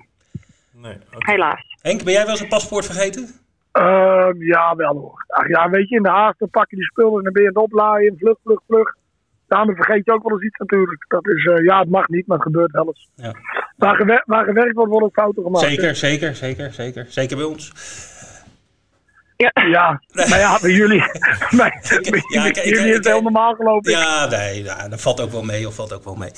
nee, 0.73 0.97
oké. 1.15 1.31
helaas. 1.31 1.77
Henk, 1.83 2.05
ben 2.05 2.13
jij 2.13 2.23
wel 2.23 2.31
eens 2.31 2.41
een 2.41 2.49
paspoort 2.49 2.85
vergeten? 2.87 3.29
Ehm, 3.73 4.43
ja, 4.43 4.77
wel 4.77 4.95
hoor. 4.97 5.25
Ach 5.29 5.49
ja, 5.49 5.71
weet 5.71 5.89
je, 5.89 5.97
in 5.97 6.03
de 6.03 6.09
haast 6.09 6.39
dan 6.39 6.51
pak 6.51 6.71
je 6.71 6.77
die 6.77 6.85
spullen 6.85 7.17
en 7.19 7.23
dan 7.25 7.33
ben 7.33 7.43
je 7.43 7.49
aan 7.49 7.55
het 7.55 7.63
oplaaien. 7.65 8.15
Vlug, 8.19 8.37
vlug, 8.45 8.61
vlug. 8.67 8.97
Daarmee 9.53 9.75
vergeet 9.77 10.05
je 10.05 10.13
ook 10.13 10.23
wel 10.23 10.33
eens 10.33 10.43
iets 10.47 10.59
natuurlijk. 10.59 11.05
Dat 11.09 11.27
is, 11.29 11.45
eh, 11.47 11.65
ja, 11.65 11.79
het 11.81 11.89
mag 11.91 12.09
niet, 12.09 12.27
maar 12.27 12.37
het 12.37 12.47
gebeurt 12.47 12.71
wel 12.73 12.87
eens. 12.87 13.09
Ja. 13.15 13.35
Waar, 13.77 13.97
gewer- 13.97 14.23
waar 14.27 14.45
gewerkt 14.45 14.75
wordt, 14.75 14.91
worden 14.91 15.09
ook 15.09 15.15
fouten 15.15 15.43
gemaakt. 15.43 15.65
Zeker, 15.67 15.97
zeker, 15.97 16.35
zeker, 16.35 16.73
zeker. 16.73 17.07
Zeker 17.09 17.37
bij 17.37 17.47
ons. 17.47 17.73
Ja, 19.37 20.01
maar 20.13 20.39
ja, 20.39 20.59
bij 20.61 20.71
jullie, 20.71 20.99
bij, 21.57 21.81
bij 22.11 22.23
Ja, 22.29 22.45
ik- 22.47 22.57
ik- 22.57 22.65
jullie 22.65 22.91
is 22.91 22.97
het 22.97 23.07
heel 23.07 23.23
normaal 23.23 23.55
gelopen. 23.55 23.91
Ja, 23.91 24.27
nee, 24.27 24.63
ja, 24.63 24.89
dat 24.89 25.01
valt 25.01 25.21
ook 25.21 25.31
wel 25.31 25.43
mee, 25.43 25.67
of 25.67 25.75
valt 25.75 25.93
ook 25.93 26.05
wel 26.05 26.15
mee. 26.15 26.31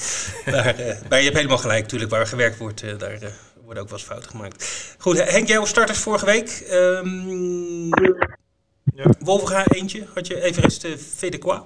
Maar, 0.46 0.66
eh, 0.78 0.94
maar 1.08 1.18
je 1.18 1.24
hebt 1.24 1.36
helemaal 1.36 1.58
gelijk, 1.58 1.82
natuurlijk, 1.82 2.10
waar 2.10 2.26
gewerkt 2.26 2.58
wordt, 2.58 2.82
eh, 2.82 2.98
daar 2.98 3.10
eh, 3.12 3.28
worden 3.64 3.82
ook 3.82 3.88
wel 3.88 3.98
eens 3.98 4.06
fouten 4.06 4.30
gemaakt. 4.30 4.94
Goed, 4.98 5.30
Henk, 5.30 5.46
jouw 5.48 5.64
starters 5.64 5.98
vorige 5.98 6.26
week. 6.26 6.48
Ehm 6.70 7.86
Ja. 8.94 9.04
Wolverga 9.18 9.64
eentje, 9.68 10.04
had 10.14 10.26
je 10.26 10.42
Everest 10.42 10.84
uh, 10.84 10.96
Fedequa? 10.96 11.64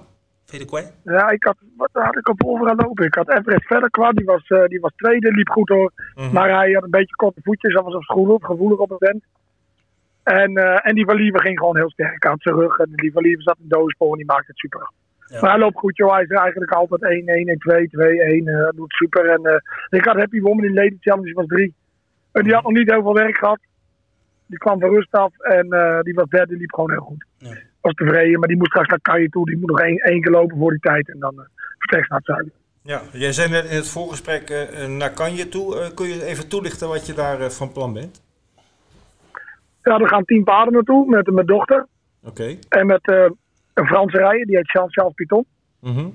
Ja, 1.03 1.29
ik 1.29 1.43
had, 1.43 1.57
wat 1.77 1.89
had 1.91 2.17
ik 2.17 2.29
op 2.29 2.45
overal 2.45 2.75
lopen? 2.75 3.05
Ik 3.05 3.15
had 3.15 3.29
Everest 3.29 3.65
verder 3.65 3.89
qua, 3.89 4.11
die 4.11 4.25
was, 4.25 4.47
eh, 4.47 4.65
die 4.65 4.79
was 4.79 4.91
tweede, 4.95 5.31
liep 5.31 5.49
goed 5.49 5.69
hoor. 5.69 5.91
Mhm. 6.15 6.33
Maar 6.33 6.49
hij 6.49 6.71
had 6.71 6.83
een 6.83 6.89
beetje 6.89 7.15
korte 7.15 7.41
voetjes, 7.43 7.73
hij 7.73 7.83
was 7.83 7.95
op 7.95 8.03
school 8.03 8.37
gevoelig 8.41 8.79
op 8.79 8.89
het 8.89 8.99
vent. 8.99 9.23
En, 10.23 10.55
eh, 10.55 10.87
en 10.87 10.95
die 10.95 11.39
ging 11.39 11.59
gewoon 11.59 11.77
heel 11.77 11.89
sterk 11.89 12.25
aan 12.25 12.37
zijn 12.39 12.55
rug. 12.55 12.77
En 12.77 12.89
die 12.95 13.11
van 13.11 13.23
Lieven 13.23 13.43
zat 13.43 13.57
in 13.57 13.67
de 13.67 13.75
doospoor 13.75 14.11
en 14.11 14.17
die 14.17 14.25
maakte 14.25 14.45
het 14.47 14.57
super. 14.57 14.91
Ja. 15.25 15.41
Maar 15.41 15.49
hij 15.49 15.59
loopt 15.59 15.77
goed 15.77 15.97
joh, 15.97 16.13
hij 16.13 16.23
is 16.23 16.29
eigenlijk 16.29 16.71
altijd 16.71 17.01
1, 17.01 17.27
1, 17.27 17.47
1, 17.47 17.57
2, 17.57 17.89
2, 17.89 18.21
1, 18.21 18.47
eh, 18.47 18.69
doet 18.75 18.93
super. 18.93 19.29
En 19.29 19.45
eh, 19.45 19.99
ik 19.99 20.05
had 20.05 20.15
Happy 20.15 20.39
Woman 20.39 20.63
in 20.63 20.73
Lady 20.73 20.97
Challenge, 20.99 21.25
die 21.25 21.33
was 21.33 21.47
drie. 21.47 21.73
En 22.31 22.43
die 22.43 22.53
had 22.53 22.63
nog 22.63 22.71
niet 22.71 22.91
heel 22.91 23.01
veel 23.01 23.13
werk 23.13 23.37
gehad. 23.37 23.59
Die 24.45 24.57
kwam 24.57 24.79
van 24.79 24.89
rust 24.89 25.11
af 25.11 25.39
en 25.39 25.69
die 26.03 26.13
was 26.13 26.29
derde, 26.29 26.55
liep 26.55 26.73
gewoon 26.73 26.91
heel 26.91 27.01
goed. 27.01 27.25
Ja. 27.37 27.55
Was 27.81 27.93
tevreden, 27.93 28.39
maar 28.39 28.47
die 28.47 28.57
moet 28.57 28.67
straks 28.67 28.87
naar 28.87 29.01
Kanje 29.01 29.29
toe. 29.29 29.45
Die 29.45 29.57
moet 29.57 29.69
nog 29.69 29.79
één, 29.79 29.97
één 29.97 30.21
keer 30.21 30.31
lopen 30.31 30.57
voor 30.57 30.71
die 30.71 30.79
tijd 30.79 31.09
en 31.09 31.19
dan 31.19 31.33
uh, 31.35 31.41
vertrekt 31.77 32.09
naar 32.09 32.17
het 32.17 32.27
zuiden. 32.27 32.51
Ja, 32.81 33.01
jij 33.11 33.31
zei 33.31 33.49
net 33.49 33.65
in 33.65 33.75
het 33.75 33.89
voorgesprek 33.89 34.49
eh, 34.49 34.83
eh, 34.83 34.89
naar 34.89 35.11
Kanje 35.11 35.49
toe. 35.49 35.91
Kun 35.93 36.07
je 36.07 36.25
even 36.25 36.47
toelichten 36.47 36.87
wat 36.87 37.05
je 37.05 37.13
daar 37.13 37.51
van 37.51 37.71
plan 37.71 37.93
bent? 37.93 38.21
Ja, 39.83 39.97
er 39.97 40.07
gaan 40.07 40.25
tien 40.25 40.43
paarden 40.43 40.73
naartoe 40.73 41.09
met 41.09 41.31
mijn 41.31 41.45
dochter. 41.45 41.87
Oké. 42.23 42.57
En 42.69 42.85
met 42.85 43.07
een 43.73 43.85
Franse 43.85 44.17
rijder, 44.17 44.45
die 44.45 44.55
heet 44.55 44.69
Charles 44.69 44.93
Charles 44.93 45.13
Piton. 45.13 45.45
Mhm. 45.79 46.09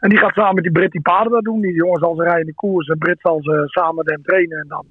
En 0.00 0.08
die 0.08 0.18
gaat 0.18 0.34
samen 0.34 0.54
met 0.54 0.64
die 0.64 0.72
Brit 0.72 0.90
die 0.90 1.00
paarden 1.00 1.32
dat 1.32 1.44
doen. 1.44 1.60
Die 1.60 1.74
jongen 1.74 1.98
zal 1.98 2.14
ze 2.14 2.22
rijden 2.22 2.40
in 2.40 2.46
de 2.46 2.54
koers 2.54 2.88
en 2.88 2.98
Brit 2.98 3.20
zal 3.20 3.42
ze 3.42 3.62
samen 3.64 3.94
met 3.94 4.10
hem 4.10 4.22
trainen. 4.22 4.58
En 4.58 4.68
dan 4.68 4.86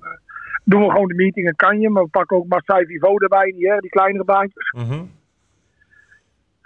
doen 0.64 0.82
we 0.82 0.92
gewoon 0.92 1.08
de 1.08 1.16
meeting 1.16 1.48
in 1.48 1.56
Kanje. 1.56 1.90
Maar 1.90 2.04
we 2.04 2.10
pakken 2.10 2.38
ook 2.38 2.48
Marseille 2.48 2.86
Vivo 2.86 3.18
erbij, 3.18 3.52
die, 3.52 3.72
hè, 3.72 3.78
die 3.78 3.90
kleinere 3.90 4.24
baantjes. 4.24 4.72
Mhm. 4.72 5.04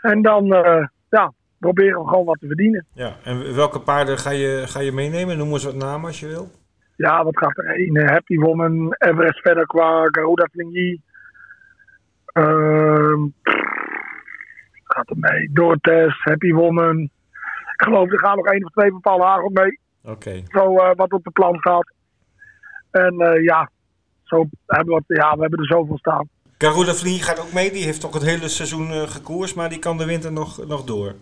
En 0.01 0.21
dan 0.21 0.53
eh, 0.53 0.87
ja, 1.09 1.33
proberen 1.59 2.01
we 2.01 2.07
gewoon 2.07 2.25
wat 2.25 2.39
te 2.39 2.47
verdienen. 2.47 2.85
Ja, 2.93 3.15
en 3.23 3.55
welke 3.55 3.79
paarden 3.79 4.17
ga 4.17 4.29
je, 4.29 4.63
ga 4.67 4.79
je 4.79 4.91
meenemen? 4.91 5.37
Noem 5.37 5.51
eens 5.51 5.63
wat 5.63 5.75
namen 5.75 6.07
als 6.07 6.19
je 6.19 6.27
wil. 6.27 6.49
Ja, 6.95 7.23
wat 7.23 7.37
gaat 7.37 7.57
er 7.57 7.69
heen? 7.69 7.95
Eh, 7.95 8.09
Happy 8.09 8.37
Woman, 8.37 8.95
Everest 8.97 9.39
verder 9.39 9.65
qua 9.65 10.07
Garuda 10.09 10.47
Flingy. 10.51 11.01
Ehm 12.25 13.23
gaat 14.83 15.09
er 15.09 15.17
mee? 15.17 15.49
Dorotes, 15.53 16.19
Happy 16.23 16.51
Woman. 16.51 16.99
Ik 17.73 17.87
geloof 17.87 18.11
er 18.11 18.19
gaan 18.19 18.35
nog 18.35 18.45
één 18.45 18.65
of 18.65 18.71
twee 18.71 18.91
bepaalde 18.91 19.23
hagel 19.23 19.49
mee. 19.49 19.79
Oké. 20.03 20.43
Zo 20.47 20.77
eh, 20.77 20.95
wat 20.95 21.11
op 21.11 21.23
de 21.23 21.31
plan 21.31 21.57
staat. 21.57 21.91
En 22.91 23.41
ja, 23.43 23.69
zo 24.23 24.45
hebben 24.65 25.03
we, 25.07 25.15
ja, 25.15 25.35
we 25.35 25.41
hebben 25.41 25.59
er 25.59 25.65
zoveel 25.65 25.97
staan. 25.97 26.29
Garuda 26.61 26.93
Vlieg 26.93 27.25
gaat 27.25 27.39
ook 27.39 27.53
mee. 27.53 27.71
Die 27.71 27.83
heeft 27.83 28.01
toch 28.01 28.13
het 28.13 28.23
hele 28.23 28.47
seizoen 28.47 28.91
eh 28.91 29.01
gekoerst, 29.01 29.55
maar 29.55 29.69
die 29.69 29.79
kan 29.79 29.97
de 29.97 30.05
winter 30.05 30.31
nog, 30.31 30.67
nog 30.67 30.83
door. 30.83 31.13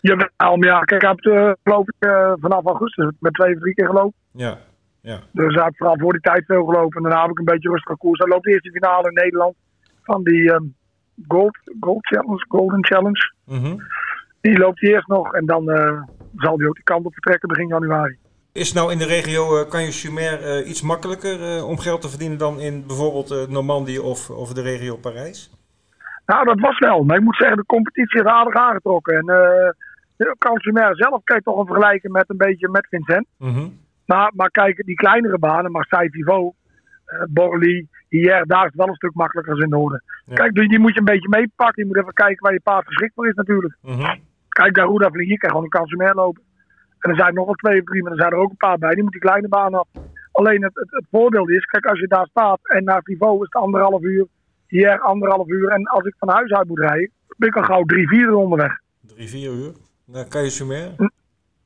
Jawel, 0.00 0.56
maar 0.56 0.68
ja, 0.68 0.80
kijk, 0.80 1.02
ik 1.02 1.08
heb 1.08 1.18
eh, 1.18 1.52
geloof 1.62 1.88
ik 1.88 1.94
eh, 1.98 2.32
vanaf 2.40 2.64
augustus 2.64 3.10
met 3.18 3.34
twee 3.34 3.54
of 3.54 3.60
drie 3.60 3.74
keer 3.74 3.86
gelopen. 3.86 4.18
Ja. 4.30 4.58
Ja. 5.00 5.18
Dus 5.32 5.54
hij 5.54 5.64
heeft 5.64 5.76
vooral 5.76 5.98
voor 5.98 6.12
die 6.12 6.20
tijd 6.20 6.44
veel 6.44 6.64
gelopen. 6.64 6.96
En 6.96 7.02
daarna 7.02 7.22
heb 7.22 7.30
ik 7.30 7.38
een 7.38 7.44
beetje 7.44 7.68
rustig 7.70 7.96
koers. 7.96 8.18
Hij 8.18 8.28
loopt 8.28 8.44
de 8.44 8.50
eerste 8.50 8.70
finale 8.70 9.08
in 9.08 9.14
Nederland 9.14 9.54
van 10.02 10.22
die 10.22 10.52
ehm, 10.52 10.64
Gold, 11.28 11.58
Gold 11.80 12.06
Challenge, 12.06 12.44
Golden 12.48 12.84
Challenge. 12.84 13.32
Mhm. 13.44 13.76
Die 14.40 14.58
loopt 14.58 14.80
hij 14.80 14.90
eerst 14.90 15.08
nog 15.08 15.34
en 15.34 15.46
dan 15.46 15.64
zal 16.36 16.58
hij 16.58 16.66
ook 16.66 16.74
die 16.74 16.84
kant 16.84 17.06
op 17.06 17.12
vertrekken 17.12 17.48
begin 17.48 17.66
januari. 17.66 18.18
Is 18.56 18.72
nou 18.72 18.92
in 18.92 18.98
de 18.98 19.06
regio 19.06 19.60
uh, 19.60 19.68
Cagnes-sur-Mer 19.68 20.42
eh, 20.42 20.68
iets 20.68 20.82
makkelijker 20.82 21.56
eh, 21.56 21.68
om 21.68 21.78
geld 21.78 22.00
te 22.00 22.08
verdienen 22.08 22.38
dan 22.38 22.60
in 22.60 22.86
bijvoorbeeld 22.86 23.50
Normandie 23.50 24.02
of, 24.02 24.30
of 24.30 24.52
de 24.52 24.62
regio 24.62 24.96
Parijs? 24.96 25.50
Nou, 26.26 26.44
dat 26.44 26.60
was 26.60 26.78
wel. 26.78 27.04
Maar 27.04 27.16
ik 27.16 27.22
moet 27.22 27.36
zeggen, 27.36 27.56
de 27.56 27.66
competitie 27.66 28.20
is 28.20 28.26
aardig 28.26 28.54
aangetrokken. 28.54 29.14
En 29.14 29.26
de 30.16 30.36
Cansumer 30.38 30.96
zelf 30.96 31.20
kan 31.24 31.36
je 31.36 31.42
toch 31.42 31.58
een 31.58 31.66
vergelijken 31.66 32.12
met 32.12 32.24
een 32.30 32.36
beetje 32.36 32.68
met 32.68 32.86
Vincent. 32.90 33.26
Mhm. 33.38 33.68
Maar, 34.06 34.32
maar 34.34 34.50
kijk, 34.50 34.84
die 34.84 34.94
kleinere 34.94 35.38
banen, 35.38 35.72
Marseille 35.72 36.10
Vivo, 36.10 36.54
Borly, 37.28 37.86
hier, 38.08 38.44
daar 38.46 38.64
is 38.64 38.70
het 38.70 38.74
wel 38.74 38.88
een 38.88 38.94
stuk 38.94 39.14
makkelijker 39.14 39.52
als 39.52 39.62
in 39.62 39.70
het 39.70 39.78
noorden. 39.78 40.02
Ja. 40.26 40.34
Kijk, 40.34 40.54
die, 40.54 40.68
die 40.68 40.78
moet 40.78 40.92
je 40.92 40.98
een 40.98 41.04
beetje 41.04 41.28
meepakken. 41.28 41.82
Je 41.82 41.88
moet 41.88 41.98
even 41.98 42.12
kijken 42.12 42.42
waar 42.42 42.52
je 42.52 42.60
paard 42.60 42.86
geschikt 42.86 43.14
voor 43.14 43.28
is 43.28 43.34
natuurlijk. 43.34 43.76
Mhm. 43.82 44.16
Kijk, 44.48 44.76
Garuda 44.78 45.10
Vlieg, 45.10 45.28
hier 45.28 45.38
kan 45.38 45.50
gewoon 45.50 45.64
een 45.64 45.70
Cansumer 45.70 46.14
lopen. 46.14 46.42
En 46.98 47.10
er 47.10 47.16
zijn 47.16 47.34
nog 47.34 47.44
wel 47.44 47.54
twee 47.54 47.80
of 47.80 47.86
drie, 47.86 48.02
maar 48.02 48.12
er 48.12 48.18
zijn 48.18 48.32
er 48.32 48.38
ook 48.38 48.50
een 48.50 48.56
paar 48.56 48.78
bij. 48.78 48.94
Die 48.94 49.02
moet 49.02 49.12
die 49.12 49.20
kleine 49.20 49.48
baan 49.48 49.74
af. 49.74 49.88
Alleen 50.32 50.62
het, 50.62 50.74
het, 50.74 50.90
het 50.90 51.04
voordeel 51.10 51.48
is, 51.48 51.64
kijk, 51.64 51.86
als 51.86 52.00
je 52.00 52.06
daar 52.06 52.26
staat 52.26 52.58
en 52.62 52.84
naar 52.84 52.96
het 52.96 53.06
niveau 53.06 53.34
is 53.36 53.48
het 53.50 53.62
anderhalf 53.62 54.02
uur. 54.02 54.26
Hier 54.66 55.00
anderhalf 55.00 55.48
uur. 55.48 55.68
En 55.68 55.84
als 55.84 56.04
ik 56.04 56.14
van 56.18 56.28
huis 56.28 56.52
uit 56.52 56.68
moet 56.68 56.78
rijden, 56.78 57.10
ben 57.36 57.48
ik 57.48 57.56
al 57.56 57.62
gauw 57.62 57.84
drie, 57.84 58.08
vier 58.08 58.20
uur 58.28 58.34
onderweg. 58.34 58.78
Drie, 59.00 59.28
vier 59.28 59.52
uur 59.52 59.72
naar 60.04 60.28
Cagnes-sur-Mer? 60.28 60.88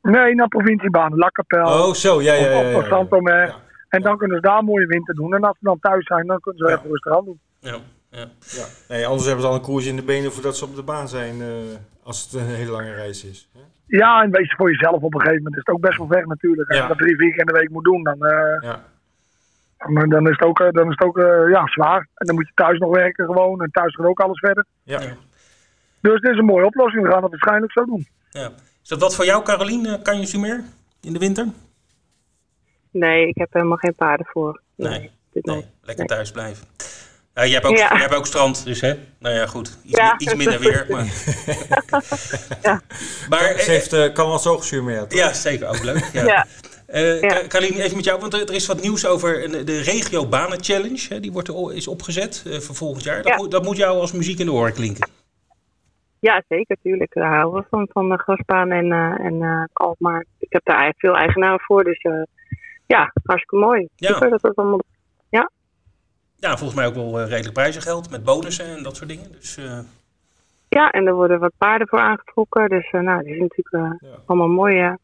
Nee, 0.03 0.35
naar 0.35 0.49
provinciebanen. 0.49 1.19
La 1.19 1.31
Capelle. 1.31 1.65
Oh, 1.65 1.93
zo. 1.93 2.23
Ja, 2.23 2.35
ja, 2.35 2.51
ja. 2.51 2.77
of, 2.77 2.89
ja. 2.89 3.55
En 3.89 4.03
dan 4.03 4.17
kunnen 4.17 4.37
ze 4.37 4.43
daar 4.43 4.65
mooie 4.65 4.87
winter 4.87 5.15
doen. 5.15 5.35
En 5.35 5.43
als 5.45 5.59
ze 5.59 5.65
dan 5.65 5.79
thuis 5.81 6.07
zijn, 6.07 6.27
dan 6.27 6.41
kunnen 6.41 6.69
ze 6.69 6.75
even 6.77 6.91
rustig 6.91 7.17
aan 7.17 7.25
doen. 7.25 7.41
Ja, 7.61 7.77
ja. 8.11 8.27
Ja. 8.41 8.65
Nee, 8.89 9.07
anders 9.07 9.25
hebben 9.27 9.45
ze 9.45 9.51
al 9.51 9.55
een 9.57 9.61
koers 9.61 9.87
in 9.87 9.97
de 9.97 10.03
benen 10.03 10.33
voordat 10.33 10.57
ze 10.57 10.65
op 10.65 10.75
de 10.77 10.83
baan 10.83 11.09
zijn. 11.09 11.41
eh, 11.41 11.49
als 12.03 12.23
het 12.25 12.33
een 12.33 12.47
hele 12.47 12.71
lange 12.71 12.95
reis 12.95 13.25
is. 13.25 13.49
Hè? 13.53 13.61
Ja, 13.99 14.23
en 14.23 14.31
wees 14.31 14.55
voor 14.57 14.71
jezelf 14.71 15.03
op 15.03 15.15
een 15.15 15.21
gegeven 15.21 15.43
moment. 15.43 15.57
is 15.61 15.63
het 15.67 15.75
ook 15.75 15.81
best 15.81 15.99
wel 15.99 16.07
ver 16.07 16.27
natuurlijk. 16.27 16.69
Als 16.69 16.77
Ja. 16.79 16.83
je 16.83 16.89
dat 16.89 16.99
drie, 16.99 17.17
vier 17.17 17.31
keer 17.31 17.41
in 17.41 17.47
de 17.47 17.53
week 17.53 17.71
moet 17.71 17.85
doen, 17.85 18.03
dan, 18.03 18.27
eh, 18.27 18.63
Ja. 18.63 18.85
dan, 19.79 20.09
dan 20.09 20.25
is 20.27 20.31
het 20.33 20.43
ook, 20.43 20.61
eh, 20.61 20.71
dan 20.71 20.85
is 20.85 20.95
het 20.99 21.03
ook 21.09 21.19
eh, 21.19 21.51
ja, 21.51 21.67
zwaar. 21.67 22.09
En 22.15 22.27
dan 22.27 22.35
moet 22.35 22.47
je 22.47 22.53
thuis 22.55 22.79
nog 22.79 22.91
werken 22.95 23.25
gewoon. 23.27 23.63
En 23.63 23.71
thuis 23.71 23.95
gaat 23.95 24.07
ook 24.07 24.21
alles 24.21 24.39
verder. 24.39 24.65
Ja. 24.83 24.99
Dus 26.01 26.21
dit 26.21 26.31
is 26.33 26.39
een 26.39 26.45
mooie 26.45 26.65
oplossing. 26.67 27.03
We 27.07 27.11
gaan 27.13 27.23
het 27.23 27.31
waarschijnlijk 27.31 27.73
zo 27.73 27.85
doen. 27.85 28.07
ja. 28.31 28.51
Is 28.83 28.89
dat 28.89 29.01
wat 29.01 29.15
voor 29.15 29.25
jou, 29.25 29.43
Caroline? 29.45 30.03
Kan 30.03 30.19
je 30.21 30.27
Sumer 30.27 30.61
in 31.03 31.13
de 31.13 31.19
winter? 31.19 31.47
Nee, 32.91 33.27
ik 33.29 33.37
heb 33.37 33.53
helemaal 33.53 33.77
geen 33.77 33.95
paarden 33.95 34.27
voor. 34.27 34.61
Nee. 34.77 35.11
dit 35.33 35.45
Nee, 35.45 35.55
nooit. 35.57 35.67
lekker 35.83 36.05
Nee. 36.07 36.17
thuis 36.17 36.31
blijven. 36.31 36.67
Ja, 37.35 37.43
je, 37.43 37.53
hebt 37.53 37.65
ook, 37.67 37.77
Ja. 37.77 37.93
je 37.95 38.01
hebt 38.01 38.15
ook 38.15 38.27
strand, 38.27 38.65
dus 38.65 38.81
hè? 38.81 38.95
Nou 39.19 39.35
ja, 39.35 39.47
goed. 39.47 39.79
Iets, 39.85 39.97
Ja. 39.97 40.15
mi- 40.19 40.25
iets 40.25 40.35
minder 40.35 40.59
weer. 40.61 40.87
Maar, 40.89 41.05
Ja. 42.63 42.81
maar 43.29 43.55
Ze 43.59 43.71
heeft 43.71 43.93
uh, 43.95 44.13
kan 44.13 44.27
als 44.31 44.67
Sur-Mer. 44.69 45.07
toch? 45.07 45.19
ja, 45.19 45.33
zeker. 45.33 45.69
Ook 45.69 45.83
leuk. 45.83 46.11
Ja. 46.13 46.25
Ja. 46.33 46.47
Eh, 46.87 47.21
Ja. 47.21 47.29
Ka- 47.29 47.47
Caroline, 47.47 47.83
even 47.83 47.97
met 47.97 48.05
jou, 48.05 48.21
want 48.21 48.35
er, 48.35 48.41
er 48.49 48.55
is 48.55 48.67
wat 48.67 48.81
nieuws 48.81 49.07
over 49.07 49.45
een- 49.45 49.65
de 49.65 49.81
Regio 49.81 50.27
Banen 50.27 50.65
Challenge. 50.65 51.07
Hè, 51.09 51.21
die 51.21 51.33
wordt 51.33 51.49
er, 51.49 51.75
is 51.75 51.89
opgezet 51.89 52.43
eh, 52.47 52.59
voor 52.59 52.75
volgend 52.75 53.05
jaar. 53.05 53.17
Dat, 53.17 53.27
Ja. 53.27 53.37
moet, 53.37 53.51
dat 53.51 53.65
moet 53.65 53.77
jou 53.77 54.01
als 54.01 54.13
muziek 54.13 54.39
in 54.39 54.47
de 54.47 54.53
oren 54.53 54.73
klinken. 54.73 55.09
Ja, 56.21 56.43
zeker, 56.49 56.77
tuurlijk. 56.83 57.15
Daar 57.15 57.35
houden 57.35 57.61
we 57.61 57.67
van, 57.71 57.89
van 57.93 58.09
de 58.09 58.19
grasbaan 58.19 58.71
en, 58.71 58.93
eh 58.93 59.27
en 59.27 59.43
eh 59.43 59.65
Alkmaar. 59.73 60.25
Ik 60.39 60.53
heb 60.53 60.65
daar 60.65 60.77
eigenlijk 60.77 61.05
veel 61.07 61.17
eigenaren 61.23 61.61
voor, 61.61 61.85
dus 61.85 61.99
eh, 61.99 62.13
ja, 62.87 63.13
hartstikke 63.25 63.57
mooi. 63.67 63.89
Ja. 63.97 64.13
Super 64.13 64.31
dat 64.31 64.43
het 64.43 64.57
allemaal... 64.57 64.81
Ja, 66.41 66.57
volgens 66.57 66.75
mij 66.75 66.87
ook 66.87 66.95
wel 66.95 67.21
eh, 67.21 67.29
redelijk 67.29 67.55
prijzengeld 67.55 68.11
met 68.11 68.25
bonussen 68.25 68.67
en 68.77 68.83
dat 68.83 68.97
soort 68.97 69.09
dingen. 69.09 69.33
Dus 69.33 69.57
eh, 69.57 69.79
Ja, 70.69 70.91
en 70.91 71.07
er 71.07 71.15
worden 71.15 71.39
wat 71.41 71.53
paarden 71.59 71.89
voor 71.89 71.99
aangetrokken, 71.99 72.69
dus 72.69 72.91
eh, 72.91 73.01
nou, 73.01 73.19
die 73.25 73.35
zijn 73.35 73.49
natuurlijk 73.55 74.01
eh, 74.03 74.09
Ja. 74.11 74.17
allemaal 74.27 74.49
mooie, 74.49 74.99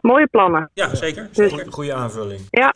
mooie 0.00 0.26
plannen. 0.26 0.70
ja, 0.74 0.94
zeker. 0.94 1.28
Dus- 1.32 1.50
zeker. 1.52 1.72
Goede 1.72 1.94
aanvulling. 1.94 2.40
Ja, 2.50 2.74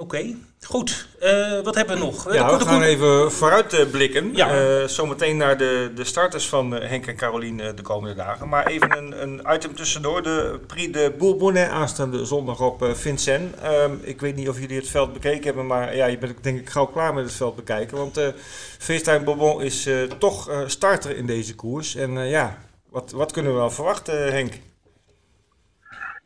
Oké, 0.00 0.34
goed. 0.60 1.08
Uh, 1.22 1.60
wat 1.60 1.74
hebben 1.74 1.98
we 1.98 2.04
nog? 2.04 2.32
Ja, 2.32 2.58
we 2.58 2.64
gaan 2.64 2.82
even 2.82 3.32
vooruit 3.32 3.90
blikken. 3.90 4.34
Ja. 4.34 4.80
Uh, 4.80 4.84
zometeen 4.84 5.36
naar 5.36 5.58
de, 5.58 5.90
de 5.94 6.04
starters 6.04 6.48
van 6.48 6.72
Henk 6.72 7.06
en 7.06 7.16
Carolien 7.16 7.56
de 7.56 7.82
komende 7.82 8.14
dagen. 8.14 8.48
Maar 8.48 8.66
even 8.66 8.96
een, 8.96 9.22
een 9.22 9.42
item 9.54 9.74
tussendoor. 9.74 10.22
De 10.22 10.60
Prix 10.66 10.92
de 10.92 11.14
Bourbonnais 11.18 11.68
aanstaande 11.68 12.24
zondag 12.24 12.60
op 12.60 12.84
Vincent. 12.92 13.54
Um, 13.64 14.00
ik 14.02 14.20
weet 14.20 14.36
niet 14.36 14.48
of 14.48 14.60
jullie 14.60 14.76
het 14.76 14.88
veld 14.88 15.12
bekeken 15.12 15.44
hebben, 15.44 15.66
maar 15.66 15.96
ja, 15.96 16.06
je 16.06 16.18
bent 16.18 16.42
denk 16.42 16.60
ik 16.60 16.70
gauw 16.70 16.86
klaar 16.86 17.14
met 17.14 17.24
het 17.24 17.34
veld 17.34 17.56
bekijken. 17.56 17.96
Want 17.96 18.18
uh, 18.18 18.28
FaceTime 18.78 19.24
Bourbon 19.24 19.62
is 19.62 19.88
toch 20.18 20.64
starter 20.66 21.16
in 21.16 21.26
deze 21.26 21.54
koers. 21.54 21.94
En 21.94 22.28
ja, 22.28 22.58
wat, 22.90 23.10
wat 23.10 23.32
kunnen 23.32 23.52
we 23.52 23.58
wel 23.58 23.70
verwachten, 23.70 24.32
Henk? 24.32 24.52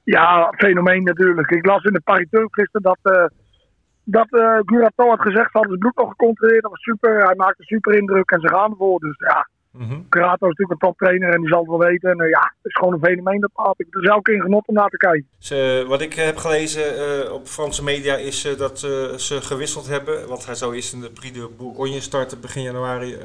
Ja, 0.05 0.55
fenomeen 0.57 1.03
natuurlijk. 1.03 1.51
Ik 1.51 1.67
las 1.67 1.85
in 1.85 1.93
de 1.93 2.01
pariteur 2.01 2.49
gisteren 2.51 2.83
dat 2.83 3.31
dat 4.05 4.27
uh, 4.31 4.59
Gurato 4.65 5.09
had 5.09 5.21
gezegd, 5.21 5.51
ze 5.51 5.59
hadden 5.59 5.69
zijn 5.69 5.79
bloed 5.79 5.97
nog 5.97 6.09
gecontroleerd. 6.09 6.63
Dat 6.63 6.71
was 6.71 6.83
super. 6.83 7.25
Hij 7.25 7.35
maakte 7.35 7.63
super 7.63 7.95
indruk 7.95 8.31
en 8.31 8.41
ze 8.41 8.49
gaan 8.49 8.71
ervoor. 8.71 8.99
Dus 9.01 9.17
ja, 9.19 9.49
mm 9.71 10.07
Gurato 10.11 10.47
is 10.47 10.57
natuurlijk 10.57 10.71
een 10.71 10.89
toptrainer 10.89 11.33
en 11.33 11.41
die 11.41 11.49
zal 11.49 11.61
het 11.61 11.69
wel 11.69 11.79
weten. 11.79 12.11
En 12.11 12.23
uh, 12.23 12.29
ja, 12.29 12.41
het 12.41 12.73
is 12.73 12.75
gewoon 12.75 12.93
een 12.93 13.05
fenomeen 13.05 13.41
dat 13.41 13.53
paard. 13.53 13.81
Ik 13.81 13.87
heb 13.91 13.95
er 13.95 14.09
zelf 14.09 14.29
in 14.29 14.41
genot 14.41 14.67
om 14.67 14.75
naar 14.75 14.89
te 14.89 14.97
kijken. 14.97 15.29
Ze, 15.39 15.85
wat 15.89 16.01
ik 16.01 16.15
heb 16.15 16.37
gelezen 16.37 16.83
uh, 16.95 17.33
op 17.33 17.47
Franse 17.47 17.85
media 17.85 18.17
is 18.17 18.55
dat 18.59 18.79
ze 19.17 19.39
gewisseld 19.41 19.89
hebben. 19.89 20.29
Want 20.29 20.47
hij 20.47 20.55
zou 20.55 20.75
eerst 20.75 20.93
in 20.93 21.01
de 21.01 21.11
Prix 21.11 21.39
de 21.39 21.51
Bourgogne 21.59 22.01
starten 22.01 22.41
begin 22.41 22.63
januari. 22.63 23.17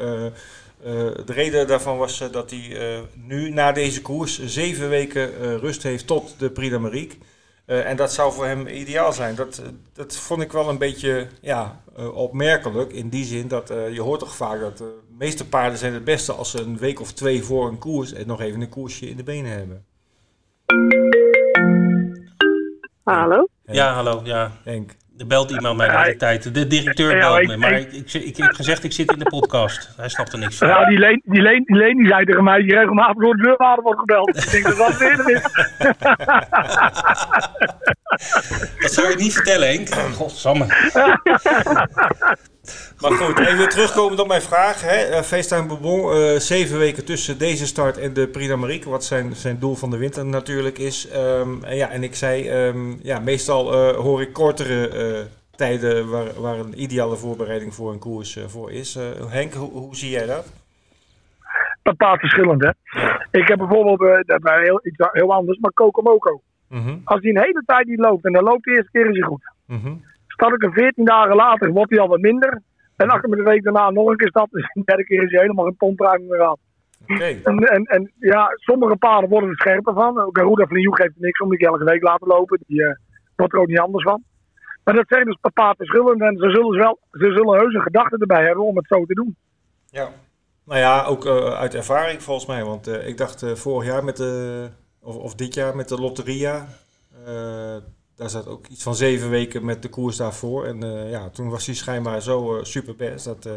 de 1.26 1.34
reden 1.34 1.68
daarvan 1.68 1.98
was 1.98 2.32
dat 2.32 2.50
hij 2.50 3.04
nu 3.28 3.50
na 3.50 3.72
deze 3.72 4.02
koers 4.02 4.46
zeven 4.46 4.90
weken 4.90 5.58
rust 5.60 5.84
heeft 5.84 6.08
tot 6.08 6.40
de 6.40 6.50
Prix. 6.50 7.18
Uh, 7.70 7.90
en 7.90 7.96
dat 7.96 8.14
zou 8.14 8.34
voor 8.34 8.46
hem 8.46 8.68
ideaal 8.68 9.14
zijn. 9.14 9.36
Dat, 9.36 9.62
dat 9.94 10.16
vond 10.16 10.42
ik 10.42 10.52
wel 10.52 10.70
een 10.70 10.78
beetje 10.78 11.28
ja, 11.42 11.82
uh, 12.00 12.16
opmerkelijk. 12.16 12.92
In 12.94 13.10
die 13.10 13.26
zin 13.26 13.48
dat 13.48 13.72
uh, 13.72 13.94
je 13.94 14.02
hoort 14.02 14.20
toch 14.20 14.36
vaak 14.36 14.60
dat 14.60 14.78
de 14.78 15.00
meeste 15.18 15.48
paarden 15.48 15.78
zijn 15.78 15.94
het 15.94 16.04
beste 16.04 16.34
als 16.34 16.52
ze 16.52 16.62
een 16.62 16.78
week 16.78 17.00
of 17.00 17.14
twee 17.14 17.44
voor 17.44 17.68
een 17.68 17.78
koers 17.78 18.14
en 18.14 18.28
nog 18.28 18.42
even 18.42 18.62
een 18.62 18.70
koersje 18.70 19.10
in 19.10 19.18
de 19.18 19.24
benen 19.24 19.52
hebben. 19.52 19.86
Hallo? 23.04 23.48
Ja, 23.66 23.94
hallo. 23.94 24.22
Ja. 24.24 24.52
Henk. 24.64 24.96
Er 25.20 25.28
belt 25.28 25.52
iemand 25.52 25.78
mij 25.78 25.88
de 25.88 25.98
hele 25.98 26.16
tijd. 26.16 26.54
De 26.54 26.68
directeur 26.68 27.20
belt 27.20 27.48
me. 27.48 27.58
Maar 27.58 27.74
ik, 27.74 27.94
ik, 27.94 28.14
ik, 28.14 28.38
heb 28.38 28.54
gezegd, 28.54 28.84
ik 28.84 28.92
zit 28.92 29.12
in 29.12 29.20
de 29.20 29.26
podcast. 29.26 29.90
Hij 29.98 30.10
snapt 30.10 30.34
er 30.34 30.40
niks 30.40 30.58
van. 30.58 30.68
Ja, 30.68 30.86
die 30.86 30.98
Leen 30.98 31.22
die, 31.26 31.42
Leen, 31.42 31.64
die, 31.66 31.76
Leen, 31.76 31.98
die 31.98 32.08
zei 32.08 32.26
tegen 32.26 32.44
mij, 32.44 32.62
die 32.62 32.74
regelmatig 32.74 33.16
door 33.16 33.36
de 33.36 33.44
deurwaarder 33.44 33.84
wordt 33.84 34.00
gebeld. 34.00 34.38
ik 34.38 34.52
denk 34.52 34.64
dat 34.64 34.78
dat 34.78 34.98
weer 34.98 35.30
is. 35.30 35.42
dat 38.82 38.94
zou 38.94 39.10
je 39.10 39.16
niet 39.18 39.34
vertellen, 39.34 39.68
Henk. 39.68 39.90
Godsamme. 39.90 40.66
Maar 43.02 43.12
goed, 43.12 43.40
even 43.40 43.70
terugkomen 43.70 44.20
op 44.20 44.28
mijn 44.28 44.42
vraag. 44.42 44.82
Hè. 44.82 45.10
Uh, 45.10 45.22
FaceTime 45.22 45.68
Bourbon, 45.68 46.16
uh, 46.16 46.36
zeven 46.36 46.78
weken 46.78 47.06
tussen 47.06 47.38
deze 47.38 47.66
start 47.66 47.98
en 47.98 48.14
de 48.14 48.28
Prix 48.28 48.48
d'Amérique. 48.48 48.90
Wat 48.90 49.04
zijn, 49.04 49.36
zijn 49.36 49.60
doel 49.60 49.76
van 49.76 49.90
de 49.90 49.98
winter 49.98 50.26
natuurlijk 50.26 50.78
is. 50.78 51.08
Um, 51.16 51.64
en, 51.64 51.76
ja, 51.76 51.90
en 51.90 52.04
ik 52.04 52.16
zei, 52.16 52.66
um, 52.68 53.00
ja, 53.04 53.20
meestal 53.20 53.74
uh, 53.74 53.96
hoor 53.96 54.22
ik 54.22 54.34
kortere 54.34 55.28
tijden 55.56 56.10
waar, 56.10 56.42
waar 56.42 56.60
een 56.60 56.82
ideale 56.82 57.16
voorbereiding 57.16 57.74
voor 57.74 57.92
een 57.92 58.00
koers 58.00 58.38
voor 58.48 58.72
is. 58.72 58.98
Henk, 59.28 59.54
hoe, 59.54 59.72
hoe 59.72 59.96
zie 59.96 60.10
jij 60.10 60.26
dat? 60.26 60.54
Bepaald 61.84 62.20
verschillend, 62.20 62.64
hè. 62.64 62.70
Ik 63.32 63.48
heb 63.48 63.58
bijvoorbeeld, 63.58 64.28
dat 64.28 64.40
is 64.44 64.52
heel, 64.64 64.80
iets 64.84 65.10
heel 65.12 65.34
anders, 65.34 65.60
maar 65.60 65.72
Kokomoko. 65.72 66.42
Mm 66.70 66.84
-hmm. 66.84 67.02
Als 67.04 67.22
hij 67.22 67.30
een 67.30 67.42
hele 67.42 67.64
tijd 67.66 67.88
niet 67.88 68.00
loopt 68.00 68.26
en 68.26 68.32
dan 68.32 68.44
loopt 68.44 68.64
de 68.64 68.72
eerste 68.72 68.92
keer 68.92 69.10
is 69.10 69.18
hij 69.18 69.28
goed. 69.28 69.52
Mm 69.66 69.82
-hmm. 69.82 70.04
Er 70.40 70.72
14 70.74 71.06
dagen 71.06 71.36
later, 71.36 71.72
wordt 71.72 71.92
hij 71.92 72.00
al 72.00 72.08
wat 72.08 72.20
minder. 72.20 72.62
En 72.96 73.10
achter 73.10 73.30
me 73.30 73.36
de 73.36 73.44
week 73.44 73.64
daarna 73.64 73.90
nog 73.90 74.10
een 74.10 74.18
keer 74.18 74.28
stap. 74.28 74.52
Dus 74.52 74.72
de 74.74 74.82
derde 74.86 75.04
keer 75.04 75.24
is 75.24 75.32
hij 75.32 75.42
helemaal 75.42 75.68
een 75.68 75.76
pompruim 75.76 76.28
meer 76.28 76.44
aan. 76.44 76.58
Okay. 77.08 77.42
En, 77.44 77.58
en, 77.58 77.84
en, 77.84 78.12
ja, 78.20 78.48
sommige 78.56 78.96
paarden 78.96 79.30
worden 79.30 79.50
er 79.50 79.56
scherper 79.56 79.94
van. 79.94 80.30
Garuda 80.32 80.66
van 80.66 80.80
Joeg 80.80 80.98
heeft 80.98 81.14
niks 81.18 81.40
om 81.40 81.50
die 81.50 81.68
elke 81.68 81.84
week 81.84 82.02
laten 82.02 82.28
lopen. 82.28 82.60
Die 82.68 82.82
uh, 82.82 82.96
wordt 83.36 83.54
er 83.54 83.60
ook 83.60 83.68
niet 83.68 83.80
anders 83.80 84.04
van. 84.04 84.24
Maar 84.84 84.94
dat 84.94 85.08
zijn 85.08 85.26
dus 85.26 85.38
per 85.42 85.52
paard 85.52 85.78
verschillend. 85.78 86.22
En 86.22 86.38
ze 86.38 86.50
zullen, 86.50 86.78
wel, 86.78 87.00
ze 87.12 87.32
zullen 87.32 87.60
heus 87.60 87.74
een 87.74 87.82
gedachte 87.82 88.18
erbij 88.18 88.46
hebben 88.46 88.66
om 88.66 88.78
het 88.78 88.88
zo 88.88 89.06
te 89.06 89.14
doen. 89.14 89.36
Ja, 89.86 90.10
nou 90.66 90.80
ja, 90.80 91.04
ook 91.04 91.26
uh, 91.26 91.54
uit 91.54 91.76
ervaring 91.76 92.24
volgens 92.24 92.48
mij. 92.48 92.64
Want 92.64 92.88
uh, 92.88 93.08
ik 93.08 93.18
dacht 93.18 93.60
vorig 93.60 93.88
jaar 93.88 94.04
met 94.04 94.18
de, 94.18 94.68
of, 95.02 95.16
of 95.16 95.36
dit 95.36 95.54
jaar 95.54 95.76
met 95.76 95.88
de 95.88 96.00
Lotteria 96.00 96.66
daar 98.20 98.30
zat 98.30 98.48
ook 98.48 98.68
iets 98.68 98.84
van 98.84 98.96
zeven 98.96 99.30
weken 99.30 99.66
met 99.66 99.82
de 99.82 99.90
koers 99.90 100.18
daarvoor. 100.18 100.66
En 100.66 100.86
uh, 100.86 101.12
ja, 101.12 101.30
toen 101.30 101.50
was 101.50 101.66
hij 101.66 101.76
schijnbaar 101.76 102.22
zo 102.22 102.58
uh, 102.58 102.64
super 102.64 102.96
best. 102.96 103.26
Dat 103.26 103.46
uh, 103.46 103.54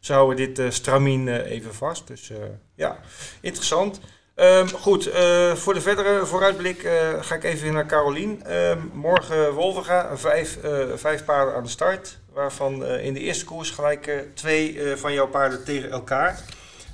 ze 0.00 0.12
houden 0.12 0.36
dit 0.36 0.58
uh, 0.58 0.70
stramien 0.70 1.28
even 1.44 1.74
vast. 1.74 2.06
Dus 2.06 2.32
ja, 2.74 2.98
interessant. 3.40 4.00
Um, 4.36 4.68
goed, 4.68 5.10
voor 5.54 5.74
de 5.74 5.80
verdere 5.80 6.26
vooruitblik 6.26 6.88
ga 7.20 7.34
ik 7.34 7.44
even 7.44 7.72
naar 7.72 7.86
Carolien. 7.86 8.54
Um, 8.56 8.90
morgen 8.94 9.52
Wolvenga, 9.52 10.16
vijf, 10.16 10.58
vijf 10.94 11.24
paarden 11.24 11.54
aan 11.54 11.62
de 11.62 11.68
start. 11.68 12.18
Waarvan 12.32 12.84
in 12.84 13.14
de 13.14 13.20
eerste 13.20 13.44
koers 13.44 13.70
gelijk 13.70 14.24
twee 14.34 14.80
van 14.96 15.12
jouw 15.12 15.28
paarden 15.28 15.64
tegen 15.64 15.90
elkaar. 15.90 16.40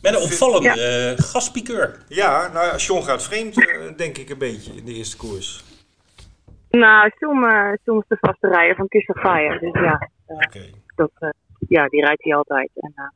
Met 0.03 0.15
een 0.15 0.21
opvallende 0.21 0.81
ja. 1.17 1.23
gaspikeur. 1.23 2.03
Ja, 2.09 2.51
nou, 2.53 2.77
John 2.77 3.05
gaat 3.05 3.23
vreemd, 3.23 3.55
denk 3.97 4.19
ik 4.19 4.31
een 4.31 4.39
beetje 4.39 4.73
in 4.73 4.85
de 4.85 4.93
eerste 4.93 5.17
koers. 5.17 5.65
Nou, 6.79 7.11
uh, 7.21 7.73
John 7.85 7.99
is 7.99 8.05
de 8.09 8.17
vaste 8.21 8.49
rijder 8.49 8.77
van 8.77 8.89
Kiss 8.89 9.07
of 9.07 9.21
Fire. 9.21 9.59
Dus 9.59 9.73
ja, 9.73 10.09
uh, 10.29 10.37
okay. 10.37 10.75
dat, 10.95 11.11
uh, 11.21 11.29
ja, 11.69 11.89
die 11.89 12.05
rijdt 12.05 12.25
hij 12.25 12.35
altijd. 12.35 12.71
En 12.75 13.13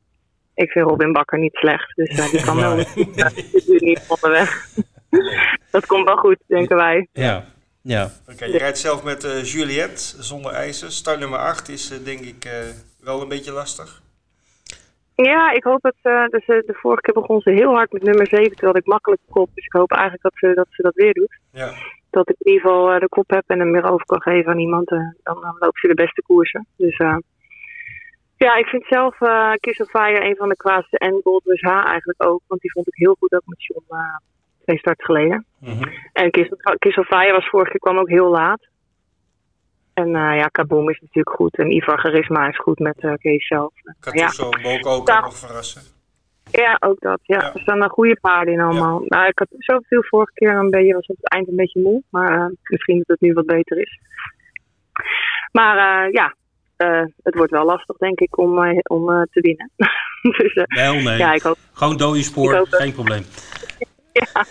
ik 0.53 0.71
vind 0.71 0.89
Robin 0.89 1.13
Bakker 1.13 1.39
niet 1.39 1.55
slecht. 1.55 1.95
Dus 1.95 2.31
die 2.31 2.43
kan 2.45 2.55
wel 2.55 2.75
nee. 2.75 2.85
niet 3.65 4.05
onderweg. 4.07 4.67
dat 5.71 5.85
komt 5.85 6.05
wel 6.05 6.17
goed, 6.17 6.37
denken 6.47 6.75
wij. 6.75 7.07
Ja. 7.11 7.45
Ja. 7.81 8.03
Oké, 8.03 8.33
okay, 8.33 8.51
je 8.51 8.57
rijdt 8.57 8.77
zelf 8.77 9.03
met 9.03 9.49
Juliette 9.51 10.23
zonder 10.23 10.51
ijzer. 10.51 10.91
Start 10.91 11.19
nummer 11.19 11.39
8 11.39 11.69
is 11.69 12.03
denk 12.03 12.19
ik 12.19 12.49
wel 13.03 13.21
een 13.21 13.27
beetje 13.27 13.51
lastig. 13.51 14.01
Ja, 15.15 15.51
ik 15.51 15.63
hoop 15.63 15.81
dat 15.81 15.95
ze, 16.01 16.27
dus, 16.29 16.45
de 16.45 16.77
vorige 16.81 17.01
keer 17.01 17.13
begon 17.13 17.41
ze 17.41 17.49
heel 17.51 17.73
hard 17.73 17.91
met 17.91 18.03
nummer 18.03 18.27
7, 18.27 18.51
terwijl 18.51 18.77
ik 18.77 18.85
makkelijk 18.85 19.21
kop. 19.29 19.49
Dus 19.53 19.65
ik 19.65 19.73
hoop 19.73 19.91
eigenlijk 19.91 20.21
dat 20.21 20.33
ze 20.35 20.53
dat, 20.53 20.67
ze 20.69 20.81
dat 20.81 20.93
weer 20.95 21.13
doet. 21.13 21.39
Ja 21.51 21.73
dat 22.09 22.29
ik 22.29 22.35
in 22.39 22.51
ieder 22.51 22.61
geval 22.61 22.93
uh, 22.93 22.99
de 22.99 23.07
kop 23.07 23.29
heb 23.29 23.43
en 23.47 23.59
hem 23.59 23.71
weer 23.71 23.91
over 23.91 24.05
kan 24.05 24.21
geven 24.21 24.51
aan 24.51 24.59
iemand, 24.59 24.91
uh, 24.91 24.99
dan, 25.23 25.41
dan 25.41 25.55
loopt 25.59 25.79
ze 25.79 25.87
de 25.87 25.93
beste 25.93 26.21
koersen. 26.21 26.67
Dus 26.77 26.99
uh, 26.99 27.17
ja, 28.37 28.55
ik 28.55 28.65
vind 28.65 28.85
zelf 28.85 29.21
uh, 29.21 29.51
Kiss 29.53 29.79
of 29.79 29.89
Fire 29.89 30.25
een 30.25 30.35
van 30.35 30.49
de 30.49 30.55
kwaadste 30.55 30.97
en 30.97 31.19
Goldrush 31.23 31.61
H 31.61 31.85
eigenlijk 31.85 32.25
ook. 32.25 32.41
Want 32.47 32.61
die 32.61 32.71
vond 32.71 32.87
ik 32.87 32.95
heel 32.95 33.15
goed 33.19 33.33
ook 33.33 33.45
met 33.45 33.63
John 33.63 33.85
twee 34.63 34.77
starts 34.77 35.05
geleden. 35.05 35.45
Mm 35.59 35.69
-hmm. 35.69 35.91
En 36.13 36.31
Kiss, 36.31 36.49
Kiss 36.77 36.97
of 36.97 37.07
Fire 37.07 37.31
was 37.31 37.49
vorige 37.49 37.69
keer 37.69 37.79
kwam 37.79 37.97
ook 37.97 38.09
heel 38.09 38.29
laat. 38.29 38.67
En 39.93 40.09
ja, 40.11 40.47
Kaboom 40.47 40.89
is 40.89 40.99
natuurlijk 41.01 41.35
goed. 41.35 41.57
En 41.57 41.71
Ivar 41.71 41.99
Charisma 41.99 42.47
is 42.47 42.57
goed 42.57 42.79
met 42.79 43.17
Kees 43.21 43.47
zelf. 43.47 43.73
Katuso, 43.99 44.49
ja. 44.49 44.61
Boko 44.61 44.89
ook 44.89 45.07
nog 45.07 45.37
verrassen. 45.37 45.98
Ja, 46.51 46.77
ook 46.79 46.99
dat. 46.99 47.19
Ja. 47.23 47.37
Ja. 47.37 47.53
Er 47.53 47.59
staan 47.59 47.81
er 47.81 47.89
goede 47.89 48.19
paarden 48.21 48.53
in 48.53 48.59
allemaal. 48.59 49.01
Nou, 49.05 49.27
ik 49.27 49.39
had 49.39 49.47
zoveel 49.57 50.03
vorige 50.03 50.33
keer 50.33 50.55
een 50.55 50.69
beetje, 50.69 50.93
was 50.93 51.07
op 51.07 51.15
het 51.15 51.29
eind 51.29 51.47
een 51.47 51.55
beetje 51.55 51.81
moe. 51.81 52.03
Maar 52.09 52.37
uh, 52.37 52.45
misschien 52.63 52.97
dat 52.97 53.07
het 53.07 53.21
nu 53.21 53.33
wat 53.33 53.45
beter 53.45 53.77
is. 53.77 53.99
Maar 55.51 55.75
uh, 55.75 56.13
ja, 56.13 56.35
uh, 56.77 57.05
het 57.23 57.35
wordt 57.35 57.51
wel 57.51 57.65
lastig 57.65 57.97
denk 57.97 58.19
ik 58.19 58.37
om, 58.37 58.81
om 58.83 59.27
te 59.31 59.41
winnen. 59.41 59.71
dus, 60.37 60.53
Wel, 60.53 60.93
nee. 60.93 61.17
Ja, 61.17 61.33
ik 61.33 61.41
hoop, 61.41 61.57
Gewoon 61.73 61.97
dode 61.97 62.23
spoor, 62.23 62.67
geen 62.69 62.93
probleem. 62.93 63.23
ja, 64.33 64.45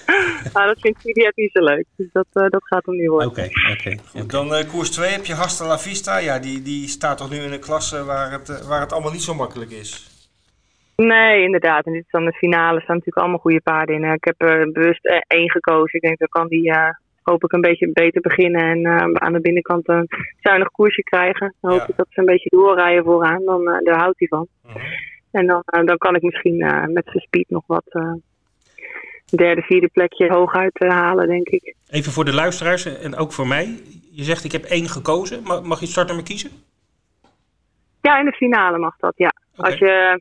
nou, 0.53 0.67
dat 0.67 0.81
vindt 0.81 1.03
Juliette 1.03 1.41
niet 1.41 1.51
zo 1.53 1.65
leuk. 1.65 1.85
Dus 1.97 2.09
dat, 2.13 2.27
dat 2.33 2.65
gaat 2.65 2.87
hem 2.87 2.97
nu 2.97 3.11
worden. 3.11 3.29
Oké, 3.29 3.49
oké. 3.73 3.97
Goed, 4.07 4.31
dan 4.31 4.55
eh, 4.55 4.69
koers 4.69 4.91
2 4.91 5.11
heb 5.11 5.25
je 5.25 5.35
Hasta 5.35 5.67
La 5.67 5.79
Vista. 5.79 6.19
Ja, 6.19 6.39
die, 6.39 6.63
die 6.63 6.89
staat 6.89 7.19
toch 7.19 7.31
nu 7.31 7.37
in 7.37 7.53
een 7.53 7.61
klasse 7.61 8.05
waar 8.05 8.31
het, 8.31 8.49
eh, 8.49 8.69
waar 8.69 8.81
het 8.81 8.93
allemaal 8.93 9.13
niet 9.13 9.23
zo 9.23 9.35
makkelijk 9.35 9.71
is. 9.71 10.17
Nee, 11.07 11.43
inderdaad. 11.43 11.87
En 11.87 11.93
dit 11.93 12.05
is 12.05 12.11
dan 12.11 12.25
de 12.25 12.33
finale. 12.33 12.77
Er 12.77 12.83
staan 12.83 12.97
natuurlijk 12.97 13.17
allemaal 13.19 13.39
goede 13.39 13.61
paarden 13.61 13.95
in. 13.95 14.05
Ik 14.13 14.25
heb 14.25 14.43
er 14.43 14.73
bewust 14.73 15.07
eh, 15.07 15.19
één 15.27 15.51
gekozen. 15.51 15.95
Ik 15.95 16.01
denk, 16.01 16.19
dan 16.19 16.29
kan 16.29 16.49
die 16.49 16.71
eh, 16.73 16.89
hoop 17.23 17.45
ik 17.45 17.53
een 17.53 17.61
beetje 17.61 17.93
beter 17.93 18.21
beginnen. 18.21 18.61
En 18.61 18.85
eh, 18.85 19.13
aan 19.13 19.33
de 19.33 19.41
binnenkant 19.41 19.89
een 19.89 20.09
zuinig 20.41 20.71
koersje 20.71 21.03
krijgen. 21.03 21.55
Dan 21.61 21.71
hoop 21.71 21.81
Ja. 21.81 21.87
ik 21.89 21.97
dat 21.97 22.07
ze 22.11 22.21
een 22.21 22.27
beetje 22.27 22.49
doorrijden 22.51 23.05
vooraan. 23.05 23.45
Dan, 23.45 23.69
eh, 23.69 23.85
daar 23.85 23.99
houdt 23.99 24.19
hij 24.19 24.29
van. 24.29 24.47
Mhm. 24.67 24.79
En 25.31 25.47
dan, 25.47 25.63
eh, 25.65 25.85
dan 25.85 25.99
kan 25.99 26.15
ik 26.15 26.23
misschien 26.23 26.61
eh, 26.61 26.85
met 26.87 27.05
zijn 27.05 27.21
speed 27.25 27.51
nog 27.51 27.63
wat 27.67 27.85
eh, 27.89 28.13
derde, 29.37 29.63
vierde 29.63 29.89
plekje 29.89 30.29
hooguit 30.29 30.79
eh, 30.79 30.89
halen, 30.91 31.27
denk 31.29 31.49
ik. 31.49 31.75
Even 31.91 32.13
voor 32.13 32.25
de 32.25 32.35
luisteraars 32.35 32.85
en 33.01 33.17
ook 33.17 33.33
voor 33.33 33.47
mij. 33.47 33.79
Je 34.13 34.23
zegt 34.23 34.45
ik 34.45 34.53
heb 34.53 34.65
één 34.65 34.89
gekozen. 34.89 35.43
Ma- 35.43 35.61
Mag 35.61 35.79
je 35.79 35.85
het 35.85 35.93
startnummer 35.93 36.25
kiezen? 36.27 36.51
Ja, 38.01 38.19
in 38.19 38.25
de 38.25 38.33
finale 38.33 38.79
mag 38.79 38.97
dat, 38.97 39.13
ja. 39.17 39.33
Als 39.57 39.75
je, 39.79 40.21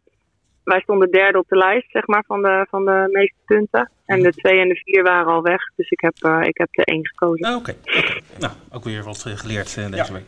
wij 0.67 0.81
stonden 0.81 1.11
derde 1.11 1.37
op 1.37 1.47
de 1.47 1.57
lijst, 1.57 1.91
zeg 1.91 2.07
maar, 2.07 2.23
van 2.27 2.41
de, 2.41 2.65
van 2.69 2.85
de 2.85 3.07
meeste 3.11 3.35
punten. 3.45 3.91
En 4.05 4.21
de 4.21 4.31
twee 4.31 4.59
en 4.59 4.67
de 4.67 4.75
vier 4.75 5.03
waren 5.03 5.33
al 5.33 5.41
weg. 5.41 5.61
Dus 5.75 5.89
ik 5.89 5.99
heb, 5.99 6.13
eh, 6.19 6.39
ik 6.43 6.57
heb 6.57 6.67
de 6.71 6.85
één 6.85 7.07
gekozen. 7.07 7.45
Ah, 7.45 7.55
Oké. 7.55 7.75
oké. 7.97 8.19
Nou, 8.39 8.53
ook 8.71 8.83
weer 8.83 9.03
wat 9.03 9.23
eh, 9.27 9.33
geleerd 9.33 9.77
eh, 9.77 9.91
deze 9.91 9.95
Ja. 9.95 10.13
week. 10.13 10.25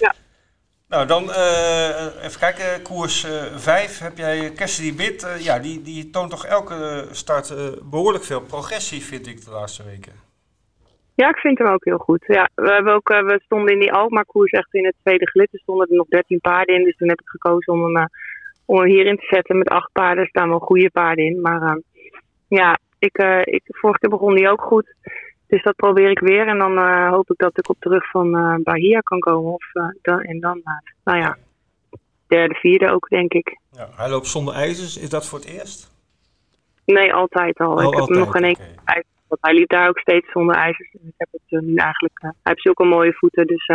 Ja. 0.00 0.14
Nou, 0.88 1.06
dan 1.06 1.22
uh, 1.24 2.24
even 2.24 2.40
kijken. 2.40 2.82
Koers 2.82 3.26
5 3.54 3.98
heb 3.98 4.16
jij 4.16 4.52
Cassidy 4.52 4.96
Bit. 4.96 5.36
ja, 5.38 5.58
die, 5.58 5.82
die 5.82 6.10
toont 6.10 6.30
toch 6.30 6.46
elke 6.46 7.06
start 7.10 7.54
behoorlijk 7.90 8.24
veel 8.24 8.40
progressie, 8.40 9.02
vind 9.02 9.26
ik, 9.26 9.44
de 9.44 9.50
laatste 9.50 9.82
weken. 9.84 10.12
Ja, 11.14 11.28
ik 11.28 11.36
vind 11.36 11.58
hem 11.58 11.66
ook 11.68 11.84
heel 11.84 11.98
goed. 11.98 12.24
Ja, 12.26 12.48
we, 12.54 12.70
hebben 12.72 12.94
ook, 12.94 13.08
we 13.08 13.40
stonden 13.44 13.72
in 13.72 13.80
die 13.80 13.92
Alkmaar-koers 13.92 14.50
echt 14.50 14.74
in 14.74 14.84
het 14.84 14.94
tweede 15.02 15.28
gelid. 15.28 15.52
Er 15.52 15.58
stonden 15.58 15.88
er 15.88 15.96
nog 15.96 16.06
13 16.08 16.40
paarden 16.40 16.74
in. 16.74 16.84
Dus 16.84 16.96
toen 16.96 17.08
heb 17.08 17.20
ik 17.20 17.28
gekozen 17.28 17.72
om 17.72 17.82
hem, 17.94 18.08
om 18.72 18.78
hem 18.78 18.88
hierin 18.88 19.16
te 19.16 19.26
zetten. 19.26 19.58
Met 19.58 19.68
acht 19.68 19.92
paarden 19.92 20.22
er 20.22 20.28
staan 20.28 20.48
wel 20.48 20.58
goede 20.58 20.90
paarden 20.90 21.24
in. 21.24 21.40
Maar 21.40 21.80
ja, 22.48 22.78
ik, 22.98 23.16
ik, 23.44 23.62
vorige 23.66 23.98
keer 23.98 24.10
begon 24.10 24.34
die 24.34 24.48
ook 24.48 24.62
goed. 24.62 24.94
Dus 25.46 25.62
dat 25.62 25.76
probeer 25.76 26.10
ik 26.10 26.18
weer. 26.18 26.46
En 26.46 26.58
dan 26.58 26.78
uh, 26.78 27.10
hoop 27.10 27.30
ik 27.30 27.38
dat 27.38 27.58
ik 27.58 27.68
op 27.68 27.76
terug 27.78 28.10
van 28.10 28.36
uh, 28.36 28.54
Bahia 28.62 29.00
kan 29.00 29.18
komen. 29.18 29.52
Of, 29.52 29.74
uh, 29.74 29.84
dan, 30.02 30.20
en 30.20 30.40
dan, 30.40 30.62
nou 31.04 31.18
ja, 31.18 31.36
derde, 32.26 32.54
vierde 32.54 32.92
ook, 32.92 33.08
denk 33.08 33.32
ik. 33.32 33.58
Ja, 33.70 33.88
hij 33.96 34.08
loopt 34.08 34.26
zonder 34.26 34.54
ijzers. 34.54 34.98
Is 34.98 35.08
dat 35.08 35.26
voor 35.26 35.38
het 35.38 35.48
eerst? 35.48 35.90
Nee, 36.84 37.14
altijd 37.14 37.58
al. 37.58 37.72
Oh, 37.72 37.82
ik 37.82 37.94
heb 37.98 38.08
hem 38.08 38.18
nog 38.18 38.30
geen 38.30 38.44
enkele 38.44 38.68
okay. 38.80 39.02
Want 39.28 39.40
hij 39.40 39.54
liep 39.54 39.68
daar 39.68 39.88
ook 39.88 39.98
steeds 39.98 40.30
zonder 40.30 40.54
ijzers. 40.54 40.90
En 40.92 41.08
ik 41.08 41.14
heb 41.16 41.28
het 41.32 41.60
nu 41.60 41.74
eigenlijk... 41.74 42.18
hij 42.20 42.32
heeft 42.42 42.62
zulke 42.62 42.84
mooie 42.84 43.12
voeten, 43.12 43.46
dus 43.46 43.66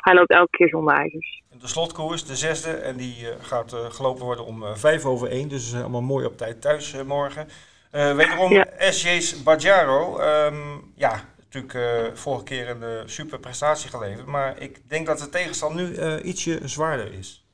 hij 0.00 0.14
loopt 0.14 0.30
elke 0.30 0.50
keer 0.50 0.68
zonder 0.68 0.94
ijzers. 0.94 1.42
De 1.60 1.66
slotkoers, 1.68 2.24
de 2.24 2.36
zesde. 2.36 2.70
En 2.70 2.96
die 2.96 3.14
gaat 3.40 3.72
gelopen 3.72 4.24
worden 4.24 4.44
om 4.44 4.64
vijf 4.76 5.04
over 5.04 5.28
één. 5.28 5.48
Dus 5.48 5.74
allemaal 5.74 6.02
mooi 6.02 6.26
op 6.26 6.36
tijd 6.36 6.60
thuis 6.60 7.02
morgen. 7.06 7.48
Wederom 7.90 8.52
ja. 8.52 8.66
SJ's 8.78 9.42
Bajaro. 9.42 10.20
Um, 10.20 10.92
ja, 10.94 11.20
natuurlijk 11.50 11.74
uh, 11.74 12.14
vorige 12.14 12.44
keer 12.44 12.68
een 12.68 12.82
uh, 12.82 13.00
super 13.04 13.38
prestatie 13.38 13.90
geleverd. 13.90 14.26
Maar 14.26 14.60
ik 14.60 14.88
denk 14.88 15.06
dat 15.06 15.18
de 15.18 15.28
tegenstand 15.28 15.74
nu 15.74 16.18
ietsje 16.22 16.68
zwaarder 16.68 17.12
is. 17.12 17.44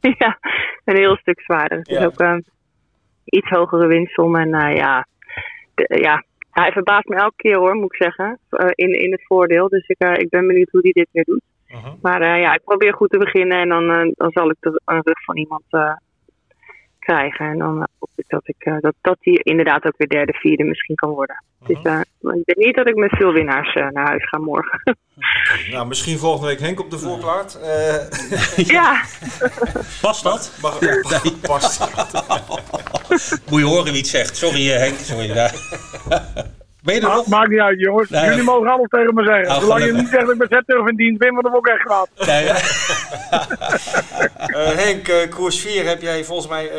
ja, 0.18 0.38
een 0.84 0.96
heel 0.96 1.16
stuk 1.16 1.40
zwaarder. 1.40 1.78
Het 1.78 1.88
ja. 1.88 1.98
is 1.98 2.04
ook 2.04 2.40
iets 3.24 3.48
hogere 3.48 3.86
winstsom. 3.86 4.36
En 4.36 4.74
ja, 4.74 5.06
de, 5.74 5.98
ja, 6.02 6.24
hij 6.50 6.72
verbaast 6.72 7.08
me 7.08 7.16
elke 7.16 7.36
keer 7.36 7.56
hoor, 7.56 7.74
moet 7.74 7.94
ik 7.94 8.02
zeggen. 8.02 8.38
in, 8.74 9.00
in 9.00 9.12
het 9.12 9.26
voordeel. 9.26 9.68
Dus 9.68 9.88
ik, 9.88 9.98
ik 10.18 10.28
ben 10.28 10.46
benieuwd 10.46 10.70
hoe 10.70 10.80
hij 10.82 10.92
dit 10.92 11.08
weer 11.12 11.24
doet. 11.24 11.42
-huh. 11.68 11.92
Maar 12.02 12.38
ja, 12.38 12.54
ik 12.54 12.64
probeer 12.64 12.94
goed 12.94 13.10
te 13.10 13.18
beginnen. 13.18 13.58
En 13.58 13.68
dan, 13.68 14.12
dan 14.14 14.30
zal 14.30 14.50
ik 14.50 14.56
de, 14.60 14.80
een 14.84 15.00
rug 15.04 15.24
van 15.24 15.36
iemand 15.36 15.64
krijgen. 17.08 17.46
En 17.46 17.58
dan 17.58 17.76
hoop 17.98 18.10
ik 18.14 18.24
dat, 18.28 18.48
ik, 18.48 18.64
uh, 18.64 18.76
dat, 18.80 18.94
dat 19.00 19.16
die 19.20 19.42
inderdaad 19.42 19.86
ook 19.86 19.96
weer 19.96 20.08
derde, 20.08 20.32
vierde 20.32 20.64
misschien 20.64 20.94
kan 20.94 21.10
worden. 21.10 21.44
Uh 21.60 21.66
-huh. 21.66 21.82
Dus 21.82 21.92
uh, 21.92 22.36
ik 22.36 22.44
denk 22.44 22.58
niet 22.66 22.76
dat 22.76 22.88
ik 22.88 22.94
met 22.94 23.16
veel 23.16 23.32
winnaars 23.32 23.74
uh, 23.74 23.88
naar 23.88 24.06
huis 24.06 24.28
ga 24.28 24.38
morgen. 24.38 24.96
nou, 25.72 25.86
misschien 25.86 26.18
volgende 26.18 26.46
week 26.46 26.60
Henk 26.60 26.80
op 26.80 26.90
de 26.90 26.98
voorplaat. 26.98 27.60
ja. 28.76 29.02
Past 30.02 30.22
dat? 30.22 30.58
Mag, 30.62 30.80
nee. 30.80 31.36
Past. 31.42 31.80
Moet 33.50 33.60
je 33.60 33.66
horen 33.66 33.84
wie 33.84 33.96
het 33.96 34.06
zegt. 34.06 34.36
Sorry 34.36 34.66
Henk. 34.66 34.98
Sorry. 34.98 35.26
Ben 35.26 35.50
je 36.94 37.00
er 37.00 37.14
nog? 37.14 37.26
Maakt 37.26 37.50
niet 37.50 37.60
uit, 37.60 37.80
jongens. 37.80 38.10
Nee, 38.10 38.24
Jullie 38.24 38.42
mogen 38.42 38.68
alles 38.68 38.88
tegen 38.88 39.14
me 39.14 39.24
zeggen. 39.24 39.48
Oh, 39.48 39.60
Zolang 39.60 39.84
je 39.84 39.92
niet 39.92 40.08
zegt 40.08 40.26
dat 40.26 40.34
ik 40.34 40.50
met 40.50 40.64
Z 40.66 40.88
in 40.88 40.96
dienst 40.96 41.18
ben, 41.18 41.30
want 41.30 41.42
dan 41.42 41.52
word 41.52 41.66
ik 41.66 41.72
echt 41.72 41.82
kwaad. 41.82 42.08
Nee, 42.26 42.44
ja. 42.44 42.54
uh, 44.48 44.76
Henk, 44.84 45.08
uh, 45.08 45.16
koers 45.30 45.60
4 45.60 45.86
heb 45.86 46.02
jij 46.02 46.24
volgens 46.24 46.48
mij 46.48 46.64
uh, 46.64 46.70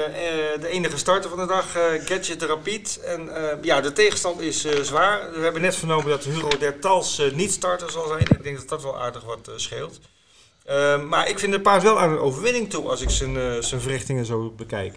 de 0.61 0.67
enige 0.69 0.97
starter 0.97 1.29
van 1.29 1.39
de 1.39 1.45
dag, 1.45 1.71
Gadget 2.05 2.41
Rapid. 2.41 3.01
En 3.05 3.29
ja, 3.61 3.81
de 3.81 3.91
tegenstand 3.91 4.41
is 4.41 4.65
zwaar. 4.81 5.19
We 5.33 5.39
hebben 5.39 5.61
net 5.61 5.75
vernomen 5.75 6.09
dat 6.09 6.23
Hugo 6.23 6.49
Dertals 6.59 7.31
niet 7.35 7.51
starter 7.51 7.91
zal 7.91 8.07
zijn. 8.07 8.19
Ik 8.19 8.43
denk 8.43 8.57
dat 8.57 8.69
dat 8.69 8.83
wel 8.83 9.01
aardig 9.01 9.25
wat 9.25 9.51
scheelt. 9.55 9.99
maar 11.09 11.29
ik 11.29 11.39
vind 11.39 11.51
de 11.51 11.61
paard 11.61 11.83
wel 11.83 11.99
aan 11.99 12.11
een 12.11 12.19
overwinning 12.19 12.69
toe 12.69 12.89
als 12.89 13.01
ik 13.01 13.09
zijn, 13.09 13.63
zijn 13.63 13.81
verrichtingen 13.81 14.25
zo 14.25 14.53
bekijk. 14.57 14.93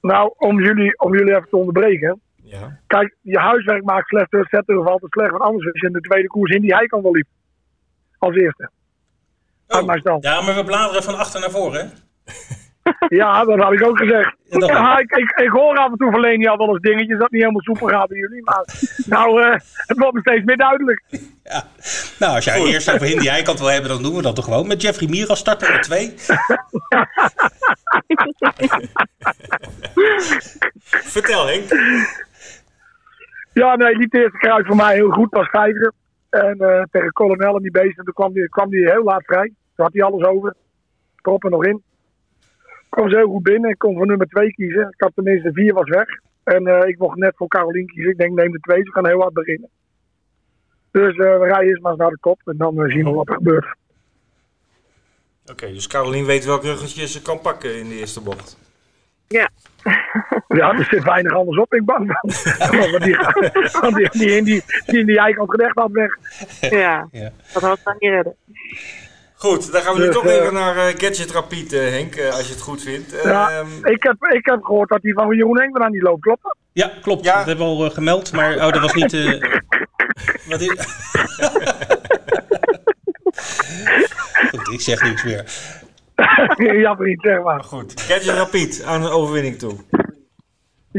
Nou, 0.00 0.32
om 0.36 0.60
jullie, 0.60 0.98
om 0.98 1.14
jullie 1.16 1.34
even 1.34 1.48
te 1.50 1.56
onderbreken. 1.56 2.20
Ja. 2.44 2.78
Kijk, 2.86 3.16
je 3.20 3.38
huiswerk 3.38 3.84
maakt 3.84 4.08
slecht, 4.08 4.28
zet 4.30 4.68
er 4.68 4.88
altijd 4.90 5.12
slecht. 5.12 5.30
Want 5.30 5.42
anders 5.42 5.72
is 5.72 5.82
in 5.82 5.92
de 5.92 6.00
tweede 6.00 6.28
koers 6.28 6.54
in 6.54 6.60
die 6.60 6.74
hij 6.74 6.86
kan 6.86 7.02
wel 7.02 7.12
liep. 7.12 7.26
Als 8.18 8.34
eerste. 8.34 8.70
Oh. 9.68 10.20
Ja, 10.20 10.40
maar 10.40 10.54
we 10.54 10.64
bladeren 10.64 11.02
van 11.02 11.16
achter 11.16 11.40
naar 11.40 11.50
voren, 11.50 11.80
hè? 11.80 11.86
ja, 13.20 13.44
dat 13.44 13.58
had 13.58 13.72
ik 13.72 13.86
ook 13.86 13.98
gezegd. 13.98 14.36
Ja, 14.44 14.66
ja 14.66 14.98
ik, 14.98 15.10
ik, 15.10 15.30
ik, 15.30 15.48
hoor 15.48 15.76
af 15.76 15.90
en 15.90 15.96
toe 15.96 16.10
van 16.10 16.20
Leni 16.20 16.46
al 16.46 16.56
wel 16.56 16.68
eens 16.68 16.80
dingetjes 16.80 17.18
dat 17.18 17.30
niet 17.30 17.40
helemaal 17.40 17.62
soepel 17.62 17.88
gaat 17.88 18.08
bij 18.08 18.18
jullie. 18.18 18.42
Maar 18.42 18.64
nou, 19.16 19.42
uh, 19.42 19.54
het 19.86 19.98
wordt 19.98 20.14
me 20.14 20.20
steeds 20.20 20.44
meer 20.44 20.56
duidelijk. 20.56 21.02
Ja. 21.42 21.66
Nou, 22.18 22.34
als 22.34 22.44
jij 22.44 22.58
Goed. 22.58 22.68
eerst 22.68 22.92
over 22.92 23.06
Hindi 23.06 23.42
kant 23.42 23.58
wil 23.58 23.70
hebben, 23.70 23.90
dan 23.90 24.02
doen 24.02 24.14
we 24.14 24.22
dat 24.22 24.34
toch 24.34 24.44
gewoon. 24.44 24.66
Met 24.66 24.82
Jeffrey 24.82 25.08
Mier 25.08 25.28
als 25.28 25.38
starter 25.38 25.72
met 25.72 25.82
twee. 25.82 26.14
Vertel 31.14 31.46
Henk. 31.46 31.68
Ja, 33.54 33.76
nee, 33.76 33.96
liep 33.96 34.10
de 34.10 34.18
eerste 34.18 34.38
keer 34.38 34.64
voor 34.66 34.76
mij 34.76 34.94
heel 34.94 35.10
goed, 35.10 35.30
was 35.30 35.48
vijfde. 35.48 35.92
En 36.30 36.56
uh, 36.62 36.82
tegen 36.90 37.12
Colonel 37.12 37.56
en 37.56 37.62
die 37.62 37.70
beesten, 37.70 38.04
toen 38.04 38.14
kwam 38.14 38.32
die, 38.32 38.48
kwam 38.48 38.70
die 38.70 38.90
heel 38.90 39.02
laat 39.02 39.24
vrij. 39.24 39.46
Toen 39.46 39.84
had 39.84 39.92
hij 39.92 40.02
alles 40.02 40.26
over. 40.26 40.54
Prop 41.22 41.44
er 41.44 41.50
nog 41.50 41.64
in. 41.64 41.82
Kwam 42.88 43.08
ze 43.08 43.16
heel 43.16 43.28
goed 43.28 43.42
binnen. 43.42 43.70
Ik 43.70 43.78
kon 43.78 43.96
voor 43.96 44.06
nummer 44.06 44.26
twee 44.26 44.52
kiezen. 44.52 44.88
Ik 44.88 45.00
had 45.00 45.12
tenminste 45.14 45.52
vier 45.52 45.74
was 45.74 45.88
weg. 45.88 46.06
En 46.44 46.68
uh, 46.68 46.86
ik 46.86 46.98
mocht 46.98 47.16
net 47.16 47.36
voor 47.36 47.48
Carolien 47.48 47.86
kiezen. 47.86 48.10
Ik 48.10 48.18
denk, 48.18 48.34
neem 48.34 48.52
de 48.52 48.60
twee. 48.60 48.84
Ze 48.84 48.92
gaan 48.92 49.06
heel 49.06 49.20
hard 49.20 49.32
beginnen. 49.32 49.68
Dus 50.90 51.16
uh, 51.16 51.38
we 51.38 51.44
rijden 51.44 51.68
eerst 51.68 51.82
maar 51.82 51.92
eens 51.92 52.00
naar 52.00 52.10
de 52.10 52.18
kop. 52.20 52.40
En 52.44 52.56
dan 52.56 52.90
zien 52.90 53.04
we 53.04 53.10
wat 53.10 53.28
er 53.28 53.34
gebeurt. 53.34 53.76
Oké, 55.42 55.52
okay, 55.52 55.72
dus 55.72 55.86
Carolien 55.86 56.26
weet 56.26 56.44
welk 56.44 56.62
ruggetje 56.62 57.06
ze 57.06 57.22
kan 57.22 57.40
pakken 57.40 57.78
in 57.78 57.88
de 57.88 57.94
eerste 57.94 58.20
bocht. 58.20 58.58
Ja. 59.28 59.50
Ja, 60.54 60.72
er 60.72 60.84
zit 60.90 61.04
weinig 61.04 61.32
anders 61.32 61.58
op, 61.58 61.74
ik 61.74 61.84
bang 61.84 62.18
van. 62.20 62.30
Want 62.90 63.04
die, 63.04 63.16
die, 63.94 64.08
die, 64.10 64.36
in 64.36 64.44
die, 64.44 64.62
die 64.86 64.98
in 64.98 65.06
die 65.06 65.18
eikant 65.18 65.50
gerecht 65.50 65.78
had 65.78 65.90
weg. 65.90 66.16
Ja, 66.60 67.08
ja. 67.12 67.30
dat 67.52 67.62
had 67.62 67.78
ze 67.84 67.94
niet 67.98 68.10
redden. 68.10 68.36
Goed, 69.34 69.72
dan 69.72 69.82
gaan 69.82 69.94
we 69.94 70.00
nu 70.00 70.06
dus, 70.06 70.14
toch 70.14 70.24
uh, 70.24 70.34
even 70.34 70.54
naar 70.54 70.76
uh, 70.76 70.82
Gadget 70.82 71.30
Rapid, 71.30 71.72
uh, 71.72 71.80
Henk, 71.80 72.20
als 72.20 72.46
je 72.46 72.52
het 72.52 72.62
goed 72.62 72.82
vindt. 72.82 73.22
Ja, 73.24 73.58
um, 73.58 73.86
ik, 73.86 74.02
heb, 74.02 74.24
ik 74.24 74.46
heb 74.46 74.64
gehoord 74.64 74.88
dat 74.88 75.02
die 75.02 75.14
van 75.14 75.36
Jeroen 75.36 75.60
Henk 75.60 75.78
aan 75.78 75.92
die 75.92 76.02
loopt, 76.02 76.20
klopt 76.20 76.42
dat? 76.42 76.56
Ja, 76.72 76.92
klopt. 77.02 77.24
Ja. 77.24 77.36
Dat 77.36 77.46
hebben 77.46 77.76
we 77.76 77.82
al 77.82 77.90
gemeld, 77.90 78.32
maar 78.32 78.54
oh, 78.54 78.72
dat 78.72 78.80
was 78.80 78.94
niet... 78.94 79.12
wat 80.50 80.60
is... 80.60 80.68
goed, 84.50 84.72
ik 84.72 84.80
zeg 84.80 85.02
niks 85.02 85.24
meer. 85.24 85.44
ja, 86.80 86.96
vriend, 86.96 87.22
zeg 87.22 87.42
maar. 87.42 87.64
Goed, 87.64 88.00
Gadget 88.00 88.34
Rapid 88.34 88.82
aan 88.86 89.04
een 89.04 89.10
overwinning 89.10 89.58
toe. 89.58 89.76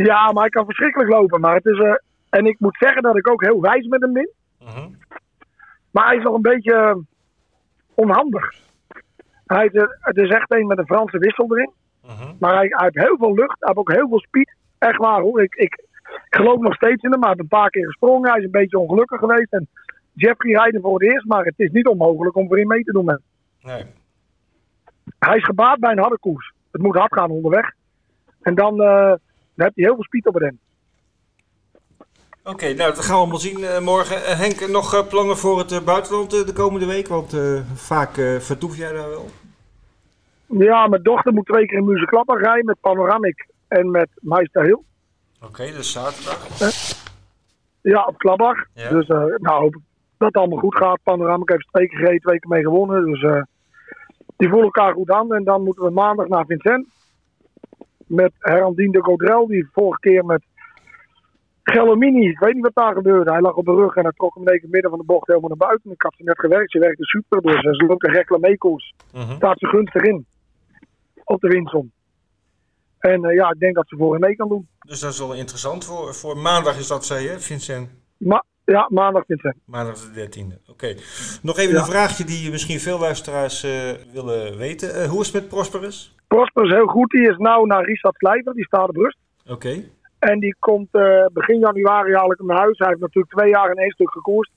Ja, 0.04 0.32
maar 0.32 0.42
hij 0.42 0.50
kan 0.50 0.66
verschrikkelijk 0.66 1.10
lopen. 1.10 1.40
Maar 1.40 1.56
het 1.56 1.66
is, 1.66 1.78
uh, 1.78 1.94
en 2.30 2.46
ik 2.46 2.60
moet 2.60 2.78
zeggen 2.78 3.02
dat 3.02 3.18
ik 3.18 3.30
ook 3.30 3.44
heel 3.44 3.62
wijs 3.62 3.88
met 3.88 4.02
hem 4.02 4.14
ben. 4.14 4.30
Uh 4.62 4.68
-huh. 4.68 4.86
Maar 5.92 6.08
hij 6.08 6.18
is 6.18 6.24
wel 6.24 6.36
een 6.36 6.42
beetje 6.42 6.74
uh, 6.74 6.96
onhandig. 7.94 8.54
Hij 9.46 9.66
is, 9.66 9.82
het 10.00 10.18
is 10.18 10.30
echt 10.30 10.54
een 10.54 10.68
met 10.68 10.78
een 10.78 10.86
Franse 10.86 11.18
wissel 11.18 11.56
erin. 11.56 11.72
Uh 12.06 12.20
-huh. 12.20 12.30
Maar 12.40 12.56
hij, 12.56 12.68
hij, 12.70 12.90
heeft 12.92 13.08
heel 13.08 13.18
veel 13.18 13.34
lucht. 13.34 13.60
Hij 13.60 13.68
heeft 13.68 13.78
ook 13.78 13.92
heel 13.92 14.08
veel 14.08 14.20
speed. 14.20 14.56
Echt 14.78 14.98
waar 14.98 15.22
hoor. 15.22 15.42
Ik, 15.42 15.56
ik, 15.56 15.74
ik 16.04 16.36
geloof 16.36 16.60
nog 16.60 16.74
steeds 16.74 17.04
in 17.04 17.12
hem. 17.12 17.20
Hij 17.20 17.30
heeft 17.30 17.42
een 17.42 17.48
paar 17.48 17.70
keer 17.70 17.86
gesprongen. 17.86 18.30
Hij 18.30 18.40
is 18.40 18.46
een 18.46 18.52
beetje 18.52 18.80
ongelukkig 18.80 19.20
geweest. 19.20 19.54
En 19.54 19.68
Jeffrey 20.14 20.54
rijden 20.54 20.82
voor 20.82 21.00
het 21.00 21.12
eerst. 21.12 21.26
Maar 21.26 21.46
het 21.46 21.60
is 21.60 21.72
niet 21.72 21.88
onmogelijk 21.88 22.36
om 22.36 22.48
voor 22.48 22.58
hem 22.58 22.68
mee 22.68 22.84
te 22.84 22.92
doen 22.92 23.06
met 23.06 23.22
Nee. 23.62 23.86
Hij 25.20 25.38
is 25.38 25.44
gebaat 25.44 25.80
bij 25.80 25.92
een 25.92 26.00
harde 26.00 26.20
koers. 26.20 26.54
Het 26.72 26.82
moet 26.82 26.96
hard 26.96 27.14
gaan 27.14 27.32
onderweg. 27.32 27.72
En 28.42 28.56
dan... 28.56 28.82
Uh, 28.82 29.14
dan 29.56 29.66
heb 29.66 29.76
je 29.76 29.84
heel 29.84 29.94
veel 29.94 30.04
speed 30.04 30.28
op 30.28 30.34
het 30.34 30.44
end. 30.44 30.60
Oké, 32.44 32.54
okay, 32.54 32.74
nou 32.74 32.94
dat 32.94 33.04
gaan 33.04 33.14
we 33.14 33.20
allemaal 33.22 33.38
zien 33.38 33.60
uh, 33.60 33.80
morgen. 33.80 34.18
Uh, 34.18 34.40
Henk, 34.40 34.68
nog 34.68 34.94
uh, 34.94 35.08
plannen 35.08 35.38
voor 35.38 35.58
het 35.58 35.86
buitenland 35.86 36.32
de 36.32 36.54
komende 36.54 36.86
week? 36.86 37.08
Want 37.08 37.38
vaak 37.74 38.14
vertoef 38.40 38.78
jij 38.78 38.92
daar 38.92 39.10
wel. 39.10 39.30
Ja, 40.46 40.88
mijn 40.88 41.04
dochter 41.04 41.34
moet 41.34 41.46
twee 41.46 41.66
keer 41.66 41.78
in 41.78 41.86
Muzeklappar 41.86 42.42
rijden 42.42 42.66
met 42.66 42.80
Panoramic 42.80 43.48
en 43.68 43.92
met 43.92 44.10
Meister 44.22 44.64
Hill. 44.64 44.80
Oké, 45.36 45.46
okay, 45.46 45.72
dus 45.72 45.92
zaterdag. 45.92 46.48
ja, 47.82 48.04
op 48.04 48.18
Klappar. 48.18 48.68
Ja. 48.74 48.90
Dus 48.90 49.08
nou 49.08 49.62
hoop 49.62 49.76
ik 49.76 49.82
dat 50.18 50.28
het 50.28 50.38
allemaal 50.38 50.60
goed 50.60 50.76
gaat. 50.76 51.00
Panoramic 51.04 51.50
heeft 51.50 51.68
twee 51.72 51.88
keer 51.88 51.98
gereden, 51.98 52.22
twee 52.22 52.40
keer 52.40 52.50
mee 52.50 52.64
gewonnen. 52.64 53.06
Dus 53.06 53.22
die 54.38 54.50
voelen 54.50 54.66
elkaar 54.66 54.94
goed 54.94 55.12
aan. 55.12 55.34
En 55.34 55.44
dan 55.44 55.64
moeten 55.64 55.84
we 55.84 55.92
maandag 55.92 56.28
naar 56.28 56.46
Vincent 56.46 56.88
met 58.08 58.32
Herandien 58.40 58.92
de 58.92 59.04
Godrel, 59.04 59.48
die 59.48 59.70
vorige 59.72 60.00
keer 60.00 60.26
met 60.26 60.44
Gelomini, 61.64 62.30
ik 62.30 62.40
weet 62.40 62.54
niet 62.54 62.64
wat 62.64 62.76
daar 62.76 62.94
gebeurde. 62.94 63.32
Hij 63.32 63.42
lag 63.42 63.56
op 63.56 63.66
de 63.66 63.74
rug 63.74 63.96
en 63.96 64.04
hij 64.04 64.12
trok 64.16 64.36
hem 64.36 64.48
in 64.48 64.54
één 64.54 64.70
midden 64.70 64.90
van 64.90 65.00
de 65.00 65.06
bocht 65.06 65.28
helemaal 65.28 65.50
naar 65.50 65.68
buiten. 65.68 65.92
Ik 65.92 66.02
had 66.02 66.14
ze 66.18 66.24
net 66.24 66.40
gewerkt, 66.40 66.72
ze 66.72 66.80
werkte 66.80 67.04
super, 67.04 67.42
dus 67.42 67.78
ze 67.78 67.86
loopt 67.86 68.04
een 68.04 68.14
reclamekoers. 68.14 68.94
Uh 69.16 69.28
-huh. 69.28 69.36
Staat 69.36 69.60
ze 69.60 69.68
gunstig 69.68 70.02
in, 70.04 70.26
op 71.24 71.42
de 71.42 71.48
winsom. 71.48 71.92
En 73.00 73.26
uh, 73.26 73.36
ja, 73.36 73.50
ik 73.50 73.60
denk 73.60 73.76
dat 73.76 73.88
ze 73.88 73.96
voor 73.98 74.12
hem 74.12 74.22
mee 74.22 74.36
kan 74.36 74.48
doen. 74.48 74.68
Dus 74.80 75.00
dat 75.00 75.12
is 75.12 75.20
wel 75.20 75.34
interessant. 75.34 75.86
Voor, 75.86 76.14
voor 76.14 76.38
maandag 76.38 76.78
is 76.78 76.88
dat, 76.88 77.06
zei 77.06 77.24
je, 77.24 77.40
Vincent? 77.40 77.90
Ja, 78.66 78.88
maandag 78.90 79.26
Vincent. 79.26 79.56
Maandag 79.66 79.96
de 79.96 80.12
13e. 80.14 80.70
Oké. 80.72 80.96
Nog 81.42 81.58
even 81.58 81.74
Ja. 81.74 81.80
een 81.80 81.86
vraagje 81.86 82.24
die 82.24 82.52
misschien 82.52 82.80
veel 82.80 83.00
luisteraars 83.00 83.64
eh, 83.64 83.92
willen 84.14 84.58
weten. 84.58 84.94
Eh, 84.94 85.10
hoe 85.10 85.22
is 85.22 85.26
het 85.32 85.42
met 85.42 85.48
Prosperus? 85.50 86.16
Prosper 86.28 86.64
is 86.66 86.72
heel 86.72 86.88
goed. 86.88 87.10
Die 87.12 87.30
is 87.30 87.38
nou 87.38 87.68
naar 87.68 87.86
Richard 87.86 88.18
Kleiver. 88.18 88.54
Die 88.54 88.64
staat 88.66 88.90
op 88.90 88.96
rust. 88.96 89.18
Oké. 89.50 89.84
En 90.20 90.40
die 90.40 90.56
komt 90.60 90.88
eh, 90.92 91.26
begin 91.34 91.60
januari 91.60 92.14
haal 92.14 92.32
ik 92.32 92.38
hem 92.38 92.48
naar 92.48 92.58
huis. 92.58 92.78
Hij 92.78 92.88
heeft 92.88 93.00
natuurlijk 93.00 93.34
twee 93.36 93.50
jaar 93.50 93.70
in 93.70 93.78
één 93.78 93.92
stuk 93.92 94.12
gekoerst. 94.12 94.52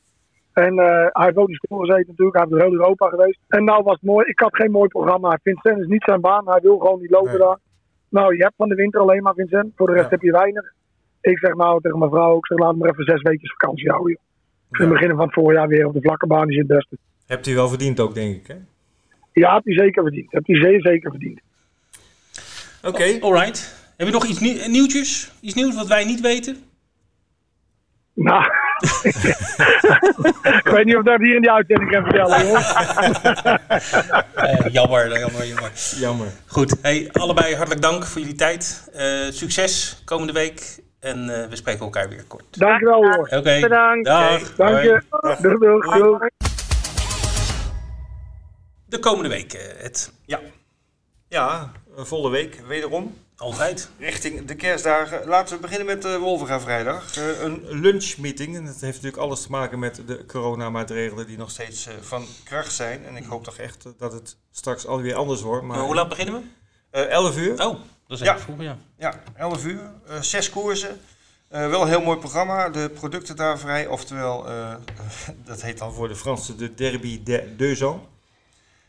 En 0.52 0.76
hij 0.78 1.10
heeft 1.12 1.36
ook 1.36 1.48
in 1.48 1.54
school 1.54 1.78
gezeten 1.78 2.06
natuurlijk. 2.08 2.36
Hij 2.36 2.46
heeft 2.46 2.50
door 2.60 2.68
heel 2.70 2.78
Europa 2.80 3.08
geweest. 3.08 3.38
En 3.48 3.64
nou 3.64 3.82
was 3.82 3.94
het 3.94 4.02
mooi. 4.02 4.26
Ik 4.28 4.38
had 4.40 4.56
geen 4.56 4.70
mooi 4.70 4.88
programma. 4.88 5.38
Vincent 5.42 5.78
is 5.80 5.86
niet 5.86 6.02
zijn 6.04 6.20
baan. 6.20 6.48
Hij 6.48 6.60
wil 6.60 6.78
gewoon 6.78 7.00
niet 7.00 7.10
lopen 7.10 7.28
Nee. 7.30 7.38
daar. 7.38 7.58
Nou, 8.08 8.36
je 8.36 8.42
hebt 8.42 8.54
van 8.56 8.68
de 8.68 8.74
winter 8.74 9.00
alleen 9.00 9.22
maar 9.22 9.34
Vincent. 9.34 9.72
Voor 9.76 9.86
de 9.86 9.92
rest 9.92 10.04
Ja. 10.04 10.10
heb 10.10 10.22
je 10.22 10.32
weinig. 10.32 10.72
Ik 11.30 11.38
zeg 11.38 11.54
nou 11.54 11.80
tegen 11.80 11.98
mijn 11.98 12.10
vrouw. 12.10 12.36
Ik 12.36 12.46
zeg 12.46 12.58
laat 12.58 12.76
maar 12.76 12.90
even 12.90 13.04
zes 13.04 13.22
weken 13.22 13.48
vakantie 13.48 13.88
houden. 13.90 14.10
joh. 14.12 14.20
In 14.70 14.78
het 14.78 14.86
Ja. 14.88 14.92
begin 14.92 15.16
van 15.16 15.24
het 15.24 15.34
voorjaar 15.34 15.68
weer 15.68 15.86
op 15.86 15.92
de 15.94 16.00
vlakke 16.02 16.26
baan 16.26 16.50
is 16.50 16.56
het 16.56 16.66
beste. 16.66 16.96
Hebt 17.26 17.46
u 17.46 17.54
wel 17.54 17.68
verdiend 17.68 18.00
ook, 18.00 18.14
denk 18.14 18.36
ik, 18.36 18.46
hè? 18.46 18.54
Ja, 19.32 19.54
heb 19.54 19.64
hij 19.64 19.74
zeker 19.74 20.02
verdiend. 20.02 20.32
Heb 20.32 20.46
hij 20.46 20.56
zeer 20.56 20.80
zeker 20.80 21.10
verdiend. 21.10 21.40
Oké. 22.82 23.18
Alright. 23.20 23.76
Heb 23.96 24.06
je 24.06 24.12
nog 24.12 24.26
iets 24.26 24.40
nieuw- 24.40 24.66
nieuwtjes? 24.68 25.32
Iets 25.40 25.54
nieuws 25.54 25.74
wat 25.74 25.86
wij 25.86 26.04
niet 26.04 26.20
weten? 26.20 26.56
Nou, 28.14 28.44
ik 30.58 30.68
weet 30.72 30.84
niet 30.84 30.94
of 30.94 31.00
ik 31.00 31.06
dat 31.06 31.20
hier 31.20 31.34
in 31.34 31.40
die 31.40 31.50
uitzending 31.50 31.90
kan 31.90 32.02
vertellen, 32.02 32.46
hoor. 32.46 32.58
Eh, 34.34 34.72
jammer, 34.72 35.18
jammer, 35.18 35.46
jammer. 35.46 35.70
Jammer. 35.98 36.26
Goed, 36.46 36.76
hey, 36.82 37.08
allebei 37.12 37.54
hartelijk 37.54 37.82
dank 37.82 38.04
voor 38.06 38.20
jullie 38.20 38.36
tijd. 38.36 38.90
Eh, 38.94 39.04
succes 39.30 40.02
komende 40.04 40.32
week 40.32 40.78
en 41.00 41.42
eh, 41.42 41.48
we 41.48 41.56
spreken 41.56 41.80
elkaar 41.84 42.08
weer 42.08 42.24
kort. 42.24 42.44
Dankjewel, 42.58 43.02
hoor. 43.02 43.28
Oké, 43.30 43.60
Bedankt. 43.60 44.04
dag. 44.04 44.54
Dank 44.56 44.82
je. 44.82 45.02
Doeg, 45.40 45.58
doeg, 45.58 45.96
doeg. 45.98 46.20
De 48.86 48.98
komende 48.98 49.28
week, 49.28 49.52
eh, 49.52 49.82
het 49.82 50.12
Ja. 50.26 50.40
Ja, 51.28 51.72
een 51.96 52.06
volle 52.06 52.30
week, 52.30 52.60
wederom. 52.66 53.16
altijd. 53.36 53.90
Richting 53.98 54.44
de 54.46 54.54
kerstdagen. 54.54 55.26
Laten 55.26 55.54
we 55.54 55.60
beginnen 55.60 55.86
met 55.86 56.02
de 56.02 56.18
Wolverga 56.18 56.60
vrijdag. 56.60 57.16
Eh, 57.16 57.40
een 57.42 57.62
lunchmeeting. 57.68 58.56
En 58.56 58.64
dat 58.64 58.72
heeft 58.80 58.94
natuurlijk 58.94 59.22
alles 59.22 59.42
te 59.42 59.50
maken 59.50 59.78
met 59.78 60.02
de 60.06 60.24
coronamaatregelen 60.26 61.26
die 61.26 61.36
nog 61.38 61.50
steeds 61.50 61.86
eh, 61.86 61.94
van 62.00 62.24
kracht 62.44 62.72
zijn. 62.72 63.06
En 63.06 63.16
ik 63.16 63.24
hoop 63.24 63.44
toch 63.44 63.56
echt 63.56 63.84
eh, 63.84 63.92
dat 63.98 64.12
het 64.12 64.36
straks 64.50 64.86
alweer 64.86 65.14
anders 65.14 65.40
wordt. 65.40 65.64
Maar 65.64 65.76
Maar 65.76 65.86
hoe 65.86 65.94
laat 65.94 66.08
beginnen 66.08 66.34
we? 66.34 66.40
Eh, 66.90 67.02
11 67.10 67.36
uur. 67.36 67.66
Oh, 67.66 67.78
dat 68.08 68.20
is 68.20 68.26
Ja. 68.26 68.36
ja. 68.58 68.78
Ja, 68.98 69.22
11 69.36 69.64
uur. 69.64 69.90
Eh, 70.06 70.20
zes 70.20 70.50
koersen. 70.50 71.00
Eh, 71.48 71.68
wel 71.68 71.82
een 71.82 71.88
heel 71.88 72.02
mooi 72.02 72.18
programma. 72.18 72.68
De 72.68 72.90
producten 72.90 73.36
daar 73.36 73.58
vrij. 73.58 73.86
Oftewel, 73.86 74.48
eh, 74.48 74.74
dat 75.44 75.62
heet 75.62 75.78
dan 75.78 75.92
voor 75.92 76.08
de 76.08 76.16
Fransen 76.16 76.58
de 76.58 76.74
Derby 76.74 77.22
Ans. 77.60 77.82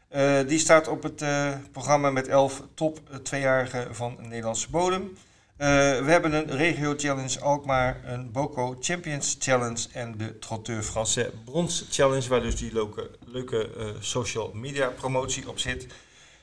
Eh, 0.09 0.39
die 0.47 0.59
staat 0.59 0.87
op 0.87 1.03
het 1.03 1.23
programma 1.71 2.09
met 2.09 2.27
11 2.27 2.63
top 2.73 2.99
tweejarigen 3.23 3.95
van 3.95 4.17
Nederlandse 4.21 4.69
bodem. 4.69 5.17
We 5.57 6.05
hebben 6.05 6.33
een 6.33 6.57
Regio 6.57 6.93
Challenge 6.97 7.39
Alkmaar, 7.39 8.01
een 8.05 8.31
Boco 8.31 8.77
Champions 8.79 9.35
Challenge 9.39 9.87
en 9.93 10.17
de 10.17 10.39
Trotteur 10.39 10.83
Français 10.83 11.29
Brons 11.45 11.85
Challenge, 11.89 12.29
waar 12.29 12.41
dus 12.41 12.55
die 12.55 12.73
leuke, 12.73 13.09
leuke 13.25 13.69
social 13.99 14.51
media 14.53 14.87
promotie 14.87 15.49
op 15.49 15.59
zit. 15.59 15.87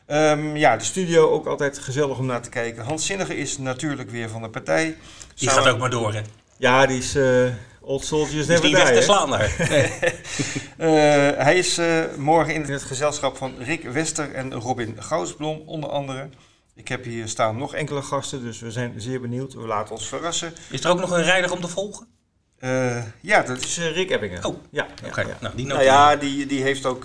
Ehm, 0.07 0.57
ja, 0.57 0.77
de 0.77 0.85
studio 0.85 1.31
ook 1.31 1.47
altijd 1.47 1.79
gezellig 1.79 2.19
om 2.19 2.27
naar 2.27 2.43
te 2.43 2.49
kijken. 2.49 2.85
Hans 2.85 3.07
Zinnige 3.07 3.37
is 3.37 3.59
natuurlijk 3.59 4.11
weer 4.11 4.29
van 4.29 4.43
de 4.43 4.49
partij. 4.49 4.97
Die 5.35 5.49
gaat 5.49 5.69
ook 5.69 5.79
maar 5.79 5.91
door, 5.91 6.15
hè. 6.15 6.21
Ja, 6.57 6.87
die 6.87 6.99
is 6.99 7.15
eh, 7.15 7.47
Old 7.81 8.05
Soldiers 8.05 8.47
Die 8.47 8.55
is 8.55 8.63
Never 8.63 8.63
Die. 8.63 8.77
weg 8.77 8.95
te 8.95 9.03
slaan 9.03 9.31
daar. 9.31 9.55
Eh, 10.77 10.89
hij 11.37 11.59
is 11.59 11.79
eh, 11.79 12.05
morgen 12.17 12.55
in 12.55 12.63
het 12.63 12.83
gezelschap 12.83 13.37
van 13.37 13.55
Rick 13.59 13.83
Wester 13.83 14.35
en 14.35 14.55
Robin 14.55 14.97
Goudsblom, 14.99 15.63
onder 15.67 15.91
andere. 15.91 16.29
Ik 16.75 16.89
heb 16.89 17.05
hier 17.05 17.29
staan 17.29 17.57
nog 17.59 17.75
enkele 17.75 18.03
gasten, 18.03 18.43
dus 18.43 18.61
we 18.61 18.71
zijn 18.71 18.95
zeer 18.97 19.21
benieuwd. 19.21 19.55
We 19.55 19.67
laten 19.67 19.95
ons 19.95 20.09
verrassen. 20.09 20.53
Is 20.71 20.85
er 20.85 20.91
ook 20.91 21.01
nog 21.01 21.11
een 21.11 21.23
rijder 21.23 21.53
om 21.53 21.61
te 21.61 21.69
volgen? 21.69 22.07
Ja, 23.21 23.43
dat 23.43 23.59
is 23.59 23.79
Rick 23.79 24.11
Ebbingen. 24.11 24.45
Oh, 24.45 24.57
ja, 24.71 24.87
ja, 25.03 25.09
Oké, 25.09 25.21
ja. 25.21 25.37
nou 25.41 25.57
die 25.57 25.67
Nou 25.67 25.83
ja, 25.83 26.17
die, 26.17 26.47
die 26.47 26.63
heeft 26.63 26.87
ook 26.87 27.05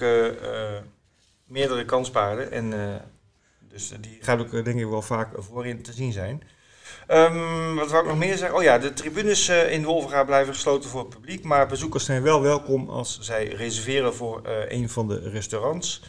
meerdere 1.51 1.85
kanspaarden. 1.85 2.51
En, 2.51 2.73
eh, 2.73 2.95
dus 3.59 3.93
die 3.99 4.17
gaat 4.21 4.39
ook 4.39 4.53
eh, 4.53 4.63
denk 4.63 4.79
ik 4.79 4.87
wel 4.87 5.01
vaak 5.01 5.29
voorin 5.35 5.81
te 5.81 5.93
zien 5.93 6.11
zijn. 6.11 6.43
Ehm, 7.07 7.75
wat 7.75 7.91
wou 7.91 8.03
ik 8.03 8.09
nog 8.09 8.17
meer 8.17 8.37
zeggen? 8.37 8.57
Oh 8.57 8.63
ja, 8.63 8.77
de 8.77 8.93
tribunes 8.93 9.47
eh, 9.47 9.71
in 9.71 9.83
Wolverga 9.83 10.23
blijven 10.23 10.53
gesloten 10.53 10.89
voor 10.89 10.99
het 10.99 11.09
publiek. 11.09 11.43
Maar 11.43 11.67
bezoekers 11.67 12.05
zijn 12.05 12.21
wel 12.21 12.41
welkom 12.41 12.89
als 12.89 13.19
zij 13.19 13.47
reserveren 13.47 14.13
voor 14.13 14.41
eh, 14.43 14.79
een 14.79 14.89
van 14.89 15.07
de 15.07 15.29
restaurants. 15.29 16.03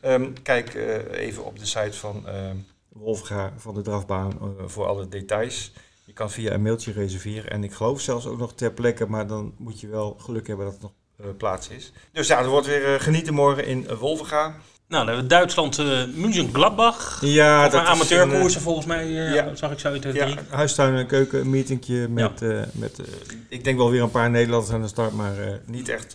Ehm, 0.00 0.32
kijk 0.42 0.74
eh, 0.74 1.26
even 1.26 1.44
op 1.44 1.58
de 1.58 1.66
site 1.66 1.98
van 1.98 2.28
ehm 2.28 2.56
Wolverga 2.98 3.52
van 3.56 3.74
de 3.74 3.82
drafbaan 3.82 4.32
eh, 4.40 4.66
voor 4.66 4.86
alle 4.86 5.08
details. 5.08 5.72
Je 6.04 6.12
kan 6.12 6.30
via 6.30 6.52
een 6.52 6.62
mailtje 6.62 6.92
reserveren. 6.92 7.50
En 7.50 7.64
ik 7.64 7.72
geloof 7.72 8.00
zelfs 8.00 8.26
ook 8.26 8.38
nog 8.38 8.54
ter 8.54 8.72
plekke, 8.72 9.06
maar 9.06 9.26
dan 9.26 9.54
moet 9.58 9.80
je 9.80 9.88
wel 9.88 10.16
geluk 10.20 10.46
hebben 10.46 10.66
dat 10.66 10.74
er 10.74 10.82
nog 10.82 10.92
eh, 11.16 11.26
plaats 11.36 11.68
is. 11.68 11.92
Dus 12.12 12.26
ja, 12.26 12.38
er 12.38 12.48
wordt 12.48 12.66
weer 12.66 12.94
eh, 12.94 13.00
genieten 13.00 13.34
morgen 13.34 13.66
in 13.66 13.86
uh, 13.90 13.98
Wolverga. 13.98 14.56
Nou, 14.88 15.04
dan 15.04 15.14
hebben 15.14 15.22
we 15.22 15.26
Duitsland, 15.26 15.78
uh, 15.78 16.04
München, 16.14 16.50
Gladbach. 16.52 17.18
Ja, 17.20 17.68
dat 17.68 17.82
is 17.82 17.88
amateurkoersen 17.88 18.56
een, 18.58 18.64
volgens 18.64 18.86
mij, 18.86 19.06
uh, 19.06 19.34
ja. 19.34 19.54
zag 19.54 19.70
ik 19.70 19.78
zo 19.78 19.88
uit 19.88 20.02
de 20.02 20.12
ja, 20.12 20.24
drie. 20.24 20.38
huistuin- 20.48 20.96
en 20.96 21.06
keuken, 21.06 21.40
een 21.40 21.50
meetingje 21.50 22.08
met, 22.08 22.40
ja. 22.40 22.46
uh, 22.46 22.60
met 22.72 23.00
ik 23.48 23.64
denk 23.64 23.78
wel 23.78 23.90
weer 23.90 24.02
een 24.02 24.10
paar 24.10 24.30
Nederlanders 24.30 24.72
aan 24.72 24.82
de 24.82 24.88
start, 24.88 25.12
maar 25.12 25.34
niet 25.64 25.88
echt 25.88 26.14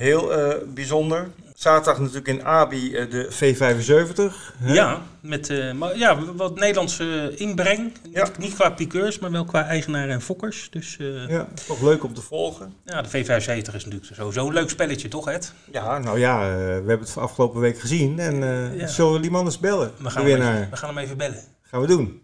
heel 0.00 0.38
uh, 0.38 0.54
bijzonder. 0.74 1.28
Zaterdag 1.54 1.98
natuurlijk 1.98 2.28
in 2.28 2.44
Abi 2.44 2.90
de 2.90 3.28
V75. 3.32 4.34
Hè? 4.58 4.72
Ja, 4.72 5.02
met 5.20 5.50
uh, 5.50 5.72
maar, 5.72 5.98
ja, 5.98 6.24
wat 6.34 6.54
Nederlandse 6.54 7.32
inbreng. 7.36 7.92
Ja. 8.10 8.28
Niet, 8.38 8.54
qua 8.54 8.70
piqueurs, 8.70 9.18
maar 9.18 9.30
wel 9.30 9.44
qua 9.44 9.64
eigenaren 9.66 10.10
en 10.10 10.20
fokkers. 10.20 10.68
Dus, 10.70 10.96
uh, 11.00 11.28
ja, 11.28 11.48
toch 11.66 11.82
leuk 11.82 12.04
om 12.04 12.14
te 12.14 12.22
volgen. 12.22 12.72
Ja, 12.84 13.02
de 13.02 13.08
V75 13.08 13.74
is 13.74 13.84
natuurlijk 13.84 14.14
sowieso 14.14 14.46
een 14.46 14.52
leuk 14.52 14.70
spelletje, 14.70 15.08
toch 15.08 15.28
Ed? 15.28 15.52
Ja, 15.72 15.98
nou 15.98 16.18
ja, 16.18 16.48
uh, 16.48 16.54
we 16.56 16.62
hebben 16.86 17.00
het 17.00 17.16
afgelopen 17.16 17.60
week 17.60 17.78
gezien. 17.78 18.18
En 18.18 18.36
ja. 18.76 18.86
zullen 18.86 19.12
we 19.12 19.20
die 19.20 19.30
man 19.30 19.44
eens 19.44 19.58
bellen? 19.58 19.92
We 19.96 20.10
gaan, 20.10 20.26
hem 20.26 20.42
even, 20.42 20.68
we 20.70 20.76
gaan 20.76 20.88
hem 20.88 20.98
even 20.98 21.16
bellen. 21.16 21.44
Gaan 21.62 21.80
we 21.80 21.86
doen. 21.86 22.22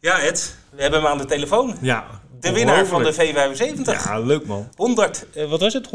Ja 0.00 0.20
Ed, 0.20 0.56
we 0.70 0.82
hebben 0.82 1.00
hem 1.00 1.10
aan 1.10 1.18
de 1.18 1.24
telefoon. 1.24 1.76
Ja, 1.80 2.20
de 2.40 2.52
winnaar 2.52 2.86
van 2.86 3.02
de 3.02 3.14
V75. 3.14 4.04
Ja, 4.04 4.18
leuk 4.18 4.46
man. 4.46 4.68
100, 4.74 5.26
uh, 5.36 5.50
wat 5.50 5.60
was 5.60 5.72
het? 5.72 5.88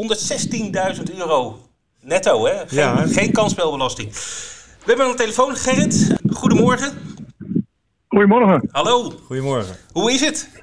116.000 0.96 1.16
euro 1.16 1.58
netto, 2.00 2.46
hè? 2.46 2.56
Geen, 2.66 2.78
ja. 2.78 3.06
geen 3.06 3.32
kansspelbelasting. 3.32 4.12
We 4.12 4.88
hebben 4.88 5.04
aan 5.04 5.10
de 5.10 5.16
telefoon 5.16 5.56
Gerrit. 5.56 6.16
Goedemorgen. 6.30 6.92
Goedemorgen. 8.08 8.68
Hallo. 8.70 9.12
Goedemorgen. 9.26 9.76
Hoe 9.92 10.12
is 10.12 10.20
het? 10.20 10.60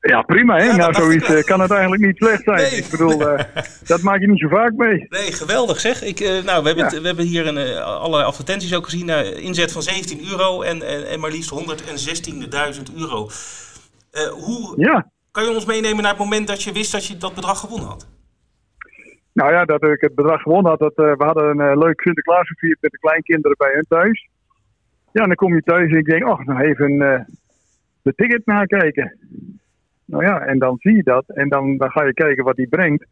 Ja, 0.00 0.22
prima 0.22 0.56
hè. 0.56 0.64
Ja, 0.64 0.76
nou, 0.76 0.94
zoiets 0.94 1.28
uh, 1.28 1.42
kan 1.42 1.60
het 1.60 1.70
eigenlijk 1.70 2.02
niet 2.02 2.16
slecht 2.16 2.42
zijn. 2.42 2.56
Nee. 2.56 2.70
Ik 2.70 2.88
bedoel, 2.90 3.20
uh, 3.20 3.40
dat 3.86 4.00
maak 4.00 4.20
je 4.20 4.28
niet 4.28 4.40
zo 4.40 4.48
vaak 4.48 4.72
mee. 4.72 5.06
Nee, 5.08 5.32
geweldig 5.32 5.80
zeg. 5.80 6.02
Ik, 6.02 6.20
uh, 6.20 6.28
nou, 6.28 6.62
we, 6.62 6.66
hebben 6.66 6.76
ja. 6.76 6.84
het, 6.84 7.00
we 7.00 7.06
hebben 7.06 7.24
hier 7.24 7.46
een, 7.46 7.56
uh, 7.56 7.84
allerlei 7.84 8.24
advertenties 8.24 8.74
ook 8.74 8.84
gezien. 8.84 9.08
inzet 9.36 9.72
van 9.72 9.82
17 9.82 10.28
euro 10.30 10.62
en, 10.62 10.82
en, 10.82 11.08
en 11.08 11.20
maar 11.20 11.30
liefst 11.30 11.52
116.000 11.54 12.94
euro. 12.96 13.30
Hoe 14.30 14.74
ja. 14.76 15.10
kan 15.30 15.44
je 15.44 15.50
ons 15.50 15.66
meenemen 15.66 16.02
naar 16.02 16.12
het 16.12 16.20
moment 16.20 16.46
dat 16.46 16.62
je 16.62 16.72
wist 16.72 16.92
dat 16.92 17.06
je 17.06 17.16
dat 17.16 17.34
bedrag 17.34 17.58
gewonnen 17.58 17.88
had? 17.88 18.08
Nou 19.32 19.52
ja, 19.52 19.64
dat 19.64 19.82
ik 19.82 20.00
het 20.00 20.14
bedrag 20.14 20.42
gewonnen 20.42 20.70
had. 20.70 20.78
Dat, 20.78 20.94
we 20.94 21.24
hadden 21.24 21.58
een 21.58 21.78
leuk 21.78 22.00
Sinterklaas 22.00 22.48
gevierd 22.48 22.78
met 22.80 22.90
de 22.90 22.98
kleinkinderen 22.98 23.56
bij 23.56 23.72
hun 23.72 23.86
thuis. 23.88 24.28
Ja, 25.12 25.22
en 25.22 25.26
dan 25.26 25.36
kom 25.36 25.54
je 25.54 25.62
thuis 25.62 25.90
en 25.90 25.98
ik 25.98 26.04
denk, 26.04 26.26
oh, 26.26 26.40
nog 26.40 26.60
even 26.60 26.98
de 28.02 28.14
ticket 28.14 28.46
nakijken. 28.46 29.18
Nou 30.04 30.24
ja, 30.24 30.40
en 30.40 30.58
dan 30.58 30.76
zie 30.78 30.96
je 30.96 31.02
dat. 31.02 31.24
En 31.26 31.48
dan, 31.48 31.76
dan 31.76 31.90
ga 31.90 32.04
je 32.04 32.14
kijken 32.14 32.44
wat 32.44 32.56
die 32.56 32.68
brengt. 32.68 33.04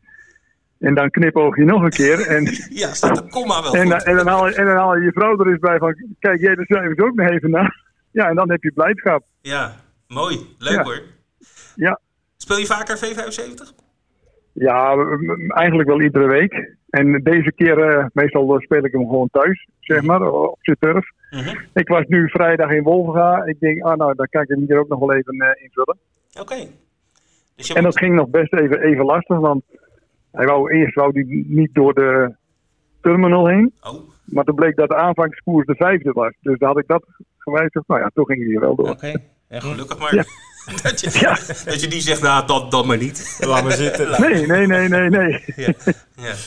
En 0.78 0.94
dan 0.94 1.10
knipoog 1.10 1.56
je 1.56 1.64
nog 1.64 1.82
een 1.82 1.90
keer. 1.90 2.26
En, 2.26 2.44
ja, 2.82 2.94
staat 2.94 3.16
de 3.16 3.28
komma 3.28 3.62
wel 3.62 3.74
en, 3.74 3.92
goed. 3.92 4.04
En 4.04 4.16
dan, 4.16 4.26
haal 4.26 4.48
je, 4.48 4.54
en 4.54 4.66
dan 4.66 4.76
haal 4.76 4.96
je 4.96 5.04
je 5.04 5.12
vrouw 5.12 5.38
er 5.38 5.48
eens 5.48 5.58
bij 5.58 5.78
van... 5.78 5.94
Kijk, 6.18 6.40
jij 6.40 6.54
de 6.54 6.64
cijfers 6.64 6.98
ook 6.98 7.14
nog 7.14 7.28
even 7.28 7.50
na. 7.50 7.74
Ja, 8.10 8.28
en 8.28 8.34
dan 8.34 8.50
heb 8.50 8.62
je 8.62 8.72
blijdschap. 8.72 9.24
Ja, 9.40 9.74
mooi. 10.14 10.36
Leuk 10.58 10.74
ja. 10.74 10.82
hoor. 10.82 11.02
Ja. 11.74 12.00
Speel 12.36 12.58
je 12.58 12.66
vaker 12.66 12.96
V75? 12.98 13.74
Ja, 14.52 14.96
eigenlijk 15.48 15.88
wel 15.88 16.00
iedere 16.00 16.26
week. 16.26 16.76
En 16.90 17.22
deze 17.22 17.52
keer, 17.52 17.78
uh, 17.78 18.06
meestal 18.12 18.60
speel 18.60 18.84
ik 18.84 18.92
hem 18.92 19.08
gewoon 19.08 19.28
thuis, 19.30 19.68
zeg 19.80 20.02
maar, 20.02 20.32
op 20.32 20.58
zijn 20.60 20.76
turf. 20.80 21.10
Mm 21.30 21.38
-hmm. 21.40 21.58
Ik 21.74 21.88
was 21.88 22.04
nu 22.06 22.28
vrijdag 22.28 22.70
in 22.70 22.82
Wolvenga. 22.82 23.44
Ik 23.44 23.60
denk, 23.60 23.82
ah 23.82 23.96
nou, 23.96 24.14
dan 24.14 24.26
kan 24.30 24.42
ik 24.42 24.48
hem 24.48 24.64
hier 24.66 24.78
ook 24.78 24.88
nog 24.88 24.98
wel 24.98 25.12
even 25.12 25.34
uh, 25.34 25.48
invullen. 25.62 25.98
Oké. 26.32 26.40
Okay. 26.40 26.70
Dus 27.56 27.68
en 27.68 27.74
dat 27.74 27.84
moet... 27.84 27.98
ging 27.98 28.14
nog 28.14 28.28
best 28.28 28.52
even, 28.52 28.80
even 28.80 29.04
lastig, 29.04 29.38
want 29.38 29.62
hij 30.32 30.46
wou, 30.46 30.72
eerst 30.72 30.94
wou 30.94 31.10
hij 31.12 31.44
niet 31.46 31.74
door 31.74 31.94
de 31.94 32.34
terminal 33.00 33.46
heen. 33.46 33.72
Oh. 33.80 34.08
Maar 34.24 34.44
toen 34.44 34.54
bleek 34.54 34.76
dat 34.76 34.88
de 34.88 34.96
aanvangskoers 34.96 35.66
de 35.66 35.74
vijfde 35.74 36.12
was. 36.12 36.32
Dus 36.40 36.58
dan 36.58 36.68
had 36.68 36.78
ik 36.78 36.86
dat 36.86 37.04
gewijzigd. 37.38 37.88
Nou 37.88 38.00
ja, 38.00 38.10
toen 38.14 38.26
ging 38.26 38.44
hij 38.44 38.54
er 38.54 38.60
wel 38.60 38.74
door. 38.74 38.88
Oké, 38.88 39.06
okay. 39.06 39.24
Ja, 39.50 39.60
gelukkig 39.60 39.98
maar. 39.98 40.14
Ja. 40.14 40.24
dat, 40.82 41.00
je, 41.00 41.18
ja. 41.20 41.30
dat 41.64 41.80
je 41.80 41.88
die 41.88 42.00
zegt, 42.00 42.22
nou, 42.22 42.46
dat, 42.46 42.70
dan 42.70 42.86
maar 42.86 42.96
niet. 42.96 43.38
Laat 43.46 43.62
maar 43.62 43.72
zitten. 43.72 44.20
Nee, 44.20 44.46
nee, 44.46 44.66
nee, 44.66 44.88
nee, 44.88 45.10
nee. 45.10 45.44
Ja, 45.56 45.72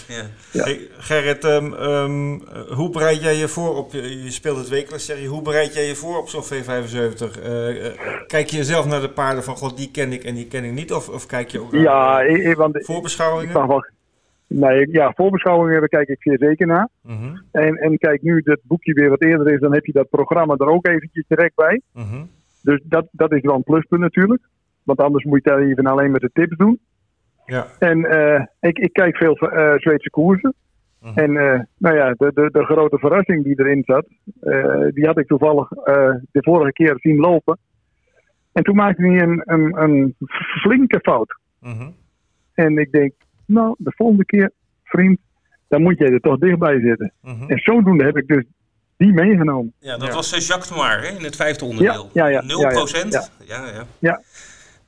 ja, 0.08 0.26
ja. 0.51 0.64
Hey, 0.64 0.80
Gerrit, 0.97 1.43
um, 1.43 1.74
um, 1.74 2.41
hoe 2.70 2.89
bereid 2.89 3.22
jij 3.22 3.36
je 3.36 3.47
voor 3.47 3.76
op, 3.76 3.91
je 3.91 4.32
speelt 4.32 4.58
het 4.58 4.70
wekelijks, 4.70 5.06
zeg 5.06 5.20
je, 5.20 5.28
hoe 5.28 5.41
bereid 5.41 5.74
jij 5.74 5.88
je 5.88 5.95
voor 5.95 6.18
op 6.18 6.28
zo'n 6.30 6.43
V75? 6.43 7.43
Uh, 7.45 7.86
uh, 7.86 7.91
kijk 8.28 8.49
je 8.49 8.64
zelf 8.64 8.86
naar 8.86 9.01
de 9.01 9.10
paarden 9.10 9.43
van, 9.43 9.56
god, 9.56 9.78
die 9.78 9.91
ken 9.91 10.12
ik 10.12 10.24
en 10.24 10.36
die 10.36 10.47
ken 10.47 10.64
ik 10.64 10.72
niet? 10.72 10.93
Of, 10.93 11.10
of 11.10 11.26
kijk 11.26 11.49
je 11.49 11.62
ook 11.62 11.72
naar 11.72 11.82
ja, 11.82 12.22
ik, 12.22 12.56
want, 12.56 12.86
voorbeschouwingen? 12.86 13.62
Ik 13.62 13.68
wel, 13.68 13.86
nee, 14.47 14.91
ja, 14.91 15.14
voorbeschouwingen 15.16 15.80
daar 15.80 15.89
kijk 15.89 16.08
ik 16.08 16.22
zeer 16.22 16.38
zeker 16.38 16.68
naar. 16.68 16.89
Mm 17.01 17.18
-hmm. 17.18 17.41
en, 17.51 17.76
en 17.76 17.97
kijk, 17.97 18.22
nu 18.22 18.41
dat 18.41 18.60
boekje 18.64 18.93
weer 18.93 19.10
wat 19.10 19.22
eerder 19.22 19.54
is, 19.54 19.60
dan 19.60 19.74
heb 19.74 19.86
je 19.86 19.91
dat 19.91 20.10
programma 20.10 20.56
er 20.58 20.70
ook 20.70 20.88
eventjes 20.88 21.26
direct 21.28 21.56
bij. 21.56 21.82
Mm 21.93 22.10
-hmm. 22.10 22.30
Dus 22.64 22.82
dat, 22.84 23.07
dat 23.11 23.32
is 23.32 23.41
wel 23.41 23.55
een 23.55 23.64
pluspunt 23.64 24.01
natuurlijk. 24.01 24.41
Want 24.84 24.99
anders 24.99 25.24
moet 25.24 25.43
je 25.43 25.49
daar 25.49 25.59
even 25.59 25.86
alleen 25.86 26.11
met 26.11 26.22
de 26.22 26.30
tips 26.34 26.57
doen. 26.57 26.80
Ja. 27.45 27.68
En 27.80 27.97
uh, 27.97 28.45
ik, 28.59 28.78
ik 28.78 28.93
kijk 28.93 29.18
veel 29.18 29.38
uh, 29.41 29.74
Zweedse 29.76 30.09
koersen. 30.09 30.53
Mhm. 31.01 31.20
En 31.20 31.32
uh, 31.32 31.59
nou 31.78 31.95
ja, 31.95 32.14
de, 32.18 32.32
de, 32.34 32.49
de 32.51 32.64
grote 32.64 32.97
verrassing 32.97 33.43
die 33.43 33.59
erin 33.59 33.84
zat, 33.86 34.05
die 34.93 35.05
had 35.05 35.18
ik 35.18 35.28
toevallig 35.28 35.70
de 36.32 36.41
vorige 36.41 36.72
keer 36.72 36.95
zien 36.97 37.18
lopen. 37.18 37.57
En 38.51 38.64
toen 38.64 38.76
maakte 38.76 39.07
hij 39.07 39.22
een, 39.22 39.41
een, 39.45 39.82
een 39.82 40.16
flinke 40.61 40.99
fout. 40.99 41.39
-hmm. 41.59 41.93
En 42.53 42.78
ik 42.78 42.91
denk, 42.91 43.14
nou, 43.45 43.76
de 43.78 43.91
volgende 43.95 44.26
keer, 44.26 44.51
vriend, 44.84 45.20
dan 45.68 45.82
moet 45.82 45.97
jij 45.97 46.09
er 46.09 46.20
toch 46.20 46.38
dichtbij 46.38 46.80
zitten. 46.80 47.14
Mm 47.22 47.34
-hmm. 47.34 47.49
En 47.49 47.57
zodoende 47.57 48.03
heb 48.03 48.18
ik 48.18 48.28
dus 48.28 48.45
die 48.98 49.14
meegenomen. 49.14 49.74
Ja, 49.80 49.98
dat 49.98 50.08
ja. 50.08 50.14
was 50.14 50.48
Jacques 50.48 50.70
Noir 50.70 51.02
hè, 51.02 51.08
in 51.08 51.24
het 51.24 51.36
vijfde 51.36 51.66
onderdeel. 51.66 52.10
Ja, 52.14 52.28
ja, 52.28 52.41
0 52.41 52.68
procent. 52.68 53.14
Ja, 53.14 53.28
ja, 53.39 53.66
ja. 53.66 53.86
ja. 54.00 54.22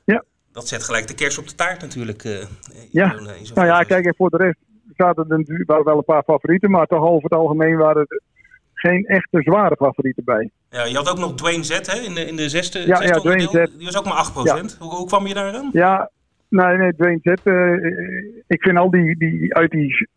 ja. 0.04 0.24
Dat 0.52 0.68
zet 0.68 0.84
gelijk 0.84 1.06
de 1.06 1.14
kers 1.14 1.38
op 1.38 1.48
de 1.48 1.54
taart 1.54 1.80
natuurlijk. 1.80 2.24
Uh, 2.24 2.42
ja, 2.90 3.18
zo 3.42 3.54
nou 3.54 3.66
ja, 3.66 3.82
kijk, 3.82 4.04
en 4.04 4.14
voor 4.16 4.30
de 4.30 4.36
rest 4.36 4.58
zaten 4.96 5.26
er 5.28 5.64
waren 5.66 5.84
wel 5.84 5.96
een 5.96 6.04
paar 6.04 6.22
favorieten, 6.22 6.70
maar 6.70 6.86
toch 6.86 7.02
over 7.02 7.22
het 7.22 7.38
algemeen 7.38 7.76
waren 7.76 8.06
er 8.08 8.22
geen 8.74 9.04
echte 9.06 9.42
zware 9.42 9.76
favorieten 9.76 10.24
bij. 10.24 10.50
Ja, 10.70 10.84
je 10.84 10.96
had 10.96 11.10
ook 11.10 11.18
nog 11.18 11.34
Dwayne 11.34 11.64
Z 11.64 11.78
hè, 11.82 12.00
in, 12.00 12.14
de, 12.14 12.26
in 12.26 12.36
de 12.36 12.48
zesde, 12.48 12.78
ja, 12.78 12.96
zesde 12.96 13.14
ja, 13.14 13.20
Dwayne 13.20 13.46
onderdeel. 13.46 13.66
Z. 13.66 13.76
Die 13.76 13.84
was 13.86 13.98
ook 13.98 14.04
maar 14.04 14.14
8 14.14 14.32
procent. 14.32 14.76
Hoe, 14.80 14.94
hoe 14.94 15.06
kwam 15.06 15.26
je 15.26 15.34
daar 15.34 15.54
aan? 15.54 15.70
Ja, 15.72 16.10
nee, 16.48 16.76
nee, 16.76 16.92
Dwayne 16.92 17.18
Z. 17.22 17.26
Uh, 17.44 18.44
ik 18.46 18.62
vind 18.62 18.78
al 18.78 18.90
die, 18.90 19.18
die 19.18 19.54
uit 19.54 19.70
die 19.70 20.08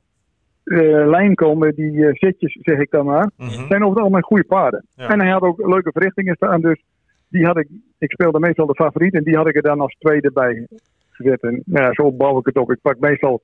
uh, 0.70 1.08
lijn 1.08 1.36
komen, 1.36 1.76
die 1.76 1.92
uh, 1.92 2.10
zetjes, 2.14 2.58
zeg 2.62 2.80
ik 2.80 2.92
dan 2.92 3.06
maar, 3.06 3.32
mm 3.38 3.48
-hmm. 3.48 3.68
zijn 3.68 3.84
over 3.84 3.90
het 3.90 4.00
algemeen 4.00 4.24
goede 4.24 4.44
paarden. 4.44 4.86
Ja. 4.96 5.10
En 5.10 5.20
hij 5.20 5.30
had 5.30 5.42
ook 5.42 5.68
leuke 5.68 5.92
verrichtingen 5.92 6.36
staan, 6.36 6.62
dus 6.62 6.84
die 7.28 7.46
had 7.46 7.58
ik, 7.58 7.68
ik 7.98 8.12
speelde 8.12 8.40
meestal 8.40 8.66
de 8.66 8.76
favoriet 8.76 9.14
en 9.14 9.24
die 9.24 9.36
had 9.36 9.48
ik 9.48 9.56
er 9.56 9.62
dan 9.62 9.80
als 9.80 9.96
tweede 10.00 10.32
bij 10.32 10.68
gezet. 11.10 11.42
En 11.42 11.62
nou 11.66 11.86
ja, 11.86 11.94
zo 11.94 12.12
bouw 12.12 12.40
ik 12.40 12.46
het 12.46 12.58
op. 12.58 12.72
Ik 12.72 12.82
pak 12.82 13.00
meestal 13.00 13.42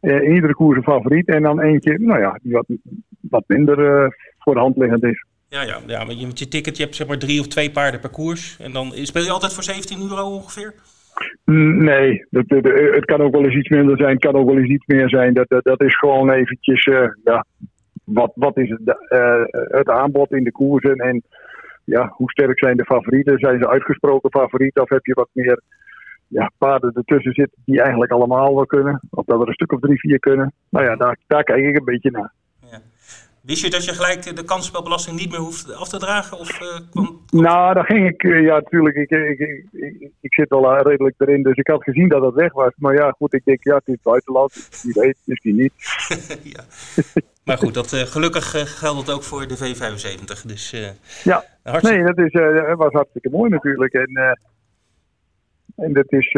uh, 0.00 0.22
in 0.22 0.34
iedere 0.34 0.54
koers 0.54 0.76
een 0.76 0.82
favoriet 0.82 1.28
en 1.28 1.42
dan 1.42 1.60
eentje, 1.60 1.98
nou 1.98 2.20
ja, 2.20 2.38
die 2.42 2.52
wat, 2.52 2.66
wat 3.20 3.44
minder 3.46 3.76
voor 4.38 4.54
de 4.54 4.60
hand 4.60 4.76
liggend 4.76 5.04
is. 5.04 5.24
Ja, 5.48 5.62
ja, 5.62 5.78
ja, 5.86 6.04
maar 6.04 6.14
je, 6.14 6.26
met 6.26 6.38
je 6.38 6.48
ticket, 6.48 6.76
je 6.76 6.82
hebt 6.82 6.96
zeg 6.96 7.06
maar 7.06 7.18
drie 7.18 7.40
of 7.40 7.46
twee 7.46 7.70
paarden 7.70 8.00
per 8.00 8.10
koers. 8.10 8.56
En 8.60 8.72
dan 8.72 8.92
speel 8.94 9.22
je 9.22 9.30
altijd 9.30 9.52
voor 9.52 9.62
17 9.62 10.00
euro 10.00 10.34
ongeveer? 10.34 10.74
Nee, 11.44 12.26
dat, 12.30 12.48
dat, 12.48 12.64
het 12.94 13.04
kan 13.04 13.20
ook 13.20 13.32
wel 13.32 13.44
eens 13.44 13.56
iets 13.56 13.68
minder 13.68 13.96
zijn, 13.96 14.12
het 14.12 14.24
kan 14.24 14.34
ook 14.34 14.46
wel 14.46 14.58
eens 14.58 14.70
iets 14.70 14.86
meer 14.86 15.08
zijn. 15.08 15.34
Dat, 15.34 15.46
dat, 15.48 15.82
is 15.82 15.98
gewoon 15.98 16.30
eventjes, 16.30 16.86
uh, 16.86 17.08
ja, 17.24 17.44
wat, 18.04 18.32
wat 18.34 18.56
is 18.56 18.68
het, 18.68 18.96
uh, 19.08 19.42
het 19.52 19.88
aanbod 19.88 20.32
in 20.32 20.44
de 20.44 20.52
koersen 20.52 20.94
en 20.94 21.22
ja, 21.84 22.12
hoe 22.16 22.30
sterk 22.30 22.58
zijn 22.58 22.76
de 22.76 22.84
favorieten? 22.84 23.38
Zijn 23.38 23.58
ze 23.58 23.68
uitgesproken 23.68 24.30
favoriet 24.30 24.78
of 24.78 24.88
heb 24.88 25.06
je 25.06 25.14
wat 25.14 25.28
meer 25.32 25.62
ja, 26.26 26.50
paarden 26.58 26.92
ertussen 26.92 27.32
zitten 27.32 27.62
die 27.64 27.80
eigenlijk 27.80 28.12
allemaal 28.12 28.54
wel 28.54 28.66
kunnen? 28.66 29.00
Of 29.10 29.24
dat 29.24 29.40
er 29.40 29.48
een 29.48 29.52
stuk 29.52 29.72
of 29.72 29.80
drie, 29.80 29.98
vier 29.98 30.18
kunnen? 30.18 30.52
Nou 30.68 30.84
ja, 30.84 30.96
daar, 30.96 31.18
daar 31.26 31.42
kijk 31.42 31.64
ik 31.64 31.78
een 31.78 31.84
beetje 31.84 32.10
naar. 32.10 32.32
Ja. 32.70 32.78
Wist 33.48 33.62
je 33.62 33.70
dat 33.70 33.84
je 33.84 33.94
gelijk 33.94 34.36
de 34.36 34.44
kansspelbelasting 34.44 35.18
niet 35.18 35.30
meer 35.30 35.40
hoeft 35.40 35.74
af 35.74 35.88
te 35.88 35.98
dragen? 35.98 36.38
Of, 36.38 36.60
uh, 36.60 36.78
kwam. 36.90 37.24
Nou, 37.30 37.74
daar 37.74 37.84
ging 37.84 38.08
ik, 38.08 38.22
uh, 38.22 38.42
ja, 38.42 38.54
natuurlijk. 38.54 38.96
Ik, 38.96 39.10
ik, 39.10 39.38
ik, 39.38 39.66
ik, 39.72 40.10
ik 40.20 40.34
zit 40.34 40.52
uh, 40.52 40.78
redelijk 40.82 41.14
erin, 41.18 41.42
dus 41.42 41.56
ik 41.56 41.66
had 41.66 41.82
gezien 41.82 42.08
dat 42.08 42.22
het 42.22 42.34
weg 42.34 42.52
was. 42.52 42.72
Maar 42.76 42.94
ja, 42.94 43.10
goed, 43.10 43.34
ik 43.34 43.44
denk, 43.44 43.64
ja, 43.64 43.74
het 43.74 43.86
is 43.88 44.02
buitenland. 44.02 44.82
Wie 44.82 44.92
weet, 44.92 45.16
misschien 45.24 45.56
niet. 45.56 45.72
ja. 46.54 46.64
Maar 47.44 47.58
goed, 47.58 47.74
dat, 47.74 47.92
gelukkig 47.92 48.78
geldt 48.78 49.00
het 49.00 49.10
ook 49.10 49.22
voor 49.22 49.46
de 49.46 49.56
V75. 49.56 50.46
Dus, 50.46 50.70
ja, 51.24 51.44
hartstikke... 51.62 52.02
nee, 52.02 52.14
dat 52.14 52.18
is, 52.18 52.32
was 52.76 52.92
hartstikke 52.92 53.30
mooi 53.30 53.50
natuurlijk. 53.50 53.92
En, 53.92 54.38
en 55.76 55.92
dat 55.92 56.12
is, 56.12 56.36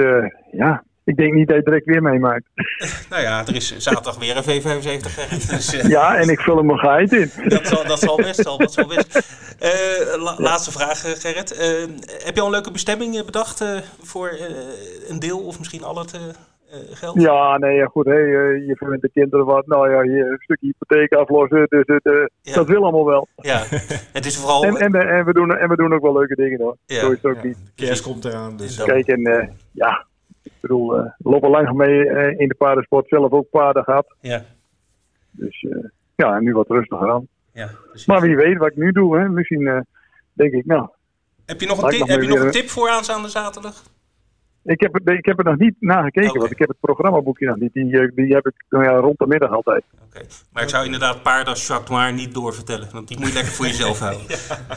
ja, 0.53 0.85
ik 1.05 1.17
denk 1.17 1.33
niet 1.33 1.49
dat 1.49 1.57
je 1.57 1.63
direct 1.63 1.87
weer 1.87 2.03
meemaakt. 2.03 2.45
nou 3.11 3.23
ja, 3.23 3.47
er 3.47 3.55
is 3.55 3.77
zaterdag 3.77 4.19
weer 4.19 4.37
een 4.37 4.43
V75. 4.43 5.51
Dus, 5.51 5.75
uh, 5.75 5.89
ja, 5.89 6.17
en 6.17 6.29
ik 6.29 6.41
vul 6.41 6.57
hem 6.57 6.71
een 6.71 6.79
geit 6.79 7.13
in. 7.13 7.31
dat, 7.49 7.67
zal, 7.67 7.87
dat 7.87 7.99
zal 7.99 8.17
best 8.17 8.47
al. 8.47 8.59
Dat 8.59 8.73
zal 8.73 8.87
best. 8.87 9.17
Uh, 9.63 10.23
la, 10.25 10.35
laatste 10.39 10.73
vraag, 10.73 11.21
Gerrit. 11.21 11.53
Uh, 11.53 11.97
heb 12.25 12.35
je 12.35 12.41
al 12.41 12.47
een 12.47 12.53
leuke 12.53 12.71
bestemming 12.71 13.25
bedacht 13.25 13.65
voor 14.01 14.31
een 15.09 15.19
deel 15.19 15.39
of 15.39 15.59
misschien 15.59 15.83
al 15.83 15.99
het 15.99 16.19
geld? 16.91 17.21
Ja, 17.21 17.59
nee, 17.59 17.77
ja, 17.77 17.87
goed. 17.87 18.05
Hey, 18.05 18.27
je 18.67 18.77
vindt 18.77 19.03
de 19.03 19.11
kinderen 19.11 19.47
wat. 19.47 19.67
Nou 19.67 19.91
ja, 19.91 20.03
hier 20.03 20.31
een 20.31 20.39
stukje 20.41 20.67
hypotheek 20.67 21.13
aflossen. 21.13 21.67
Dus 21.69 21.87
het, 21.87 22.31
ja. 22.43 22.55
dat 22.55 22.69
wil 22.69 22.83
allemaal 22.83 23.07
wel. 23.07 23.29
Ja, 23.37 23.63
het 24.13 24.27
is 24.27 24.37
vooral... 24.37 24.65
en, 24.65 24.77
en, 24.77 24.95
en, 24.95 25.25
we 25.25 25.33
doen, 25.33 25.57
en 25.57 25.69
we 25.69 25.77
doen 25.77 25.95
ook 25.95 26.03
wel 26.03 26.13
leuke 26.13 26.35
dingen 26.35 26.61
hoor. 26.61 26.77
Ja. 26.87 27.01
Zo 27.01 27.11
is 27.11 27.19
het 27.23 27.31
ook 27.31 27.43
ja. 27.43 27.47
niet. 27.47 27.59
Kerst 27.75 28.03
komt 28.03 28.25
eraan. 28.25 28.57
Dus 28.57 28.83
Kijk, 28.83 29.07
en 29.07 29.55
ja, 29.73 30.07
ik 30.43 30.53
bedoel, 30.61 30.99
uh, 30.99 31.05
we 31.19 31.31
lopen 31.31 31.51
lang 31.51 31.73
mee 31.73 32.05
uh, 32.05 32.41
in 32.41 32.49
de 32.49 32.55
paardensport 32.55 33.09
zelf 33.09 33.33
ook 33.33 33.51
paarden 33.51 33.85
gehad. 33.85 34.15
Ja. 34.21 34.45
Dus 35.31 35.63
uh, 35.63 35.85
ja, 36.15 36.39
nu 36.39 36.53
wat 36.53 36.69
rustiger 36.69 37.11
aan. 37.11 37.29
Ja, 37.53 37.71
maar 38.07 38.21
wie 38.21 38.37
weet 38.37 38.59
wat 38.59 38.71
ik 38.71 38.77
nu 38.77 38.93
doe, 38.93 39.19
hè. 39.19 39.29
misschien 39.29 39.85
denk 40.33 40.53
ik, 40.53 40.67
nou. 40.67 40.89
Heb 41.47 41.61
je 41.61 41.67
nog 41.67 41.83
een, 41.83 41.89
tip, 41.89 42.09
heb 42.09 42.23
je 42.23 42.29
nog 42.29 42.41
een 42.41 42.51
tip 42.51 42.69
voor 42.69 42.89
aanstaande 42.89 43.29
zaterdag? 43.29 43.83
Ik 44.63 44.81
heb, 44.81 45.09
ik 45.09 45.25
heb 45.25 45.39
er 45.39 45.45
nog 45.45 45.59
niet 45.59 45.75
naar 45.79 46.03
gekeken, 46.03 46.29
okay. 46.29 46.41
want 46.41 46.53
ik 46.53 46.59
heb 46.59 46.69
het 46.69 46.81
programmaboekje 46.81 47.47
nog 47.47 47.57
niet. 47.57 47.73
Die, 47.73 48.13
die 48.15 48.35
heb 48.35 48.47
ik 48.47 48.65
nou 48.69 48.85
ja, 48.85 48.97
rond 48.97 49.19
de 49.19 49.27
middag 49.27 49.51
altijd. 49.51 49.85
Oké, 49.95 50.03
okay. 50.05 50.23
maar 50.53 50.63
ik 50.63 50.69
zou 50.69 50.85
inderdaad 50.85 51.23
paarden 51.23 51.49
als 51.49 51.67
Jacques 51.67 51.91
Noir 51.91 52.13
niet 52.13 52.35
doorvertellen, 52.35 52.89
want 52.93 53.09
die 53.09 53.19
moet 53.19 53.29
je 53.29 53.35
lekker 53.35 53.53
voor 53.53 53.67
jezelf 53.67 53.99
houden. 54.07 54.27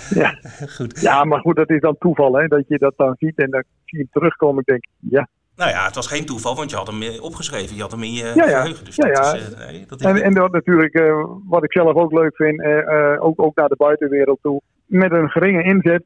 ja. 0.10 0.40
goed. 0.76 1.02
ja, 1.02 1.24
maar 1.24 1.40
goed, 1.40 1.56
dat 1.56 1.70
is 1.70 1.80
dan 1.82 1.96
toeval, 2.00 2.34
hè, 2.34 2.48
dat 2.48 2.68
je 2.68 2.78
dat 2.78 2.94
dan 2.98 3.16
ziet 3.20 3.38
en 3.38 3.50
dan 3.50 3.64
zie 3.86 3.98
je 3.98 4.04
hem 4.04 4.22
terugkomen. 4.22 4.60
Ik 4.60 4.66
denk, 4.66 4.86
ja, 5.00 5.28
nou 5.56 5.70
ja, 5.72 5.86
het 5.86 5.96
was 5.96 6.08
geen 6.08 6.26
toeval, 6.26 6.56
want 6.56 6.70
je 6.70 6.76
had 6.76 6.88
hem 6.88 7.20
opgeschreven. 7.20 7.76
Je 7.76 7.82
had 7.82 7.92
hem 7.92 8.04
in 8.04 8.14
je 8.14 8.24
ja, 8.24 8.34
ja. 8.34 8.62
geheugen. 8.62 8.86
Dus 8.86 8.96
ja, 8.96 9.08
ja. 9.08 9.34
Is, 9.34 9.50
uh, 9.52 9.58
nee, 9.58 9.86
dat 9.88 10.00
is 10.00 10.06
en, 10.06 10.22
en 10.22 10.34
dat 10.34 10.52
natuurlijk, 10.52 11.00
uh, 11.00 11.26
wat 11.46 11.64
ik 11.64 11.72
zelf 11.72 11.94
ook 11.96 12.12
leuk 12.12 12.36
vind, 12.36 12.60
uh, 12.60 13.24
ook, 13.24 13.42
ook 13.42 13.56
naar 13.56 13.70
de 13.70 13.76
buitenwereld 13.76 14.40
toe. 14.42 14.62
Met 14.86 15.12
een 15.12 15.30
geringe 15.30 15.64
inzet, 15.64 16.04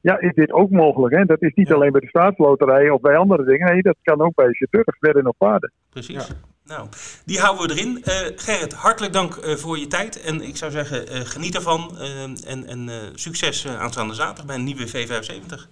ja, 0.00 0.18
is 0.20 0.34
dit 0.34 0.52
ook 0.52 0.70
mogelijk. 0.70 1.14
Hè? 1.14 1.24
Dat 1.24 1.42
is 1.42 1.54
niet 1.54 1.72
alleen 1.72 1.92
bij 1.92 2.00
de 2.00 2.08
staatsloterij 2.08 2.90
of 2.90 3.00
bij 3.00 3.16
andere 3.16 3.44
dingen. 3.44 3.72
Nee, 3.72 3.82
dat 3.82 3.96
kan 4.02 4.20
ook 4.20 4.34
bij 4.34 4.52
chauffeurs, 4.52 4.96
wedden 5.00 5.26
op 5.26 5.34
paarden. 5.38 5.72
Precies. 5.90 6.30
Nou, 6.64 6.88
die 7.24 7.38
houden 7.38 7.66
we 7.66 7.72
erin. 7.72 8.02
Eh, 8.04 8.12
Gerrit, 8.36 8.72
hartelijk 8.72 9.12
dank 9.12 9.36
eh, 9.36 9.54
voor 9.54 9.78
je 9.78 9.86
tijd. 9.86 10.20
En 10.22 10.42
ik 10.42 10.56
zou 10.56 10.70
zeggen, 10.70 11.08
eh, 11.08 11.20
geniet 11.20 11.54
ervan. 11.54 11.96
eh, 11.98 12.22
en 12.22 12.66
en 12.66 12.88
eh, 12.88 12.94
succes 13.14 13.64
eh, 13.64 13.80
aanstaande 13.80 14.14
zaterdag 14.14 14.46
bij 14.46 14.54
een 14.56 14.64
nieuwe 14.64 14.88
V75. 14.88 15.68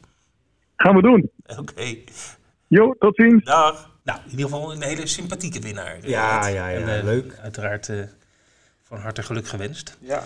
Gaan 0.76 0.94
we 0.94 1.02
doen. 1.02 1.30
Oké, 1.58 1.96
Jo, 2.68 2.94
tot 2.98 3.16
ziens. 3.16 3.44
dag. 3.44 3.90
Nou, 4.04 4.18
in 4.24 4.30
ieder 4.30 4.44
geval 4.44 4.72
een 4.72 4.82
hele 4.82 5.06
sympathieke 5.06 5.60
winnaar. 5.60 5.94
eh, 6.02 6.08
Ja, 6.10 6.46
ja, 6.48 6.68
ja, 6.68 6.78
En, 6.80 6.98
eh, 6.98 7.04
leuk. 7.04 7.38
Uiteraard 7.42 7.88
eh, 7.88 7.98
van 8.82 8.98
harte 8.98 9.22
geluk 9.22 9.48
gewenst. 9.48 9.96
Ja. 10.00 10.24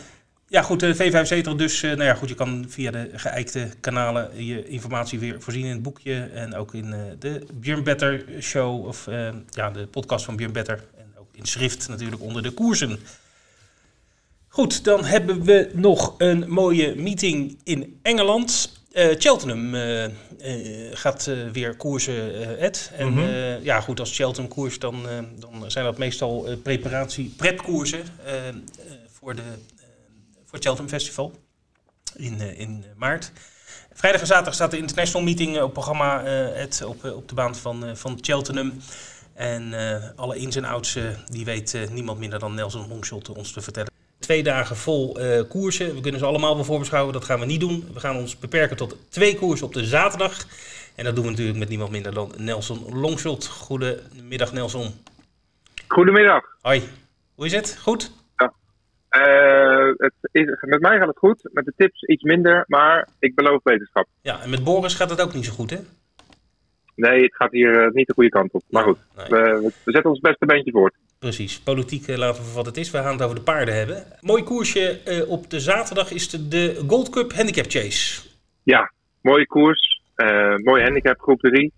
Ja, 0.48 0.62
goed, 0.62 0.80
de 0.80 0.94
V75 0.96 1.56
dus. 1.56 1.82
eh, 1.82 1.90
nou 1.90 2.04
ja, 2.04 2.14
goed, 2.14 2.28
je 2.28 2.34
kan 2.34 2.64
via 2.68 2.90
de 2.90 3.10
geëikte 3.14 3.68
kanalen 3.80 4.44
je 4.44 4.68
informatie 4.68 5.18
weer 5.18 5.40
voorzien 5.42 5.64
in 5.64 5.70
het 5.72 5.82
boekje. 5.82 6.22
En 6.34 6.54
ook 6.54 6.74
in 6.74 6.92
eh, 6.92 7.00
de 7.18 7.46
Björn 7.54 7.84
Better 7.84 8.24
show, 8.40 8.86
of 8.86 9.06
eh, 9.06 9.28
ja, 9.50 9.70
de 9.70 9.86
podcast 9.86 10.24
van 10.24 10.36
Björn 10.36 10.52
Better. 10.52 10.84
En 10.98 11.12
ook 11.18 11.28
in 11.32 11.46
schrift 11.46 11.88
natuurlijk 11.88 12.22
onder 12.22 12.42
de 12.42 12.50
koersen. 12.50 12.98
Goed, 14.48 14.84
dan 14.84 15.04
hebben 15.04 15.42
we 15.44 15.70
nog 15.74 16.14
een 16.18 16.44
mooie 16.48 16.94
meeting 16.96 17.58
in 17.64 17.98
Engeland. 18.02 18.79
Eh, 18.90 19.14
Cheltenham 19.18 19.74
eh, 19.74 20.04
eh, 20.04 20.10
gaat 20.92 21.30
weer 21.52 21.76
koersen, 21.76 22.58
Ed. 22.58 22.90
En 22.96 23.12
Mhm. 23.12 23.62
ja, 23.62 23.80
goed, 23.80 24.00
als 24.00 24.16
Cheltenham 24.16 24.52
koers, 24.52 24.78
dan, 24.78 25.06
dan 25.38 25.70
zijn 25.70 25.84
dat 25.84 25.98
meestal 25.98 26.56
preparatie, 26.62 27.34
prepkoersen 27.36 28.02
voor, 29.12 29.34
de, 29.34 29.42
voor 30.44 30.58
het 30.58 30.62
Cheltenham 30.62 30.88
Festival 30.88 31.32
in, 32.16 32.40
in 32.40 32.84
maart. 32.96 33.32
Vrijdag 33.92 34.20
en 34.20 34.26
zaterdag 34.26 34.54
staat 34.54 34.70
de 34.70 34.78
international 34.78 35.26
meeting 35.26 35.60
op 35.60 35.72
programma, 35.72 36.24
Ed, 36.54 36.82
op, 36.84 37.04
op 37.04 37.28
de 37.28 37.34
baan 37.34 37.56
van, 37.56 37.96
van 37.96 38.18
Cheltenham. 38.20 38.72
En 39.34 39.74
alle 40.16 40.36
ins 40.36 40.56
en 40.56 40.64
outs, 40.64 40.98
die 41.26 41.44
weet 41.44 41.78
niemand 41.90 42.18
minder 42.18 42.38
dan 42.38 42.54
Nelson 42.54 42.88
Longshot 42.88 43.28
ons 43.28 43.52
te 43.52 43.60
vertellen. 43.60 43.99
Twee 44.30 44.42
dagen 44.42 44.76
vol 44.76 45.18
eh, 45.18 45.42
koersen. 45.48 45.94
We 45.94 46.00
kunnen 46.00 46.20
ze 46.20 46.26
allemaal 46.26 46.54
wel 46.54 46.64
voorbeschouwen, 46.64 47.12
dat 47.12 47.24
gaan 47.24 47.40
we 47.40 47.46
niet 47.46 47.60
doen. 47.60 47.84
We 47.92 48.00
gaan 48.00 48.16
ons 48.16 48.38
beperken 48.38 48.76
tot 48.76 48.96
twee 49.08 49.36
koersen 49.36 49.66
op 49.66 49.72
de 49.72 49.84
zaterdag. 49.84 50.46
En 50.94 51.04
dat 51.04 51.14
doen 51.14 51.24
we 51.24 51.30
natuurlijk 51.30 51.58
met 51.58 51.68
niemand 51.68 51.90
minder 51.90 52.14
dan 52.14 52.32
Nelson 52.36 53.00
Longshot. 53.00 53.46
Goedemiddag 53.46 54.52
Nelson. 54.52 54.92
Goedemiddag. 55.88 56.44
Hoi, 56.60 56.82
hoe 57.34 57.46
is 57.46 57.52
het? 57.52 57.78
Goed? 57.82 58.12
Uh, 59.16 59.92
het 59.96 60.14
is, 60.32 60.44
met 60.60 60.80
mij 60.80 60.98
gaat 60.98 61.08
het 61.08 61.18
goed, 61.18 61.48
met 61.52 61.64
de 61.64 61.72
tips 61.76 62.02
iets 62.02 62.22
minder, 62.22 62.64
maar 62.66 63.08
ik 63.18 63.34
beloof 63.34 63.60
wetenschap. 63.62 64.06
Ja, 64.20 64.40
en 64.40 64.50
met 64.50 64.64
Boris 64.64 64.94
gaat 64.94 65.10
het 65.10 65.20
ook 65.20 65.34
niet 65.34 65.44
zo 65.44 65.52
goed, 65.52 65.70
hè? 65.70 65.78
Nee, 67.00 67.22
het 67.22 67.36
gaat 67.36 67.52
hier 67.52 67.86
uh, 67.86 67.90
niet 67.92 68.06
de 68.06 68.12
goede 68.12 68.30
kant 68.30 68.52
op. 68.52 68.62
Maar 68.70 68.82
goed, 68.82 68.98
Nee. 69.16 69.26
we, 69.28 69.72
we 69.84 69.92
zetten 69.92 70.10
ons 70.10 70.20
beste 70.20 70.46
beentje 70.46 70.70
voort. 70.70 70.94
Precies, 71.18 71.60
politiek 71.60 72.08
eh, 72.08 72.16
laten 72.16 72.40
we 72.40 72.46
voor 72.46 72.56
wat 72.56 72.66
het 72.66 72.76
is. 72.76 72.90
We 72.90 72.98
gaan 72.98 73.12
het 73.12 73.22
over 73.22 73.36
de 73.36 73.42
paarden 73.42 73.74
hebben. 73.74 74.04
Mooi 74.20 74.42
koersje 74.42 75.00
eh, 75.04 75.30
op 75.30 75.50
de 75.50 75.60
zaterdag 75.60 76.10
is 76.10 76.30
de, 76.30 76.48
de 76.48 76.84
Gold 76.86 77.10
Cup 77.10 77.32
Handicap 77.32 77.64
Chase. 77.68 78.28
Ja, 78.62 78.92
mooie 79.20 79.46
koers, 79.46 80.02
mooie 80.64 80.82
handicap 80.82 81.20
groep 81.20 81.40
3. 81.40 81.72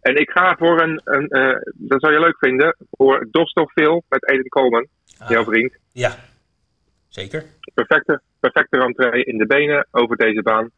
En 0.00 0.16
ik 0.16 0.30
ga 0.30 0.56
voor 0.58 0.82
een, 0.82 1.00
een 1.04 1.28
dat 1.74 2.00
zou 2.00 2.12
je 2.12 2.20
leuk 2.20 2.38
vinden, 2.38 2.76
voor 2.90 3.28
Dostofville 3.30 4.02
met 4.08 4.30
Eden 4.30 4.48
Coleman, 4.48 4.86
ah. 5.18 5.28
jouw 5.28 5.44
vriend. 5.44 5.72
Ja, 5.92 6.16
zeker. 7.08 7.44
Perfecte, 7.74 8.20
perfecte 8.40 8.78
rentree 8.78 9.24
in 9.24 9.38
de 9.38 9.46
benen 9.46 9.86
over 9.90 10.16
deze 10.16 10.42
baan. 10.42 10.70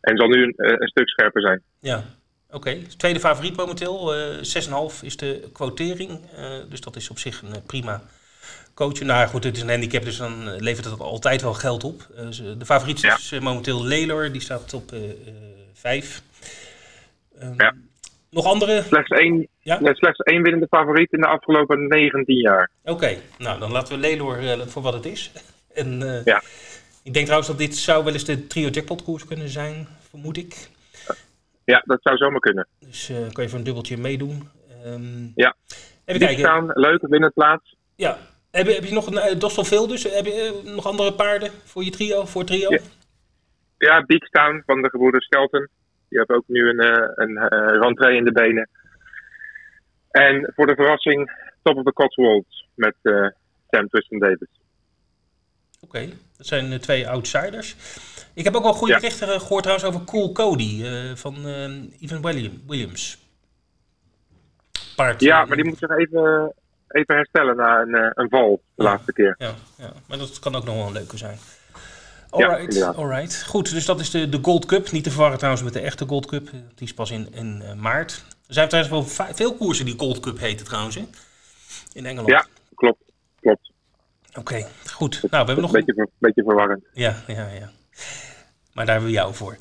En 0.00 0.16
zal 0.16 0.28
nu 0.28 0.42
een, 0.42 0.54
een 0.56 0.88
stuk 0.88 1.08
scherper 1.08 1.40
zijn. 1.40 1.62
Ja, 1.80 2.04
oké. 2.48 2.56
Okay. 2.56 2.86
Tweede 2.96 3.20
favoriet 3.20 3.56
momenteel. 3.56 4.18
Uh, 4.18 4.36
6,5 4.92 5.00
is 5.02 5.16
de 5.16 5.48
quotering. 5.52 6.10
Uh, 6.38 6.48
dus 6.68 6.80
dat 6.80 6.96
is 6.96 7.10
op 7.10 7.18
zich 7.18 7.42
een 7.42 7.62
prima 7.66 8.02
coach. 8.74 9.00
Nou 9.00 9.28
goed, 9.28 9.44
het 9.44 9.56
is 9.56 9.62
een 9.62 9.68
handicap, 9.68 10.04
dus 10.04 10.16
dan 10.16 10.56
levert 10.56 10.84
het 10.84 11.00
altijd 11.00 11.42
wel 11.42 11.54
geld 11.54 11.84
op. 11.84 12.06
Uh, 12.18 12.28
de 12.58 12.64
favoriet 12.64 13.00
ja. 13.00 13.16
is 13.16 13.38
momenteel 13.40 13.84
Lelor, 13.84 14.32
die 14.32 14.40
staat 14.40 14.74
op 14.74 14.92
5. 15.72 16.22
Um, 17.42 17.54
ja. 17.56 17.74
Nog 18.30 18.44
andere? 18.44 18.82
Slechts 18.82 19.10
één, 19.10 19.48
ja? 19.60 19.80
nee, 19.80 19.94
slechts 19.94 20.18
één 20.18 20.42
winnende 20.42 20.66
favoriet 20.70 21.12
in 21.12 21.20
de 21.20 21.26
afgelopen 21.26 21.88
19 21.88 22.36
jaar. 22.36 22.70
Oké, 22.82 22.92
okay. 22.92 23.18
nou 23.38 23.58
dan 23.58 23.70
laten 23.70 23.94
we 23.94 24.00
Lelor 24.00 24.42
uh, 24.42 24.66
voor 24.66 24.82
wat 24.82 24.92
het 24.92 25.06
is. 25.06 25.32
en, 25.74 26.00
uh, 26.00 26.24
ja. 26.24 26.42
Ik 27.02 27.12
denk 27.12 27.24
trouwens 27.24 27.50
dat 27.50 27.58
dit 27.58 27.76
zou 27.76 28.04
wel 28.04 28.12
eens 28.12 28.24
de 28.24 28.46
trio 28.46 28.68
jackpot 28.68 29.02
koers 29.02 29.24
kunnen 29.24 29.48
zijn, 29.48 29.88
vermoed 30.08 30.36
ik. 30.36 30.68
Ja, 31.72 31.82
dat 31.84 31.98
zou 32.02 32.16
zomaar 32.16 32.40
kunnen. 32.40 32.66
Dus 32.78 33.10
uh, 33.10 33.16
kan 33.32 33.44
je 33.44 33.50
voor 33.50 33.58
een 33.58 33.64
dubbeltje 33.64 33.96
meedoen. 33.96 34.48
Um, 34.86 35.32
ja. 35.34 35.56
Even 36.04 36.20
kijken. 36.20 36.38
Staan, 36.38 36.70
leuk, 36.74 37.06
winnen 37.06 37.32
plaats. 37.32 37.76
Ja. 37.96 38.18
Heb 38.50 38.66
je, 38.66 38.72
heb 38.72 38.84
je 38.84 38.94
nog 38.94 39.06
een 39.06 39.38
uh, 39.42 39.64
veel 39.64 39.86
dus? 39.86 40.02
Heb 40.02 40.24
je 40.24 40.62
uh, 40.64 40.74
nog 40.74 40.86
andere 40.86 41.12
paarden 41.12 41.50
voor 41.64 41.84
je 41.84 41.90
trio, 41.90 42.24
voor 42.24 42.44
trio? 42.44 42.70
Ja, 42.70 42.80
ja 43.78 44.04
Beakstown 44.06 44.62
van 44.66 44.82
de 44.82 44.88
gebroeders 44.88 45.24
Skelton. 45.24 45.68
Die 46.08 46.18
hebben 46.18 46.36
ook 46.36 46.44
nu 46.46 46.68
een, 46.68 46.84
uh, 46.84 47.08
een 47.14 47.80
rentree 47.80 48.16
in 48.16 48.24
de 48.24 48.32
benen. 48.32 48.68
En 50.10 50.52
voor 50.54 50.66
de 50.66 50.74
verrassing 50.74 51.30
Top 51.62 51.76
of 51.76 51.84
the 51.84 51.92
Cotswolds 51.92 52.66
met 52.74 52.94
Sam 53.70 53.88
Twiston 53.88 54.18
Davis. 54.18 54.60
Oké, 55.80 55.96
okay. 55.96 56.12
Dat 56.38 56.46
zijn 56.46 56.70
de 56.70 56.78
twee 56.78 57.08
outsiders. 57.08 57.76
Ik 58.34 58.44
heb 58.44 58.54
ook 58.54 58.62
wel 58.62 58.72
goede 58.72 58.92
ja. 58.92 58.98
berichten 58.98 59.40
gehoord 59.40 59.62
trouwens 59.62 59.88
over 59.88 60.04
Cool 60.04 60.32
Cody 60.32 60.82
uh, 60.82 61.14
van 61.14 61.46
uh, 61.46 62.00
Evan 62.00 62.22
William, 62.22 62.62
Williams. 62.66 63.18
Paard, 64.96 65.20
ja, 65.20 65.44
maar 65.44 65.56
die 65.56 65.64
moet 65.64 65.78
zich 65.78 65.90
even, 65.90 66.54
even 66.88 67.14
herstellen 67.14 67.56
na 67.56 67.80
een, 67.80 68.12
een 68.14 68.28
val 68.28 68.62
de 68.74 68.82
ja, 68.82 68.90
laatste 68.90 69.12
keer. 69.12 69.34
Ja, 69.38 69.54
ja, 69.76 69.92
maar 70.06 70.18
dat 70.18 70.38
kan 70.38 70.54
ook 70.54 70.64
nog 70.64 70.74
wel 70.74 70.86
een 70.86 70.92
leuke 70.92 71.16
zijn. 71.16 71.38
Alright, 72.30 72.74
ja, 72.74 72.88
alright. 72.88 73.44
Goed, 73.44 73.70
dus 73.70 73.84
dat 73.84 74.00
is 74.00 74.10
de, 74.10 74.28
de 74.28 74.38
Gold 74.42 74.66
Cup. 74.66 74.90
Niet 74.90 75.04
te 75.04 75.10
verwarren 75.10 75.38
trouwens 75.38 75.64
met 75.64 75.72
de 75.72 75.80
echte 75.80 76.06
Gold 76.06 76.26
Cup. 76.26 76.50
Die 76.50 76.86
is 76.86 76.94
pas 76.94 77.10
in, 77.10 77.28
in 77.32 77.62
uh, 77.64 77.72
maart. 77.72 78.24
Er 78.46 78.54
zijn 78.54 78.68
trouwens 78.68 79.16
wel 79.16 79.26
veel 79.34 79.54
koersen 79.54 79.84
die 79.84 79.98
Gold 79.98 80.20
Cup 80.20 80.38
heten 80.38 80.66
trouwens, 80.66 80.94
hè? 80.94 81.04
In 81.92 82.06
Engeland. 82.06 82.28
Ja, 82.28 82.46
klopt. 82.74 83.02
klopt. 83.40 83.70
Oké, 84.28 84.38
okay, 84.38 84.66
goed. 84.92 85.12
Nou, 85.12 85.28
we 85.30 85.36
hebben 85.36 85.60
nog 85.60 85.72
een 85.72 85.84
beetje, 85.84 85.94
ver, 85.94 86.08
beetje 86.18 86.42
verwarrend. 86.42 86.84
Ja, 86.92 87.14
ja, 87.26 87.48
ja. 87.60 87.70
Maar 88.72 88.86
daar 88.86 88.94
hebben 88.94 89.04
we 89.04 89.18
jou 89.18 89.34
voor. 89.34 89.56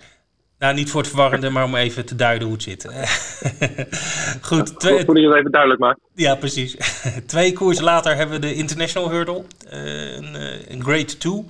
Nou, 0.59 0.73
niet 0.73 0.91
voor 0.91 1.01
het 1.01 1.09
verwarrende, 1.09 1.49
maar 1.49 1.63
om 1.63 1.75
even 1.75 2.05
te 2.05 2.15
duiden 2.15 2.47
hoe 2.47 2.55
het 2.55 2.63
zit. 2.63 2.83
Goed. 4.49 4.79
Twee... 4.79 4.97
Goed 4.97 5.05
dat 5.05 5.17
je 5.17 5.27
het 5.27 5.37
even 5.37 5.51
duidelijk 5.51 5.81
maakt. 5.81 5.99
Ja, 6.13 6.35
precies. 6.35 6.75
Twee 7.25 7.53
koersen 7.53 7.83
later 7.83 8.15
hebben 8.15 8.35
we 8.35 8.47
de 8.47 8.53
International 8.53 9.09
Hurdle. 9.09 9.43
Uh, 9.73 10.15
een, 10.15 10.35
uh, 10.35 10.69
een 10.69 10.83
Grade 10.83 11.17
2. 11.17 11.45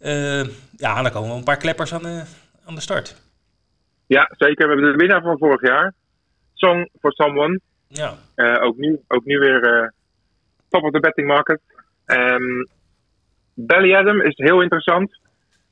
Uh, 0.00 0.44
ja, 0.76 1.02
dan 1.02 1.12
komen 1.12 1.28
wel 1.28 1.38
een 1.38 1.44
paar 1.44 1.56
kleppers 1.56 1.94
aan 1.94 2.02
de, 2.02 2.22
aan 2.64 2.74
de 2.74 2.80
start. 2.80 3.16
Ja, 4.06 4.30
zeker. 4.36 4.68
We 4.68 4.72
hebben 4.72 4.92
de 4.92 4.98
winnaar 4.98 5.22
van 5.22 5.38
vorig 5.38 5.68
jaar. 5.68 5.94
Song 6.54 6.88
for 7.00 7.12
Someone. 7.12 7.60
Ja. 7.86 8.14
Uh, 8.36 8.62
ook, 8.62 8.76
nu, 8.76 9.00
ook 9.08 9.24
nu 9.24 9.38
weer 9.38 9.82
uh, 9.82 9.88
top 10.68 10.82
of 10.82 10.90
the 10.90 11.00
betting 11.00 11.26
market. 11.26 11.60
Um, 12.06 12.68
Belly 13.54 13.94
Adam 13.94 14.20
is 14.20 14.32
heel 14.36 14.62
interessant. 14.62 15.18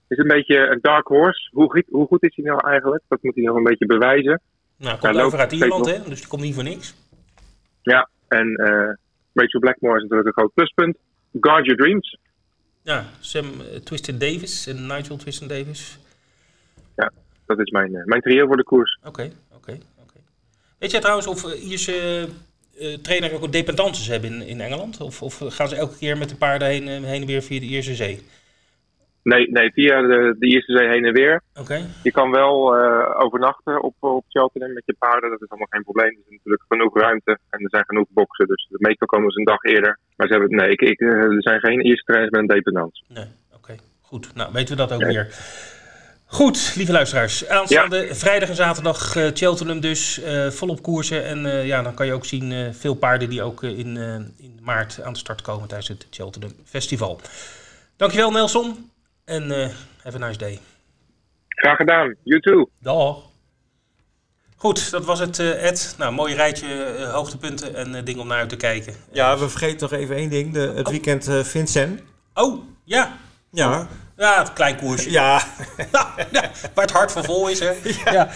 Is 0.09 0.19
een 0.19 0.27
beetje 0.27 0.57
een 0.57 0.79
dark 0.81 1.07
horse. 1.07 1.49
Hoe, 1.53 1.85
hoe 1.89 2.07
goed 2.07 2.23
is 2.23 2.37
hij 2.37 2.45
nou 2.45 2.69
eigenlijk? 2.69 3.03
Dat 3.09 3.23
moet 3.23 3.35
hij 3.35 3.45
nog 3.45 3.57
een 3.57 3.63
beetje 3.63 3.87
bewijzen. 3.87 4.41
Nou, 4.77 4.99
komt 4.99 5.21
over 5.21 5.39
uit 5.39 5.53
Ierland, 5.53 5.87
hè? 5.87 6.03
Dus 6.09 6.19
die 6.19 6.29
komt 6.29 6.43
niet 6.43 6.55
voor 6.55 6.65
niks. 6.65 6.95
Ja, 7.83 8.09
en 8.29 8.47
uh, 8.47 8.93
Rachel 9.33 9.61
Blackmore 9.61 9.97
is 9.97 10.03
natuurlijk 10.03 10.27
een 10.29 10.43
groot 10.43 10.55
pluspunt. 10.55 10.97
Guard 11.41 11.65
Your 11.65 11.81
Dreams. 11.81 12.19
Ja, 12.83 13.05
Sam 13.21 13.45
uh, 13.45 13.77
Twisted 13.85 14.21
Davis 14.21 14.67
en 14.67 14.87
Nigel 14.87 15.17
Twisted 15.17 15.49
Davis. 15.49 15.99
Ja, 16.97 17.13
dat 17.47 17.59
is 17.59 17.71
mijn, 17.71 17.95
uh, 17.95 18.05
mijn 18.05 18.21
trio 18.21 18.47
voor 18.47 18.57
de 18.57 18.65
koers. 18.65 18.99
Oké, 18.99 19.09
okay, 19.09 19.27
oké, 19.27 19.57
okay, 19.57 19.75
oké. 19.75 19.83
Okay. 20.03 20.23
Weet 20.79 20.91
jij 20.91 21.01
trouwens 21.01 21.27
of 21.27 21.55
Ierse 21.55 22.29
uh, 22.81 22.95
trainers 22.95 23.33
ook 23.33 23.53
dependances 23.53 24.07
hebben 24.07 24.31
in, 24.33 24.47
in 24.47 24.61
Engeland? 24.61 25.01
Of, 25.01 25.23
of 25.23 25.39
gaan 25.43 25.69
ze 25.69 25.77
elke 25.77 25.99
keer 25.99 26.19
met 26.19 26.29
de 26.29 26.37
paarden 26.37 26.69
heen, 26.69 26.89
heen 26.89 27.21
en 27.21 27.27
weer 27.27 27.43
via 27.43 27.61
de 27.61 27.67
Ierse 27.67 27.95
Zee? 27.95 28.21
Nee, 29.23 29.51
nee 29.51 29.73
via 29.73 30.01
de, 30.01 30.37
de 30.39 30.47
Ierse 30.47 30.77
Zee 30.77 30.89
heen 30.89 31.05
en 31.05 31.13
weer. 31.13 31.43
Oké. 31.55 31.87
Je 32.03 32.11
kan 32.13 32.31
wel 32.31 32.77
overnachten 33.17 33.83
op, 33.83 33.95
op 33.99 34.25
Cheltenham 34.29 34.73
met 34.73 34.83
je 34.87 34.97
paarden. 34.99 35.31
Dat 35.31 35.43
is 35.43 35.49
allemaal 35.49 35.69
geen 35.71 35.83
probleem. 35.83 36.09
Er 36.09 36.25
is 36.27 36.31
natuurlijk 36.31 36.65
genoeg 36.69 36.99
ruimte 36.99 37.39
en 37.51 37.63
er 37.63 37.71
zijn 37.71 37.85
genoeg 37.87 38.07
boxen. 38.11 38.47
Dus 38.47 38.67
meestal 38.71 39.07
komen 39.07 39.31
ze 39.31 39.39
een 39.39 39.45
dag 39.45 39.63
eerder. 39.63 39.99
Maar 40.17 40.27
ze 40.27 40.33
hebben, 40.33 40.57
nee, 40.57 40.71
ik, 40.71 40.81
ik, 40.81 41.01
er 41.01 41.43
zijn 41.43 41.61
geen 41.61 41.81
Ierse 41.81 42.05
trainers 42.05 42.31
met 42.31 42.41
een 42.41 42.57
dependance. 42.57 43.03
Nee, 43.09 43.27
oké. 43.55 43.77
Goed, 44.01 44.35
nou 44.35 44.53
weten 44.53 44.77
we 44.77 44.83
dat 44.83 44.93
ook 44.93 45.01
ja. 45.01 45.07
weer. 45.07 45.27
Goed, 46.33 46.73
lieve 46.75 46.93
luisteraars. 46.93 47.49
Aanstaande 47.49 47.97
ja. 47.97 48.15
vrijdag 48.15 48.49
en 48.49 48.55
zaterdag 48.55 49.17
uh, 49.17 49.31
Cheltenham 49.35 49.81
dus. 49.81 50.19
Uh, 50.19 50.51
volop 50.51 50.83
koersen. 50.83 51.25
En 51.25 51.45
uh, 51.45 51.67
ja, 51.67 51.83
dan 51.83 51.95
kan 51.95 52.07
je 52.07 52.13
ook 52.13 52.25
zien 52.25 52.75
veel 52.75 52.95
paarden 52.95 53.29
die 53.29 53.43
ook 53.43 53.63
in, 53.63 53.97
in 54.37 54.59
maart 54.63 55.03
aan 55.03 55.13
de 55.13 55.19
start 55.19 55.43
komen 55.43 55.69
tijdens 55.69 55.89
het 55.89 56.07
Cheltenham 56.11 56.53
Festival. 56.65 57.21
Dankjewel 57.97 58.31
Nelson. 58.31 58.91
En 59.25 59.51
have 60.03 60.23
a 60.23 60.27
nice 60.27 60.39
day. 60.39 60.61
Graag 61.49 61.77
gedaan. 61.77 62.15
You 62.23 62.41
too. 62.41 62.69
Dag. 62.79 63.17
Goed, 64.57 64.91
dat 64.91 65.05
was 65.05 65.19
het, 65.19 65.39
Ed. 65.39 65.95
Nou, 65.99 66.13
mooi 66.13 66.35
rijtje 66.35 66.97
hoogtepunten 67.13 67.75
en 67.75 68.05
dingen 68.05 68.21
om 68.21 68.27
naar 68.27 68.39
uit 68.39 68.49
te 68.49 68.57
kijken. 68.57 68.95
Ja, 69.11 69.39
we 69.39 69.49
vergeten 69.49 69.81
nog 69.81 70.01
even 70.01 70.17
één 70.17 70.31
ding. 70.31 70.53
De, 70.53 70.61
het 70.61 70.87
oh. 70.87 70.93
weekend 70.93 71.29
Vincent. 71.43 72.03
Oh, 72.35 72.65
ja. 72.85 73.17
Ja. 73.51 73.89
Ja, 74.23 74.39
het 74.39 74.53
klein 74.53 74.77
koersje. 74.77 75.11
Ja. 75.21 75.43
Waar 76.75 76.85
het 76.85 76.91
hart 76.91 77.13
van 77.13 77.25
vol 77.25 77.49
is, 77.49 77.59
hè? 77.59 77.73
Ja. 78.05 78.13
ja. 78.13 78.31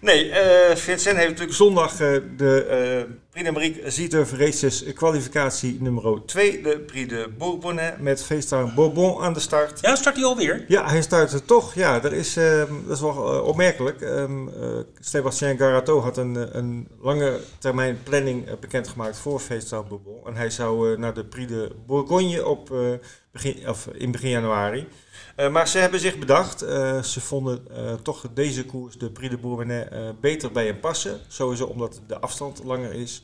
Nee, 0.00 0.28
uh, 0.28 0.76
Vincent 0.76 1.16
heeft 1.16 1.28
natuurlijk 1.28 1.56
zondag 1.56 1.92
uh, 1.92 1.98
de 2.36 3.06
uh, 3.34 3.52
Prix 3.52 3.94
Zieturf 3.94 4.32
Races 4.32 4.84
kwalificatie 4.94 5.78
nummer 5.80 6.22
2. 6.26 6.62
De 6.62 6.80
Prix 6.80 7.08
de 7.08 7.94
met 7.98 8.24
feestdag 8.24 8.74
Bourbon 8.74 9.22
aan 9.22 9.32
de 9.32 9.40
start. 9.40 9.80
Ja, 9.80 9.94
start 9.94 10.16
hij 10.16 10.24
alweer? 10.24 10.64
Ja, 10.68 10.88
hij 10.88 11.02
start 11.02 11.46
toch. 11.46 11.74
Ja, 11.74 12.00
dat 12.00 12.12
is, 12.12 12.34
dat 12.34 12.96
is 12.96 13.00
wel 13.00 13.42
opmerkelijk. 13.42 14.00
Um, 14.00 14.50
Sébastien 15.00 15.58
Garato 15.58 16.00
had 16.00 16.16
een, 16.16 16.56
een 16.56 16.88
lange 17.00 17.40
termijn 17.58 17.98
planning 18.02 18.58
bekendgemaakt 18.58 19.18
voor 19.18 19.40
feestdag 19.40 19.88
Bourbon. 19.88 20.26
En 20.26 20.36
hij 20.36 20.50
zou 20.50 20.98
naar 20.98 21.14
de 21.14 21.24
Prix 21.24 21.50
de 21.50 21.70
Bourgogne 21.86 22.46
op, 22.46 22.72
begin, 23.32 23.68
of 23.68 23.86
in 23.92 24.12
begin 24.12 24.30
januari. 24.30 24.88
Uh, 25.38 25.50
maar 25.50 25.68
ze 25.68 25.78
hebben 25.78 26.00
zich 26.00 26.18
bedacht. 26.18 26.62
Uh, 26.62 27.02
ze 27.02 27.20
vonden 27.20 27.66
uh, 27.70 27.92
toch 27.94 28.24
deze 28.34 28.64
koers, 28.64 28.98
de 28.98 29.10
Prix 29.10 29.30
de 29.30 29.38
Bourbonnais, 29.38 29.86
beter 30.20 30.52
bij 30.52 30.66
hem 30.66 30.80
passen. 30.80 31.20
Sowieso 31.28 31.64
omdat 31.64 32.00
de 32.06 32.18
afstand 32.18 32.64
langer 32.64 32.92
is. 32.92 33.22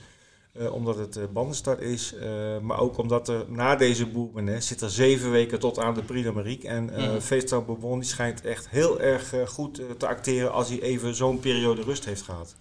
omdat 0.70 0.96
het 0.96 1.32
bandenstart 1.32 1.80
is. 1.80 2.14
maar 2.62 2.80
ook 2.80 2.98
omdat 2.98 3.28
er 3.28 3.44
na 3.48 3.76
deze 3.76 4.06
Bourbonnais 4.06 4.66
zit 4.66 4.80
er 4.80 4.90
zeven 4.90 5.30
weken 5.30 5.58
tot 5.58 5.78
aan 5.78 5.94
de 5.94 6.02
Prix 6.02 6.24
d'Amérique. 6.24 6.68
En 6.68 6.84
mm. 6.84 7.20
Feestal 7.20 7.64
Bourbon 7.64 7.98
die 7.98 8.08
schijnt 8.08 8.44
echt 8.44 8.68
heel 8.68 9.00
erg 9.00 9.34
goed 9.46 9.80
te 9.98 10.06
acteren 10.06 10.52
als 10.52 10.68
hij 10.68 10.80
even 10.80 11.14
zo'n 11.14 11.40
periode 11.40 11.82
rust 11.82 12.04
heeft 12.04 12.22
gehad. 12.22 12.54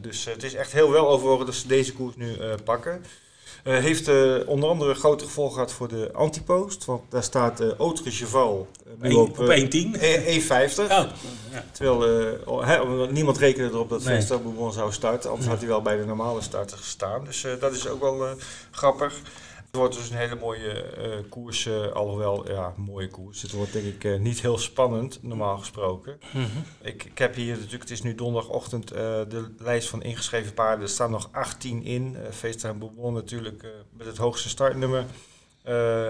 dus 0.00 0.24
het 0.24 0.42
is 0.42 0.54
echt 0.54 0.72
heel 0.72 0.90
wel 0.90 1.08
overwogen 1.08 1.46
dat 1.46 1.54
ze 1.54 1.68
deze 1.68 1.92
koers 1.92 2.16
nu 2.16 2.36
pakken. 2.64 3.02
Eh, 3.64 3.78
heeft 3.78 4.08
eh, 4.08 4.34
onder 4.46 4.68
andere 4.68 4.94
grote 4.94 5.24
gevolgen 5.24 5.54
gehad 5.54 5.72
voor 5.72 5.88
de 5.88 6.10
antipost. 6.12 6.84
Want 6.84 7.02
daar 7.08 7.22
staat 7.22 7.60
uh, 7.60 7.72
Autre 7.78 8.10
Cheval 8.10 8.68
eh, 8.86 8.92
nu 9.02 9.08
Eén- 9.10 9.16
op, 9.16 9.38
op 9.38 9.48
eh, 9.48 9.62
1,10. 9.62 9.68
E- 10.00 10.40
E50. 10.40 10.74
Oh, 10.76 10.88
ja. 10.88 11.64
Terwijl 11.72 12.38
oh, 12.44 13.08
niemand 13.10 13.38
rekende 13.38 13.68
erop 13.68 13.88
dat 13.88 14.04
Nee. 14.04 14.26
Bourbon 14.26 14.72
zou 14.72 14.92
starten. 14.92 15.30
Anders 15.30 15.48
had 15.48 15.58
hij 15.58 15.68
wel 15.68 15.82
bij 15.82 15.96
de 15.96 16.04
normale 16.04 16.40
starter 16.40 16.76
gestaan. 16.78 17.24
Dus 17.24 17.46
dat 17.60 17.72
is 17.72 17.88
ook 17.88 18.00
wel 18.00 18.26
grappig. 18.70 19.14
Het 19.70 19.78
wordt 19.78 19.96
dus 19.96 20.10
een 20.10 20.16
hele 20.16 20.36
mooie 20.36 20.82
eh, 20.82 21.18
koers. 21.28 21.66
eh, 21.66 21.92
alhoewel, 21.92 22.50
ja, 22.50 22.74
een 22.76 22.82
mooie 22.82 23.08
koers. 23.08 23.42
Het 23.42 23.52
wordt 23.52 23.72
denk 23.72 23.84
ik 23.84 24.04
eh, 24.04 24.18
niet 24.18 24.40
heel 24.40 24.58
spannend, 24.58 25.22
normaal 25.22 25.58
gesproken. 25.58 26.20
Mhm. 26.32 26.58
Ik, 26.80 27.04
ik 27.04 27.18
heb 27.18 27.34
hier 27.34 27.54
natuurlijk, 27.54 27.82
het 27.82 27.90
is 27.90 28.02
nu 28.02 28.14
donderdagochtend, 28.14 28.88
de 28.88 29.54
lijst 29.58 29.88
van 29.88 30.02
ingeschreven 30.02 30.54
paarden. 30.54 30.84
Er 30.84 30.88
staan 30.90 31.10
nog 31.10 31.28
18 31.32 31.82
in. 31.82 32.12
Uh, 32.12 32.30
Feesta 32.30 32.72
Bourbon 32.72 33.14
natuurlijk 33.14 33.66
met 33.90 34.06
het 34.06 34.16
hoogste 34.16 34.48
startnummer. 34.48 35.04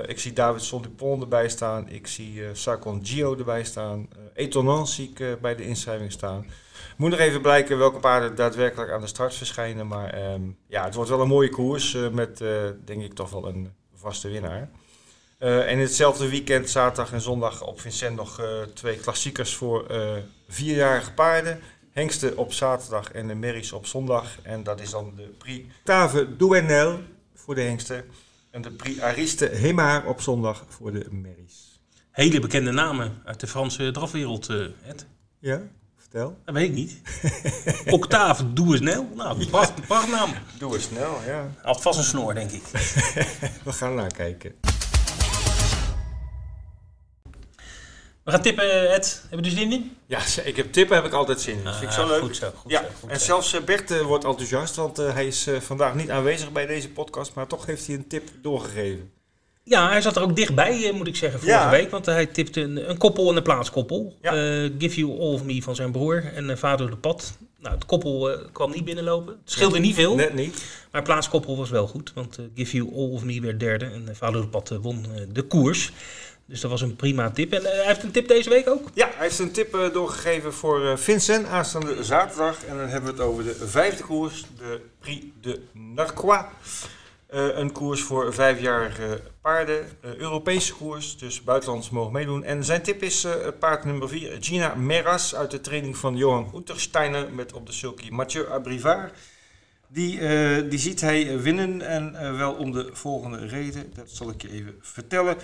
Ik 0.07 0.21
zie 0.21 0.33
Davidson 0.33 0.83
Dupont 0.83 1.23
erbij 1.23 1.49
staan. 1.49 1.89
Ik 1.89 2.07
zie 2.07 2.43
Sarkon 2.53 3.07
Gio 3.07 3.37
erbij 3.37 3.65
staan. 3.65 4.09
Etonant 4.35 4.89
zie 4.89 5.13
ik 5.15 5.41
bij 5.41 5.57
de 5.57 5.65
inschrijving 5.65 6.13
staan. 6.13 6.47
Moet 7.01 7.11
nog 7.11 7.19
even 7.19 7.41
blijken 7.41 7.79
welke 7.79 7.99
paarden 7.99 8.35
daadwerkelijk 8.35 8.91
aan 8.91 9.01
de 9.01 9.07
start 9.07 9.35
verschijnen. 9.35 9.87
Maar 9.87 10.11
ehm, 10.11 10.43
ja, 10.67 10.85
het 10.85 10.95
wordt 10.95 11.11
wel 11.11 11.21
een 11.21 11.29
mooie 11.29 11.49
koers 11.49 11.95
eh, 11.95 12.09
met, 12.09 12.41
eh, 12.41 12.69
denk 12.85 13.03
ik, 13.03 13.15
toch 13.15 13.31
wel 13.31 13.49
een 13.49 13.73
vaste 13.95 14.29
winnaar. 14.29 14.71
Eh, 15.39 15.59
en 15.59 15.69
in 15.69 15.79
hetzelfde 15.79 16.29
weekend, 16.29 16.71
zaterdag 16.71 17.13
en 17.13 17.21
zondag, 17.21 17.67
op 17.67 17.81
Vincent 17.81 18.17
nog 18.17 18.43
twee 18.75 18.97
klassiekers 18.97 19.55
voor 19.55 19.87
vierjarige 20.49 21.13
paarden. 21.13 21.61
Hengsten 21.91 22.37
op 22.37 22.53
zaterdag 22.53 23.13
en 23.13 23.29
de 23.29 23.35
merries 23.35 23.73
op 23.73 23.87
zondag. 23.87 24.39
En 24.43 24.63
dat 24.63 24.81
is 24.81 24.91
dan 24.91 25.13
de 25.17 25.29
Prix 25.39 25.69
Tave 25.85 26.37
Douenel 26.37 26.99
voor 27.35 27.55
de 27.55 27.63
hengsten. 27.63 28.05
En 28.51 28.63
de 28.63 28.71
Prix 28.71 29.01
Ariste 29.01 29.47
Hemaar 29.47 30.07
op 30.07 30.21
zondag 30.21 30.65
voor 30.69 30.93
de 30.93 31.07
merries. 31.11 31.81
Hele 32.11 32.41
bekende 32.41 32.71
namen 32.71 33.23
uit 33.25 33.41
de 33.41 33.47
Franse 33.47 33.91
drafwereld, 33.91 34.49
Ed. 34.85 35.07
Ja, 35.39 35.63
vertel. 36.11 36.37
Dat 36.45 36.55
weet 36.55 36.69
ik 36.69 36.75
niet. 36.75 37.01
Octave 37.99 38.53
Doe 38.53 38.77
snel. 38.77 39.09
Nou, 39.15 39.47
pracht, 39.47 39.87
prachtnaam. 39.87 40.31
Doe 40.59 40.75
eens 40.75 40.85
snel, 40.85 41.19
ja. 41.27 41.51
Had 41.63 41.83
vast 41.83 41.99
een 41.99 42.05
snor, 42.05 42.35
denk 42.35 42.51
ik. 42.51 42.63
We 43.65 43.73
gaan 43.73 43.95
nakijken. 43.95 44.55
We 48.25 48.31
gaan 48.31 48.43
tippen, 48.43 48.91
Ed. 48.91 49.21
Hebben 49.29 49.51
we 49.51 49.55
er 49.57 49.59
zin 49.61 49.73
in? 49.73 49.97
Ja, 50.07 50.21
ik 50.45 50.57
heb 50.57 50.73
tippen 50.73 50.97
heb 50.97 51.05
ik 51.05 51.13
altijd 51.13 51.41
zin 51.41 51.59
in. 51.59 51.65
Dat 51.65 51.77
vind 51.77 51.91
ik 51.91 51.97
zo 51.97 52.03
Ah, 52.03 52.09
leuk. 52.09 52.21
Goed 52.21 52.37
zo, 52.37 52.51
goed 52.57 52.71
Ja, 52.71 52.81
zo, 52.83 52.89
goed 53.01 53.11
en 53.11 53.19
zo. 53.19 53.25
zelfs 53.25 53.53
eh, 53.53 53.63
Bert 53.63 53.91
eh, 53.91 54.01
wordt 54.01 54.25
enthousiast, 54.25 54.77
want 54.77 54.99
eh, 54.99 55.13
hij 55.13 55.27
is 55.27 55.49
vandaag 55.61 55.95
niet 55.95 56.11
aanwezig 56.11 56.53
bij 56.53 56.67
deze 56.67 56.91
podcast, 56.91 57.35
maar 57.35 57.47
toch 57.47 57.67
heeft 57.67 57.87
hij 57.87 57.97
een 57.97 58.07
tip 58.07 58.29
doorgegeven. 58.43 59.13
Ja, 59.63 59.89
hij 59.89 60.01
zat 60.01 60.17
er 60.17 60.23
ook 60.23 60.37
dichtbij, 60.37 60.87
eh, 60.89 60.93
moet 60.93 61.07
ik 61.07 61.17
zeggen, 61.17 61.41
vorige 61.41 61.59
Ja. 61.59 61.71
week. 61.71 61.91
Want 61.91 62.07
hij 62.07 62.27
tipte 62.27 62.61
een, 62.61 62.91
een 62.91 62.99
koppel 62.99 63.31
en 63.31 63.37
een 63.37 63.43
plaatskoppel. 63.43 64.17
Ja. 64.23 64.31
Eh, 64.35 64.71
Give 64.79 64.99
You 65.01 65.11
All 65.21 65.33
of 65.33 65.45
Me 65.45 65.63
van 65.63 65.75
zijn 65.75 65.93
broer 65.93 66.25
en 66.35 66.51
eh, 66.51 66.57
Vader 66.57 66.91
de 66.91 66.97
Pad. 66.97 67.33
Nou, 67.59 67.75
het 67.75 67.87
koppel 67.87 68.39
kwam 68.53 68.71
niet 68.71 68.85
binnenlopen. 68.85 69.33
Het 69.45 69.53
scheelde 69.53 69.79
niet 69.79 69.95
veel, 69.95 70.15
Net 70.15 70.35
niet. 70.35 70.65
maar 70.93 71.03
plaatskoppel 71.03 71.57
was 71.57 71.71
wel 71.71 71.87
goed. 71.87 72.13
Want 72.15 72.39
Give 72.55 72.77
You 72.77 72.89
All 72.95 73.11
of 73.11 73.25
Me 73.25 73.41
werd 73.41 73.61
derde 73.61 73.85
en 73.85 74.09
Vader 74.17 74.41
de 74.41 74.47
Pad 74.49 74.69
won 74.69 75.07
de 75.33 75.43
koers. 75.43 75.93
Dus 76.47 76.61
dat 76.61 76.71
was 76.71 76.81
een 76.81 76.97
prima 76.97 77.31
tip. 77.31 77.53
En 77.53 77.63
hij 77.63 77.87
heeft 77.87 78.03
een 78.03 78.11
tip 78.11 78.29
deze 78.29 78.49
week 78.49 78.69
ook. 78.69 78.89
Ja, 78.95 79.07
hij 79.15 79.27
heeft 79.27 79.39
een 79.39 79.53
tip 79.53 79.91
doorgegeven 79.93 80.53
voor 80.53 80.99
Vincent 80.99 81.47
aanstaande 81.47 82.05
zaterdag. 82.05 82.65
En 82.65 82.77
dan 82.77 82.89
hebben 82.89 83.15
we 83.15 83.23
het 83.23 83.31
over 83.31 83.45
de 83.45 83.55
vijfde 83.67 84.03
koers, 84.03 84.45
de 84.59 84.81
Prix 85.01 85.25
de 85.41 85.61
Narquois. 85.73 86.45
Eh, 87.31 87.57
een 87.59 87.73
koers 87.73 88.03
voor 88.03 88.35
vijfjarige 88.35 89.21
paarden, 89.41 89.89
eh, 90.01 90.15
Europese 90.15 90.75
koers, 90.75 91.19
dus 91.19 91.43
buitenlanders 91.43 91.91
mogen 91.91 92.13
meedoen. 92.13 92.45
En 92.45 92.65
zijn 92.65 92.83
tip 92.83 93.03
is 93.03 93.25
eh, 93.25 93.33
paard 93.59 93.85
nummer 93.85 94.09
4, 94.09 94.37
Gina 94.41 94.75
Meras, 94.75 95.35
uit 95.35 95.51
de 95.51 95.61
training 95.61 95.97
van 95.97 96.17
Johan 96.17 96.53
Untersteiner 96.55 97.33
met 97.33 97.53
op 97.53 97.67
de 97.67 97.73
sulky 97.73 98.11
Mathieu 98.11 98.47
Abrivard. 98.49 99.13
Die, 99.89 100.19
die 100.69 100.79
ziet 100.79 101.01
hij 101.01 101.41
winnen 101.41 101.83
en 101.83 102.37
wel 102.37 102.53
om 102.53 102.73
de 102.73 102.91
volgende 102.93 103.47
reden, 103.47 103.93
dat 103.95 104.11
zal 104.11 104.31
ik 104.31 104.43
je 104.43 104.51
even 104.51 104.79
vertellen. 104.81 105.37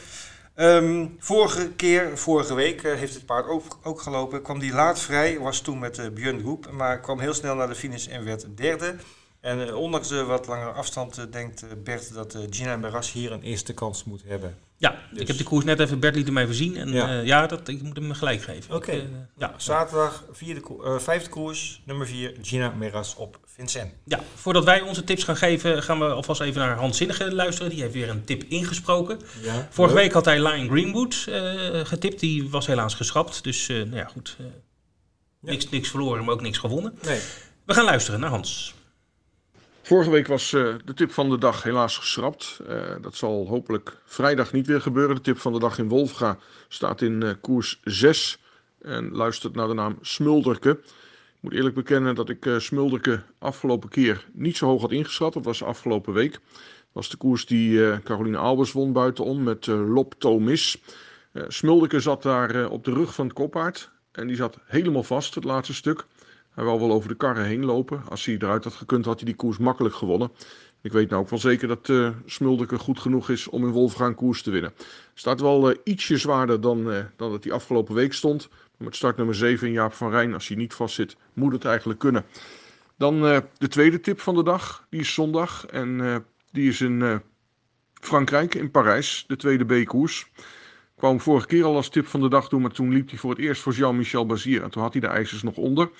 Ehm, 0.54 1.06
vorige 1.18 1.68
keer, 1.72 2.18
vorige 2.18 2.54
week, 2.54 2.82
heeft 2.82 3.14
het 3.14 3.26
paard 3.26 3.46
ook, 3.82 4.00
gelopen. 4.00 4.42
Kwam 4.42 4.58
die 4.58 4.72
laat 4.72 5.00
vrij, 5.00 5.38
was 5.38 5.60
toen 5.60 5.78
met 5.78 5.98
uh, 5.98 6.06
Björn 6.08 6.40
Groep, 6.40 6.70
maar 6.70 7.00
kwam 7.00 7.20
heel 7.20 7.34
snel 7.34 7.54
naar 7.54 7.68
de 7.68 7.74
finish 7.74 8.06
en 8.06 8.24
werd 8.24 8.46
derde. 8.56 8.96
En 9.46 9.68
eh, 9.68 9.76
ondanks 9.76 10.08
de 10.08 10.24
wat 10.24 10.46
langere 10.46 10.70
afstand 10.70 11.18
eh, 11.18 11.24
denkt 11.30 11.62
eh, 11.62 11.68
Bert 11.84 12.14
dat 12.14 12.38
Gina 12.50 12.76
Meras 12.76 13.12
hier 13.12 13.32
een 13.32 13.42
eerste 13.42 13.72
kans 13.72 14.04
moet 14.04 14.22
hebben. 14.26 14.56
Ja, 14.76 14.96
Dus- 15.10 15.20
ik 15.20 15.26
heb 15.26 15.36
de 15.36 15.44
koers 15.44 15.64
net 15.64 15.80
even, 15.80 16.00
Bert 16.00 16.14
liet 16.14 16.26
hem 16.26 16.38
even 16.38 16.54
zien. 16.54 16.76
En 16.76 16.92
Ja. 16.92 17.12
ja, 17.12 17.20
ja 17.20 17.46
dat, 17.46 17.68
ik 17.68 17.82
moet 17.82 17.96
hem 17.96 18.12
gelijk 18.12 18.42
geven. 18.42 18.74
Oké. 18.74 19.02
Ja, 19.38 19.54
Zaterdag, 19.56 20.24
vierde, 20.32 20.62
vijfde 21.00 21.28
koers, 21.30 21.82
nummer 21.84 22.06
4, 22.06 22.34
Gina 22.42 22.70
Meras 22.70 23.14
op 23.14 23.38
Vincent. 23.44 23.92
Ja, 24.04 24.20
voordat 24.34 24.64
wij 24.64 24.80
onze 24.80 25.04
tips 25.04 25.24
gaan 25.24 25.36
geven, 25.36 25.82
gaan 25.82 25.98
we 25.98 26.04
alvast 26.06 26.40
even 26.40 26.60
naar 26.60 26.76
Hans 26.76 26.96
Zinnige 26.96 27.34
luisteren. 27.34 27.70
Die 27.70 27.80
heeft 27.80 27.92
weer 27.94 28.08
een 28.08 28.24
tip 28.24 28.42
ingesproken. 28.42 29.20
Ja, 29.42 29.66
Vorige 29.70 29.94
leuk. 29.94 30.02
week 30.04 30.12
had 30.12 30.24
hij 30.24 30.42
Lion 30.48 30.68
Greenwood 30.68 31.14
getipt. 31.88 32.20
Die 32.20 32.50
was 32.50 32.66
helaas 32.66 32.94
geschrapt. 32.94 33.44
Dus 33.44 33.66
nou 33.68 33.96
ja, 33.96 34.04
goed. 34.04 34.36
niks, 35.40 35.68
niks 35.68 35.88
verloren, 35.90 36.24
maar 36.24 36.34
ook 36.34 36.40
niks 36.42 36.58
gewonnen. 36.58 36.98
Nee. 37.02 37.20
We 37.66 37.74
gaan 37.74 37.84
luisteren 37.84 38.20
naar 38.20 38.30
Hans. 38.30 38.74
Vorige 39.86 40.10
week 40.10 40.26
was 40.26 40.52
eh, 40.52 40.74
de 40.84 40.94
tip 40.94 41.12
van 41.12 41.30
de 41.30 41.38
dag 41.38 41.62
helaas 41.62 41.98
geschrapt. 41.98 42.60
Eh, 42.68 42.80
dat 43.00 43.14
zal 43.14 43.46
hopelijk 43.48 43.96
vrijdag 44.04 44.52
niet 44.52 44.66
weer 44.66 44.80
gebeuren. 44.80 45.14
De 45.14 45.20
tip 45.20 45.38
van 45.38 45.52
de 45.52 45.58
dag 45.58 45.78
in 45.78 45.88
Wolfga 45.88 46.38
staat 46.68 47.02
in 47.02 47.22
eh, 47.22 47.30
koers 47.40 47.80
6 47.84 48.38
en 48.80 49.10
luistert 49.12 49.54
naar 49.54 49.68
de 49.68 49.74
naam 49.74 49.98
Smulderke. 50.00 50.70
Ik 50.70 51.40
moet 51.40 51.52
eerlijk 51.52 51.74
bekennen 51.74 52.14
dat 52.14 52.28
ik 52.28 52.54
Smulderke 52.58 53.22
afgelopen 53.38 53.88
keer 53.88 54.26
niet 54.32 54.56
zo 54.56 54.66
hoog 54.66 54.80
had 54.80 54.92
ingeschat. 54.92 55.32
Dat 55.32 55.44
was 55.44 55.62
afgelopen 55.62 56.12
week. 56.12 56.32
Dat 56.32 56.40
was 56.92 57.08
de 57.08 57.16
koers 57.16 57.46
die 57.46 58.00
Caroline 58.02 58.36
Albers 58.38 58.72
won 58.72 58.92
buitenom 58.92 59.42
met 59.42 59.66
Lop 59.66 60.14
Tomis. 60.18 60.78
Smulderke 61.48 62.00
zat 62.00 62.22
daar 62.22 62.68
op 62.68 62.84
de 62.84 62.92
rug 62.92 63.14
van 63.14 63.24
het 63.24 63.34
koppaard 63.34 63.90
en 64.12 64.26
die 64.26 64.36
zat 64.36 64.58
helemaal 64.64 65.02
vast 65.02 65.34
het 65.34 65.44
laatste 65.44 65.74
stuk. 65.74 66.06
Hij 66.56 66.64
wou 66.64 66.80
wel 66.80 66.92
over 66.92 67.08
de 67.08 67.14
karren 67.14 67.44
heen 67.44 67.64
lopen. 67.64 68.02
Als 68.08 68.24
hij 68.24 68.34
eruit 68.34 68.64
had 68.64 68.74
gekund, 68.74 69.04
had 69.04 69.16
hij 69.16 69.24
die 69.24 69.34
koers 69.34 69.58
makkelijk 69.58 69.94
gewonnen. 69.94 70.30
Ik 70.82 70.92
weet 70.92 71.10
nou 71.10 71.22
ook 71.22 71.30
wel 71.30 71.38
zeker 71.38 71.68
dat 71.68 71.88
uh, 71.88 72.08
Smulderke 72.26 72.78
goed 72.78 73.00
genoeg 73.00 73.30
is 73.30 73.48
om 73.48 73.64
in 73.64 73.70
Wolfgaan 73.70 74.14
koers 74.14 74.42
te 74.42 74.50
winnen. 74.50 74.72
Staat 75.14 75.40
wel 75.40 75.70
uh, 75.70 75.76
ietsje 75.84 76.16
zwaarder 76.16 76.60
dan, 76.60 76.78
uh, 76.92 76.98
dan 77.16 77.30
dat 77.30 77.44
hij 77.44 77.52
afgelopen 77.52 77.94
week 77.94 78.12
stond. 78.12 78.48
Maar 78.48 78.86
met 78.86 78.96
start 78.96 79.16
nummer 79.16 79.34
7 79.34 79.72
Jaap 79.72 79.92
van 79.92 80.10
Rijn, 80.10 80.34
als 80.34 80.48
hij 80.48 80.56
niet 80.56 80.74
vast 80.74 80.94
zit, 80.94 81.16
moet 81.32 81.52
het 81.52 81.64
eigenlijk 81.64 81.98
kunnen. 81.98 82.24
Dan 82.98 83.20
de 83.58 83.68
tweede 83.68 84.00
tip 84.00 84.20
van 84.20 84.34
de 84.34 84.44
dag. 84.44 84.86
Die 84.90 85.00
is 85.00 85.14
zondag 85.14 85.66
en 85.66 86.24
die 86.52 86.68
is 86.68 86.80
in 86.80 87.20
Frankrijk, 88.00 88.54
in 88.54 88.70
Parijs. 88.70 89.24
De 89.26 89.36
tweede 89.36 89.64
B-koers. 89.64 90.30
Kwam 90.96 91.20
vorige 91.20 91.46
keer 91.46 91.64
al 91.64 91.76
als 91.76 91.88
tip 91.88 92.06
van 92.06 92.20
de 92.20 92.28
dag 92.28 92.48
doen, 92.48 92.60
maar 92.60 92.70
toen 92.70 92.92
liep 92.92 93.08
hij 93.08 93.18
voor 93.18 93.30
het 93.30 93.38
eerst 93.38 93.62
voor 93.62 93.72
Jean-Michel 93.72 94.26
Bazier. 94.26 94.62
En 94.62 94.70
toen 94.70 94.82
had 94.82 94.92
hij 94.92 95.00
de 95.00 95.06
ijzers 95.06 95.42
nog 95.42 95.56
onder. 95.56 95.90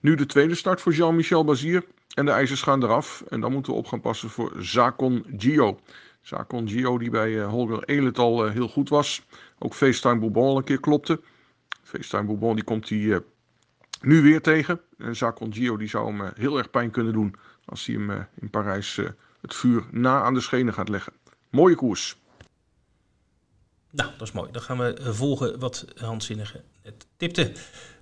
Nu 0.00 0.14
de 0.14 0.26
tweede 0.26 0.54
start 0.54 0.80
voor 0.80 0.92
Jean-Michel 0.92 1.44
Bazier. 1.44 1.84
En 2.14 2.24
de 2.24 2.30
ijzers 2.30 2.62
gaan 2.62 2.82
eraf. 2.82 3.24
En 3.28 3.40
dan 3.40 3.52
moeten 3.52 3.72
we 3.72 3.78
op 3.78 3.86
gaan 3.86 4.00
passen 4.00 4.30
voor 4.30 4.52
Zakon 4.58 5.26
Gio. 5.36 5.80
Zakon 6.22 6.68
Gio 6.68 6.98
die 6.98 7.10
bij 7.10 7.30
uh, 7.30 7.48
Holger 7.48 7.84
Elet 7.84 8.18
al 8.18 8.46
uh, 8.46 8.52
heel 8.52 8.68
goed 8.68 8.88
was. 8.88 9.22
Ook 9.58 9.74
FaceTime 9.74 10.18
Bourbon 10.18 10.46
al 10.46 10.56
een 10.56 10.64
keer 10.64 10.80
klopte. 10.80 11.20
FaceTime 11.82 12.24
Bourbon 12.24 12.54
die 12.54 12.64
komt 12.64 12.88
hij 12.88 12.98
uh, 12.98 13.16
nu 14.00 14.22
weer 14.22 14.40
tegen. 14.40 14.80
En 14.98 15.16
Zakon 15.16 15.52
Gio 15.54 15.76
die 15.76 15.88
zou 15.88 16.16
hem 16.16 16.32
heel 16.34 16.58
erg 16.58 16.70
pijn 16.70 16.90
kunnen 16.90 17.12
doen 17.12 17.34
als 17.64 17.86
hij 17.86 17.94
hem 17.94 18.26
in 18.40 18.50
Parijs 18.50 19.00
het 19.40 19.54
vuur 19.54 19.84
na 19.90 20.22
aan 20.22 20.34
de 20.34 20.40
schenen 20.40 20.74
gaat 20.74 20.88
leggen. 20.88 21.12
Mooie 21.50 21.74
koers. 21.74 22.18
Nou, 23.90 24.10
dat 24.10 24.28
is 24.28 24.32
mooi. 24.32 24.50
Dan 24.52 24.62
gaan 24.62 24.78
we 24.78 25.12
volgen 25.14 25.58
wat 25.58 25.84
Hans 25.96 26.26
Zinnige 26.26 26.62
tipte. 27.16 27.52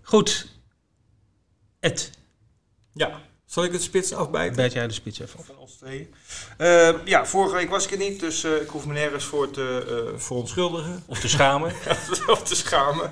Goed. 0.02 0.57
Ed. 1.80 2.10
Ja. 2.92 3.20
Zal 3.48 3.64
ik 3.64 3.72
het 3.72 3.82
spits 3.82 4.12
afbijten? 4.12 4.56
Bijt 4.56 4.72
jij 4.72 4.86
de 4.86 4.92
spits 4.92 5.20
even 5.20 5.38
af. 5.38 5.46
Van 5.46 5.58
ons 5.58 5.74
tweeën. 5.74 6.14
Uh, 6.58 7.04
ja, 7.04 7.26
vorige 7.26 7.54
week 7.54 7.70
was 7.70 7.84
ik 7.84 7.90
er 7.90 7.98
niet, 7.98 8.20
dus 8.20 8.44
uh, 8.44 8.60
ik 8.60 8.68
hoef 8.68 8.86
me 8.86 8.92
nergens 8.92 9.24
voor 9.24 9.50
te 9.50 9.86
uh, 10.12 10.18
verontschuldigen. 10.18 11.02
Of 11.06 11.20
te 11.20 11.28
schamen. 11.28 11.72
of 12.26 12.42
te 12.42 12.56
schamen. 12.56 13.10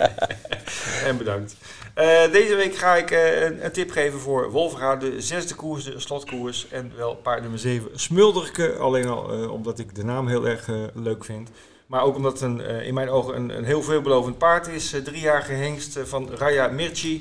en 1.08 1.16
bedankt. 1.16 1.56
Uh, 1.96 2.32
deze 2.32 2.54
week 2.54 2.76
ga 2.76 2.96
ik 2.96 3.10
een, 3.10 3.64
een, 3.64 3.72
tip 3.72 3.90
geven 3.90 4.20
voor 4.20 4.50
Wolfra, 4.50 4.96
de 4.96 5.20
zesde 5.20 5.54
koers, 5.54 5.84
de 5.84 6.00
slotkoers. 6.00 6.68
En 6.68 6.92
wel 6.96 7.14
paard 7.14 7.40
nummer 7.40 7.58
7, 7.58 7.90
Smulderke. 7.94 8.76
Alleen 8.76 9.08
al 9.08 9.50
omdat 9.50 9.78
ik 9.78 9.94
de 9.94 10.04
naam 10.04 10.28
heel 10.28 10.48
erg 10.48 10.68
leuk 10.94 11.24
vind. 11.24 11.50
Maar 11.86 12.02
ook 12.02 12.16
omdat 12.16 12.32
het 12.32 12.42
een, 12.42 12.60
in 12.60 12.94
mijn 12.94 13.08
ogen 13.08 13.36
een, 13.36 13.56
een 13.56 13.64
heel 13.64 13.82
veelbelovend 13.82 14.38
paard 14.38 14.66
is. 14.66 14.94
drie 15.04 15.20
jaar 15.20 15.42
gehengst 15.42 15.98
van 16.04 16.30
Raya 16.34 16.68
Mirci. 16.68 17.20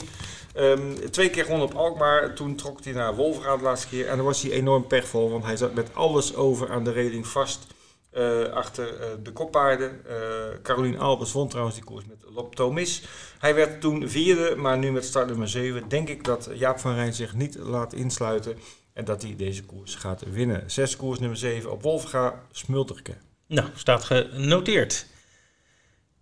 Ehm, 0.58 1.10
twee 1.12 1.30
keer 1.30 1.43
gewonnen 1.43 1.68
op 1.68 1.74
Alkmaar. 1.76 2.34
Toen 2.34 2.55
trok 2.55 2.84
hij 2.84 2.93
naar 2.93 3.16
Wolverhampton 3.16 3.58
de 3.64 3.64
laatste 3.70 3.88
keer. 3.88 4.08
En 4.08 4.16
dan 4.18 4.26
was 4.26 4.41
hij 4.41 4.51
enorm 4.51 4.88
pechvol. 4.88 5.30
Want 5.30 5.43
hij 5.43 5.58
zat 5.58 5.74
met 5.74 5.89
alles 5.95 6.36
over 6.36 6.70
aan 6.72 6.84
de 6.84 6.91
reling 6.91 7.28
vast. 7.28 7.66
eh, 8.12 8.43
achter 8.43 8.99
eh, 8.99 9.08
de 9.24 9.32
koppaarden. 9.32 10.05
Eh 10.08 10.16
Caroline 10.64 10.97
Albers 10.97 11.32
won 11.32 11.47
trouwens 11.47 11.76
die 11.76 11.86
koers 11.86 12.05
met 12.05 12.18
Loptomis. 12.34 13.03
Hij 13.39 13.55
werd 13.55 13.82
toen 13.82 14.10
vierde, 14.10 14.55
maar 14.55 14.78
nu 14.78 14.91
met 14.91 15.05
start 15.05 15.28
nummer 15.28 15.49
7. 15.49 15.89
Denk 15.89 16.10
ik 16.10 16.24
dat 16.24 16.49
Jaap 16.53 16.80
van 16.80 16.93
Rijn 16.95 17.14
zich 17.14 17.34
niet 17.34 17.58
laat 17.58 17.93
insluiten. 17.93 18.58
En 18.93 19.05
dat 19.05 19.22
hij 19.22 19.36
deze 19.36 19.64
koers 19.64 19.95
gaat 19.95 20.24
winnen. 20.32 20.64
Zes 20.72 20.95
koers 20.95 21.20
nummer 21.20 21.38
7 21.38 21.72
op 21.72 21.82
Wolfga, 21.82 22.43
Smulterke. 22.51 23.14
Nou, 23.47 23.68
staat 23.76 24.03
genoteerd. 24.03 25.05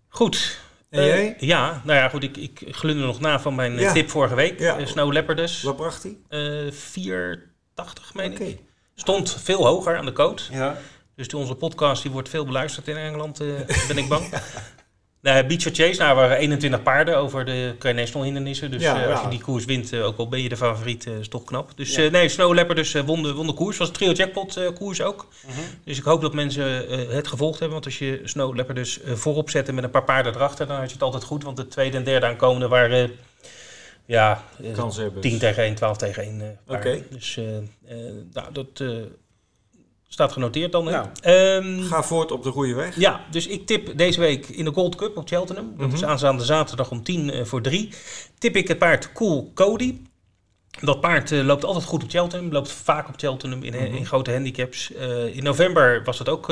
Goed. 0.10 0.60
En 0.90 1.00
Eh, 1.02 1.08
jij? 1.08 1.36
ja, 1.40 1.82
nou 1.84 2.00
ja, 2.00 2.10
goed. 2.10 2.24
Ik, 2.24 2.38
ik 2.38 2.62
glunder 2.72 3.06
nog 3.06 3.20
na 3.20 3.40
van 3.40 3.56
mijn 3.56 3.76
eh, 3.76 3.82
Ja. 3.82 3.92
tip 3.94 4.10
vorige 4.10 4.36
week. 4.36 4.60
Ja. 4.60 4.78
Eh, 4.78 4.86
Snow 4.86 5.12
Leopard 5.14 5.38
dus. 5.38 5.62
Wat 5.62 5.76
bracht 5.76 6.04
hij? 6.04 6.18
Eh 6.66 6.72
480, 6.72 8.14
meen 8.14 8.42
ik. 8.42 8.60
Stond 8.96 9.38
veel 9.44 9.66
hoger 9.66 9.98
aan 9.98 10.06
de 10.06 10.12
coat. 10.14 10.50
Ja. 10.52 10.78
Dus 11.16 11.28
die- 11.28 11.40
onze 11.40 11.56
podcast 11.56 12.02
die 12.02 12.12
wordt 12.12 12.30
veel 12.30 12.46
beluisterd 12.46 12.88
in 12.88 12.96
Engeland, 12.98 13.40
eh, 13.40 13.48
ben 13.88 13.98
ik 13.98 14.08
bang. 14.08 14.30
Nou, 15.26 15.46
Beach 15.46 15.62
Chase, 15.62 16.02
nou, 16.02 16.16
waren 16.16 16.38
21 16.38 16.84
paarden 16.84 17.18
over 17.18 17.46
de 17.46 17.76
National 17.94 18.24
hindernissen. 18.24 18.72
Dus 18.72 18.82
Ja, 18.82 19.04
eh, 19.04 19.12
als 19.12 19.22
je 19.22 19.28
die 19.28 19.42
koers 19.42 19.66
wint, 19.66 19.94
eh, 19.94 20.06
ook 20.06 20.18
al 20.18 20.28
ben 20.30 20.42
je 20.42 20.50
de 20.50 20.58
favoriet, 20.58 21.06
eh, 21.08 21.18
is 21.20 21.28
toch 21.28 21.44
knap. 21.44 21.72
Dus 21.76 21.96
Ja. 21.96 22.10
nee, 22.10 22.30
Snow 22.30 22.54
Leopard 22.54 22.78
dus, 22.78 22.94
won, 22.94 23.24
de, 23.24 23.34
won 23.34 23.48
de 23.48 23.54
koers. 23.54 23.78
was 23.78 23.92
trio 23.92 24.12
jackpot 24.12 24.60
koers 24.74 25.02
ook. 25.02 25.28
Mhm. 25.46 25.56
Dus 25.84 25.98
ik 25.98 26.04
hoop 26.04 26.22
dat 26.22 26.34
mensen 26.34 26.66
het 27.16 27.28
gevolgd 27.28 27.60
hebben. 27.60 27.74
Want 27.74 27.86
als 27.86 28.00
je 28.00 28.22
Snow 28.24 28.56
Leopard 28.56 28.78
dus 28.78 29.00
voorop 29.06 29.50
zette 29.50 29.74
met 29.74 29.84
een 29.84 29.90
paar 29.90 30.04
paarden 30.04 30.36
erachter, 30.36 30.68
dan 30.68 30.78
had 30.78 30.88
je 30.88 30.94
het 30.94 31.04
altijd 31.04 31.24
goed. 31.24 31.44
Want 31.44 31.58
de 31.58 31.68
tweede 31.68 31.98
en 31.98 32.04
derde 32.04 32.26
aankomende 32.26 32.68
waren... 32.68 33.12
ja, 34.06 34.44
eh, 34.64 34.74
Kans 34.74 34.98
hebben. 34.98 35.22
10 35.22 35.40
tegen 35.40 35.64
1, 35.64 35.76
12 35.76 35.98
tegen 35.98 36.24
1. 36.24 36.42
eh 36.42 36.48
paarden. 36.66 36.94
Oké. 36.94 37.04
Dus 37.10 37.40
nou, 38.34 38.52
dat 38.52 38.84
staat 40.16 40.32
genoteerd 40.32 40.72
dan. 40.72 40.84
Nou, 40.84 41.08
Ehm, 41.22 41.82
Ga 41.82 42.04
voort 42.04 42.32
op 42.32 42.44
de 42.44 42.52
goede 42.52 42.74
weg. 42.74 42.96
ja, 43.00 43.26
dus 43.32 43.48
ik 43.48 43.66
tip 43.66 43.98
deze 43.98 44.20
week 44.20 44.48
in 44.48 44.66
de 44.66 44.72
Gold 44.74 44.96
Cup 44.96 45.18
op 45.18 45.28
Cheltenham. 45.28 45.74
Dat 45.78 45.94
is 45.94 46.02
Mhm. 46.02 46.10
aanstaande 46.10 46.44
zaterdag 46.44 46.92
om 46.92 47.04
10 47.04 47.30
eh, 47.30 47.46
voor 47.46 47.62
3. 47.62 47.90
Tip 48.38 48.56
ik 48.56 48.68
het 48.68 48.78
paard 48.78 49.12
Cool 49.14 49.52
Cody. 49.54 49.98
Dat 50.82 51.02
paard 51.02 51.32
eh, 51.32 51.44
loopt 51.44 51.66
altijd 51.66 51.86
goed 51.86 52.04
op 52.04 52.10
Cheltenham. 52.10 52.52
Loopt 52.52 52.72
vaak 52.72 53.08
op 53.08 53.14
Cheltenham 53.18 53.64
in, 53.64 53.74
Mhm. 53.74 53.84
in 53.96 54.06
grote 54.06 54.32
handicaps. 54.32 54.94
Eh, 54.94 55.36
in 55.36 55.44
november 55.44 56.04
was 56.04 56.18
dat 56.18 56.30
ook 56.30 56.48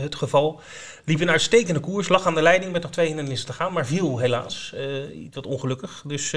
het 0.00 0.14
geval. 0.14 0.60
Liep 1.04 1.20
een 1.20 1.30
uitstekende 1.30 1.80
koers. 1.80 2.08
Lag 2.08 2.26
aan 2.26 2.34
de 2.34 2.42
leiding 2.42 2.72
met 2.72 2.82
nog 2.82 2.90
twee 2.90 3.06
hindernissen 3.06 3.46
te 3.46 3.52
gaan. 3.52 3.72
Maar 3.72 3.86
viel 3.86 4.18
helaas. 4.18 4.74
iets 5.14 5.34
wat 5.34 5.46
ongelukkig. 5.46 6.02
Dus 6.06 6.34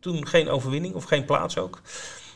toen 0.00 0.26
geen 0.26 0.48
overwinning 0.48 0.94
of 0.94 1.04
geen 1.04 1.24
plaats 1.24 1.58
ook. 1.58 1.80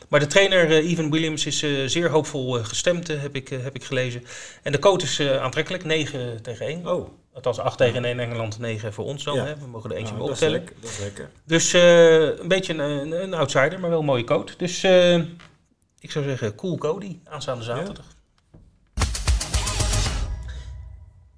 Maar 0.09 0.19
de 0.19 0.27
trainer 0.27 0.69
eh, 0.71 0.89
Evan 0.91 1.11
Williams 1.11 1.45
is 1.45 1.63
eh, 1.63 1.71
zeer 1.85 2.09
hoopvol 2.09 2.57
eh, 2.57 2.65
gestemd, 2.65 3.09
eh, 3.09 3.21
heb, 3.21 3.35
ik, 3.35 3.51
eh, 3.51 3.63
heb 3.63 3.75
ik 3.75 3.83
gelezen. 3.83 4.23
En 4.63 4.71
de 4.71 4.79
coach 4.79 5.01
is 5.01 5.19
eh, 5.19 5.41
aantrekkelijk, 5.41 5.83
9 5.83 6.41
tegen 6.41 6.65
1. 6.65 6.87
Oh, 6.87 7.09
Althans 7.33 7.59
8 7.59 7.77
tegen 7.77 8.05
1 8.05 8.19
Engeland, 8.19 8.59
9 8.59 8.93
voor 8.93 9.05
ons 9.05 9.23
dan. 9.23 9.35
Ja. 9.35 9.45
Hè? 9.45 9.55
We 9.57 9.67
mogen 9.67 9.89
er 9.91 9.95
eentje 9.97 10.13
nou, 10.13 10.25
mee 10.25 10.33
dat 10.33 10.41
is 10.41 10.47
optellen. 10.47 10.81
Dat 10.81 10.89
is 10.91 10.99
lekker. 10.99 11.29
Dus 11.45 11.73
eh, 11.73 12.39
een 12.39 12.47
beetje 12.47 12.73
een, 12.73 13.11
een, 13.23 13.33
outsider, 13.33 13.79
maar 13.79 13.89
wel 13.89 13.99
een 13.99 14.05
mooie 14.05 14.23
coach. 14.23 14.55
Dus 14.55 14.83
eh, 14.83 15.15
ik 15.99 16.11
zou 16.11 16.25
zeggen, 16.25 16.55
cool 16.55 16.77
Cody, 16.77 17.17
aanstaande 17.23 17.63
zaterdag. 17.63 18.05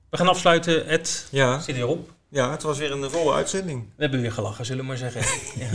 We 0.10 0.18
gaan 0.18 0.28
afsluiten. 0.28 0.88
Het 0.88 1.28
Ja, 1.32 1.60
zit 1.60 1.76
erop. 1.76 2.10
ja, 2.30 2.52
het 2.52 2.64
was 2.64 2.78
weer 2.78 2.92
een 2.92 3.10
volle 3.10 3.34
uitzending. 3.34 3.82
We 3.96 4.02
hebben 4.02 4.22
weer 4.22 4.32
gelachen, 4.32 4.66
zullen 4.66 4.82
we 4.82 4.88
maar 4.88 4.98
zeggen. 4.98 5.22
ja. 5.64 5.70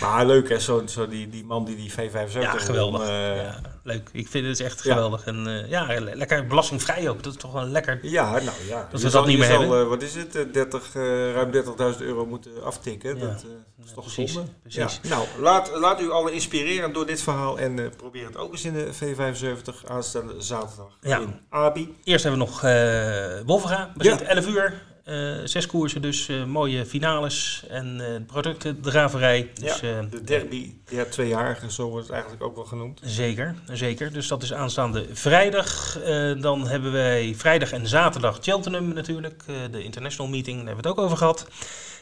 Maar 0.00 0.26
leuk 0.26 0.48
hè, 0.48 0.58
zo, 0.58 0.82
zo 0.86 1.08
die, 1.08 1.28
die 1.28 1.44
man 1.44 1.64
die 1.64 1.76
die 1.76 1.92
V75 1.92 2.32
Ja, 2.32 2.50
won, 2.50 2.60
geweldig. 2.60 3.00
eh, 3.08 3.36
ja, 3.36 3.60
leuk. 3.82 4.08
Ik 4.12 4.28
vind 4.28 4.46
het 4.46 4.60
echt 4.60 4.82
Ja. 4.84 4.92
geweldig. 4.92 5.24
En 5.24 5.46
eh, 5.46 5.68
ja, 5.70 5.86
le- 6.00 6.14
lekker 6.14 6.46
belastingvrij 6.46 7.08
ook. 7.08 7.22
Dat 7.22 7.32
is 7.32 7.38
toch 7.38 7.52
wel 7.52 7.64
lekker. 7.66 7.98
Ja, 8.02 8.30
nou 8.30 8.50
ja. 8.68 8.88
Dat 8.90 9.00
we 9.00 9.10
dat 9.10 9.26
niet 9.26 9.38
meer 9.38 9.46
zal, 9.50 9.60
hebben. 9.60 9.80
eh, 9.80 9.88
wat 9.88 10.02
is 10.02 10.14
het? 10.14 10.36
eh, 10.36 10.42
30, 10.52 10.94
eh, 10.94 11.32
ruim 11.32 11.50
30.000 11.50 12.02
euro 12.02 12.26
moeten 12.26 12.64
aftikken. 12.64 13.18
Ja. 13.18 13.24
Dat 13.26 13.44
eh, 13.78 13.84
is 13.84 13.92
toch 13.94 14.04
precies, 14.04 14.32
zonde? 14.32 14.50
precies. 14.62 15.00
Nou, 15.08 15.26
laat, 15.40 15.70
laat 15.74 16.00
u 16.00 16.10
alle 16.10 16.32
inspireren 16.32 16.92
door 16.92 17.06
dit 17.06 17.22
verhaal. 17.22 17.58
En 17.58 17.78
eh, 17.78 17.84
probeer 17.96 18.26
het 18.26 18.36
ook 18.36 18.52
eens 18.52 18.64
in 18.64 18.72
de 18.74 18.88
V75 18.94 19.86
aanstaande 19.88 20.34
zaterdag 20.38 20.98
Ja. 21.00 21.18
in 21.18 21.40
Abi. 21.48 21.94
Eerst 22.04 22.24
hebben 22.24 22.40
we 22.40 22.46
nog 22.46 22.62
eh 22.62 23.46
Wolvera. 23.46 23.92
Begint 23.96 24.22
11 24.22 24.46
uur. 24.46 24.82
Eh, 25.04 25.34
zes 25.44 25.66
koersen 25.66 26.02
dus. 26.02 26.28
eh, 26.28 26.44
mooie 26.44 26.86
finales. 26.86 27.64
En 27.68 28.00
eh 28.00 28.06
productendraverij. 28.26 29.50
Dus, 29.54 29.80
ja, 29.80 30.02
de 30.02 30.24
derby 30.24 30.74
der 30.90 31.10
tweejarigen, 31.10 31.70
zo 31.70 31.88
wordt 31.88 32.04
het 32.06 32.12
eigenlijk 32.14 32.42
ook 32.44 32.54
wel 32.54 32.64
genoemd. 32.64 33.00
Zeker, 33.04 33.54
zeker. 33.72 34.12
Dus 34.12 34.28
dat 34.28 34.42
is 34.42 34.52
aanstaande 34.52 35.06
vrijdag. 35.12 35.98
Dan 36.40 36.66
hebben 36.68 36.92
wij 36.92 37.34
vrijdag 37.36 37.72
en 37.72 37.86
zaterdag 37.86 38.38
Cheltenham 38.42 38.92
natuurlijk. 38.92 39.42
de 39.70 39.82
international 39.82 40.30
meeting, 40.30 40.56
daar 40.56 40.66
hebben 40.66 40.82
we 40.84 40.88
het 40.88 40.98
ook 40.98 41.04
over 41.04 41.16
gehad. 41.16 41.46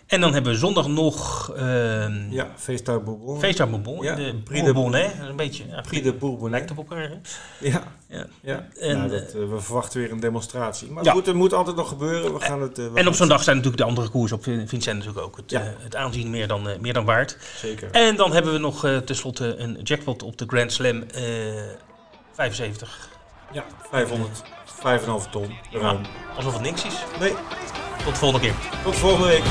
En 0.07 0.21
dan 0.21 0.33
hebben 0.33 0.53
we 0.53 0.59
zondag 0.59 0.89
nog 0.89 1.51
ehm 1.57 2.31
Ja, 2.31 2.49
Feesttuin 2.57 3.05
Bourbon. 3.05 3.39
Feest 3.39 3.61
à 3.61 3.67
Bourbon. 3.67 4.03
Ja, 4.03 4.15
de 4.15 4.35
Prix 4.45 4.59
de- 4.65 4.73
Bourbon, 4.73 4.95
hè? 4.95 5.09
Een 5.29 5.37
beetje... 5.37 5.65
Ja, 5.69 5.81
Prix 5.81 6.03
de 6.03 6.13
Bourbon. 6.13 6.51
lijkt 6.51 6.71
op 6.71 6.77
elkaar, 6.77 7.03
hè? 7.09 7.15
Ja, 7.69 7.83
Ja. 8.09 8.27
ja. 8.41 8.67
En, 8.81 8.97
nou, 8.99 9.11
dat, 9.11 9.23
eh, 9.35 9.49
we 9.49 9.61
verwachten 9.61 10.01
weer 10.01 10.13
een 10.13 10.21
demonstratie. 10.21 10.91
Maar 10.91 11.05
Ja. 11.05 11.13
goed, 11.13 11.27
het 11.27 11.35
moet 11.35 11.53
altijd 11.53 11.77
nog 11.77 11.89
gebeuren. 11.89 12.35
We 12.35 12.41
gaan 12.41 12.63
het... 12.63 12.79
eh, 12.79 12.85
En 12.95 13.09
op 13.09 13.15
zo'n 13.15 13.29
dag 13.29 13.43
zijn 13.43 13.57
natuurlijk 13.57 13.83
de 13.83 13.89
andere 13.89 14.09
koers 14.09 14.33
op 14.33 14.43
Vincent 14.45 14.99
natuurlijk 14.99 15.27
ook 15.27 15.37
het, 15.37 15.53
eh, 15.53 15.61
het 15.79 15.97
aanzien 15.97 16.31
meer 16.31 16.49
dan, 16.49 16.69
eh, 16.69 16.79
meer 16.79 16.93
dan 16.93 17.05
waard. 17.05 17.33
het- 17.33 17.43
Zeker. 17.57 17.91
En 17.91 18.17
dan 18.17 18.33
hebben 18.33 18.53
we 18.53 18.59
nog 18.59 18.85
eh, 18.85 18.97
tenslotte 18.97 19.57
een 19.57 19.79
jackpot 19.83 20.23
op 20.23 20.39
de 20.39 20.45
Grand 20.49 20.73
Slam 20.73 21.03
eh 21.03 21.23
75. 22.33 23.09
Ja, 23.53 23.65
500, 23.91 24.43
5,5 24.83 25.31
ton. 25.31 25.57
Ruim. 25.71 26.01
Alsof 26.37 26.53
het 26.53 26.63
niks 26.63 26.85
is. 26.85 27.05
Nee. 27.21 27.35
Tot 28.05 28.13
de 28.13 28.19
volgende 28.19 28.47
keer. 28.47 28.55
Tot 28.85 28.97
volgende 28.97 29.27
week. 29.27 29.43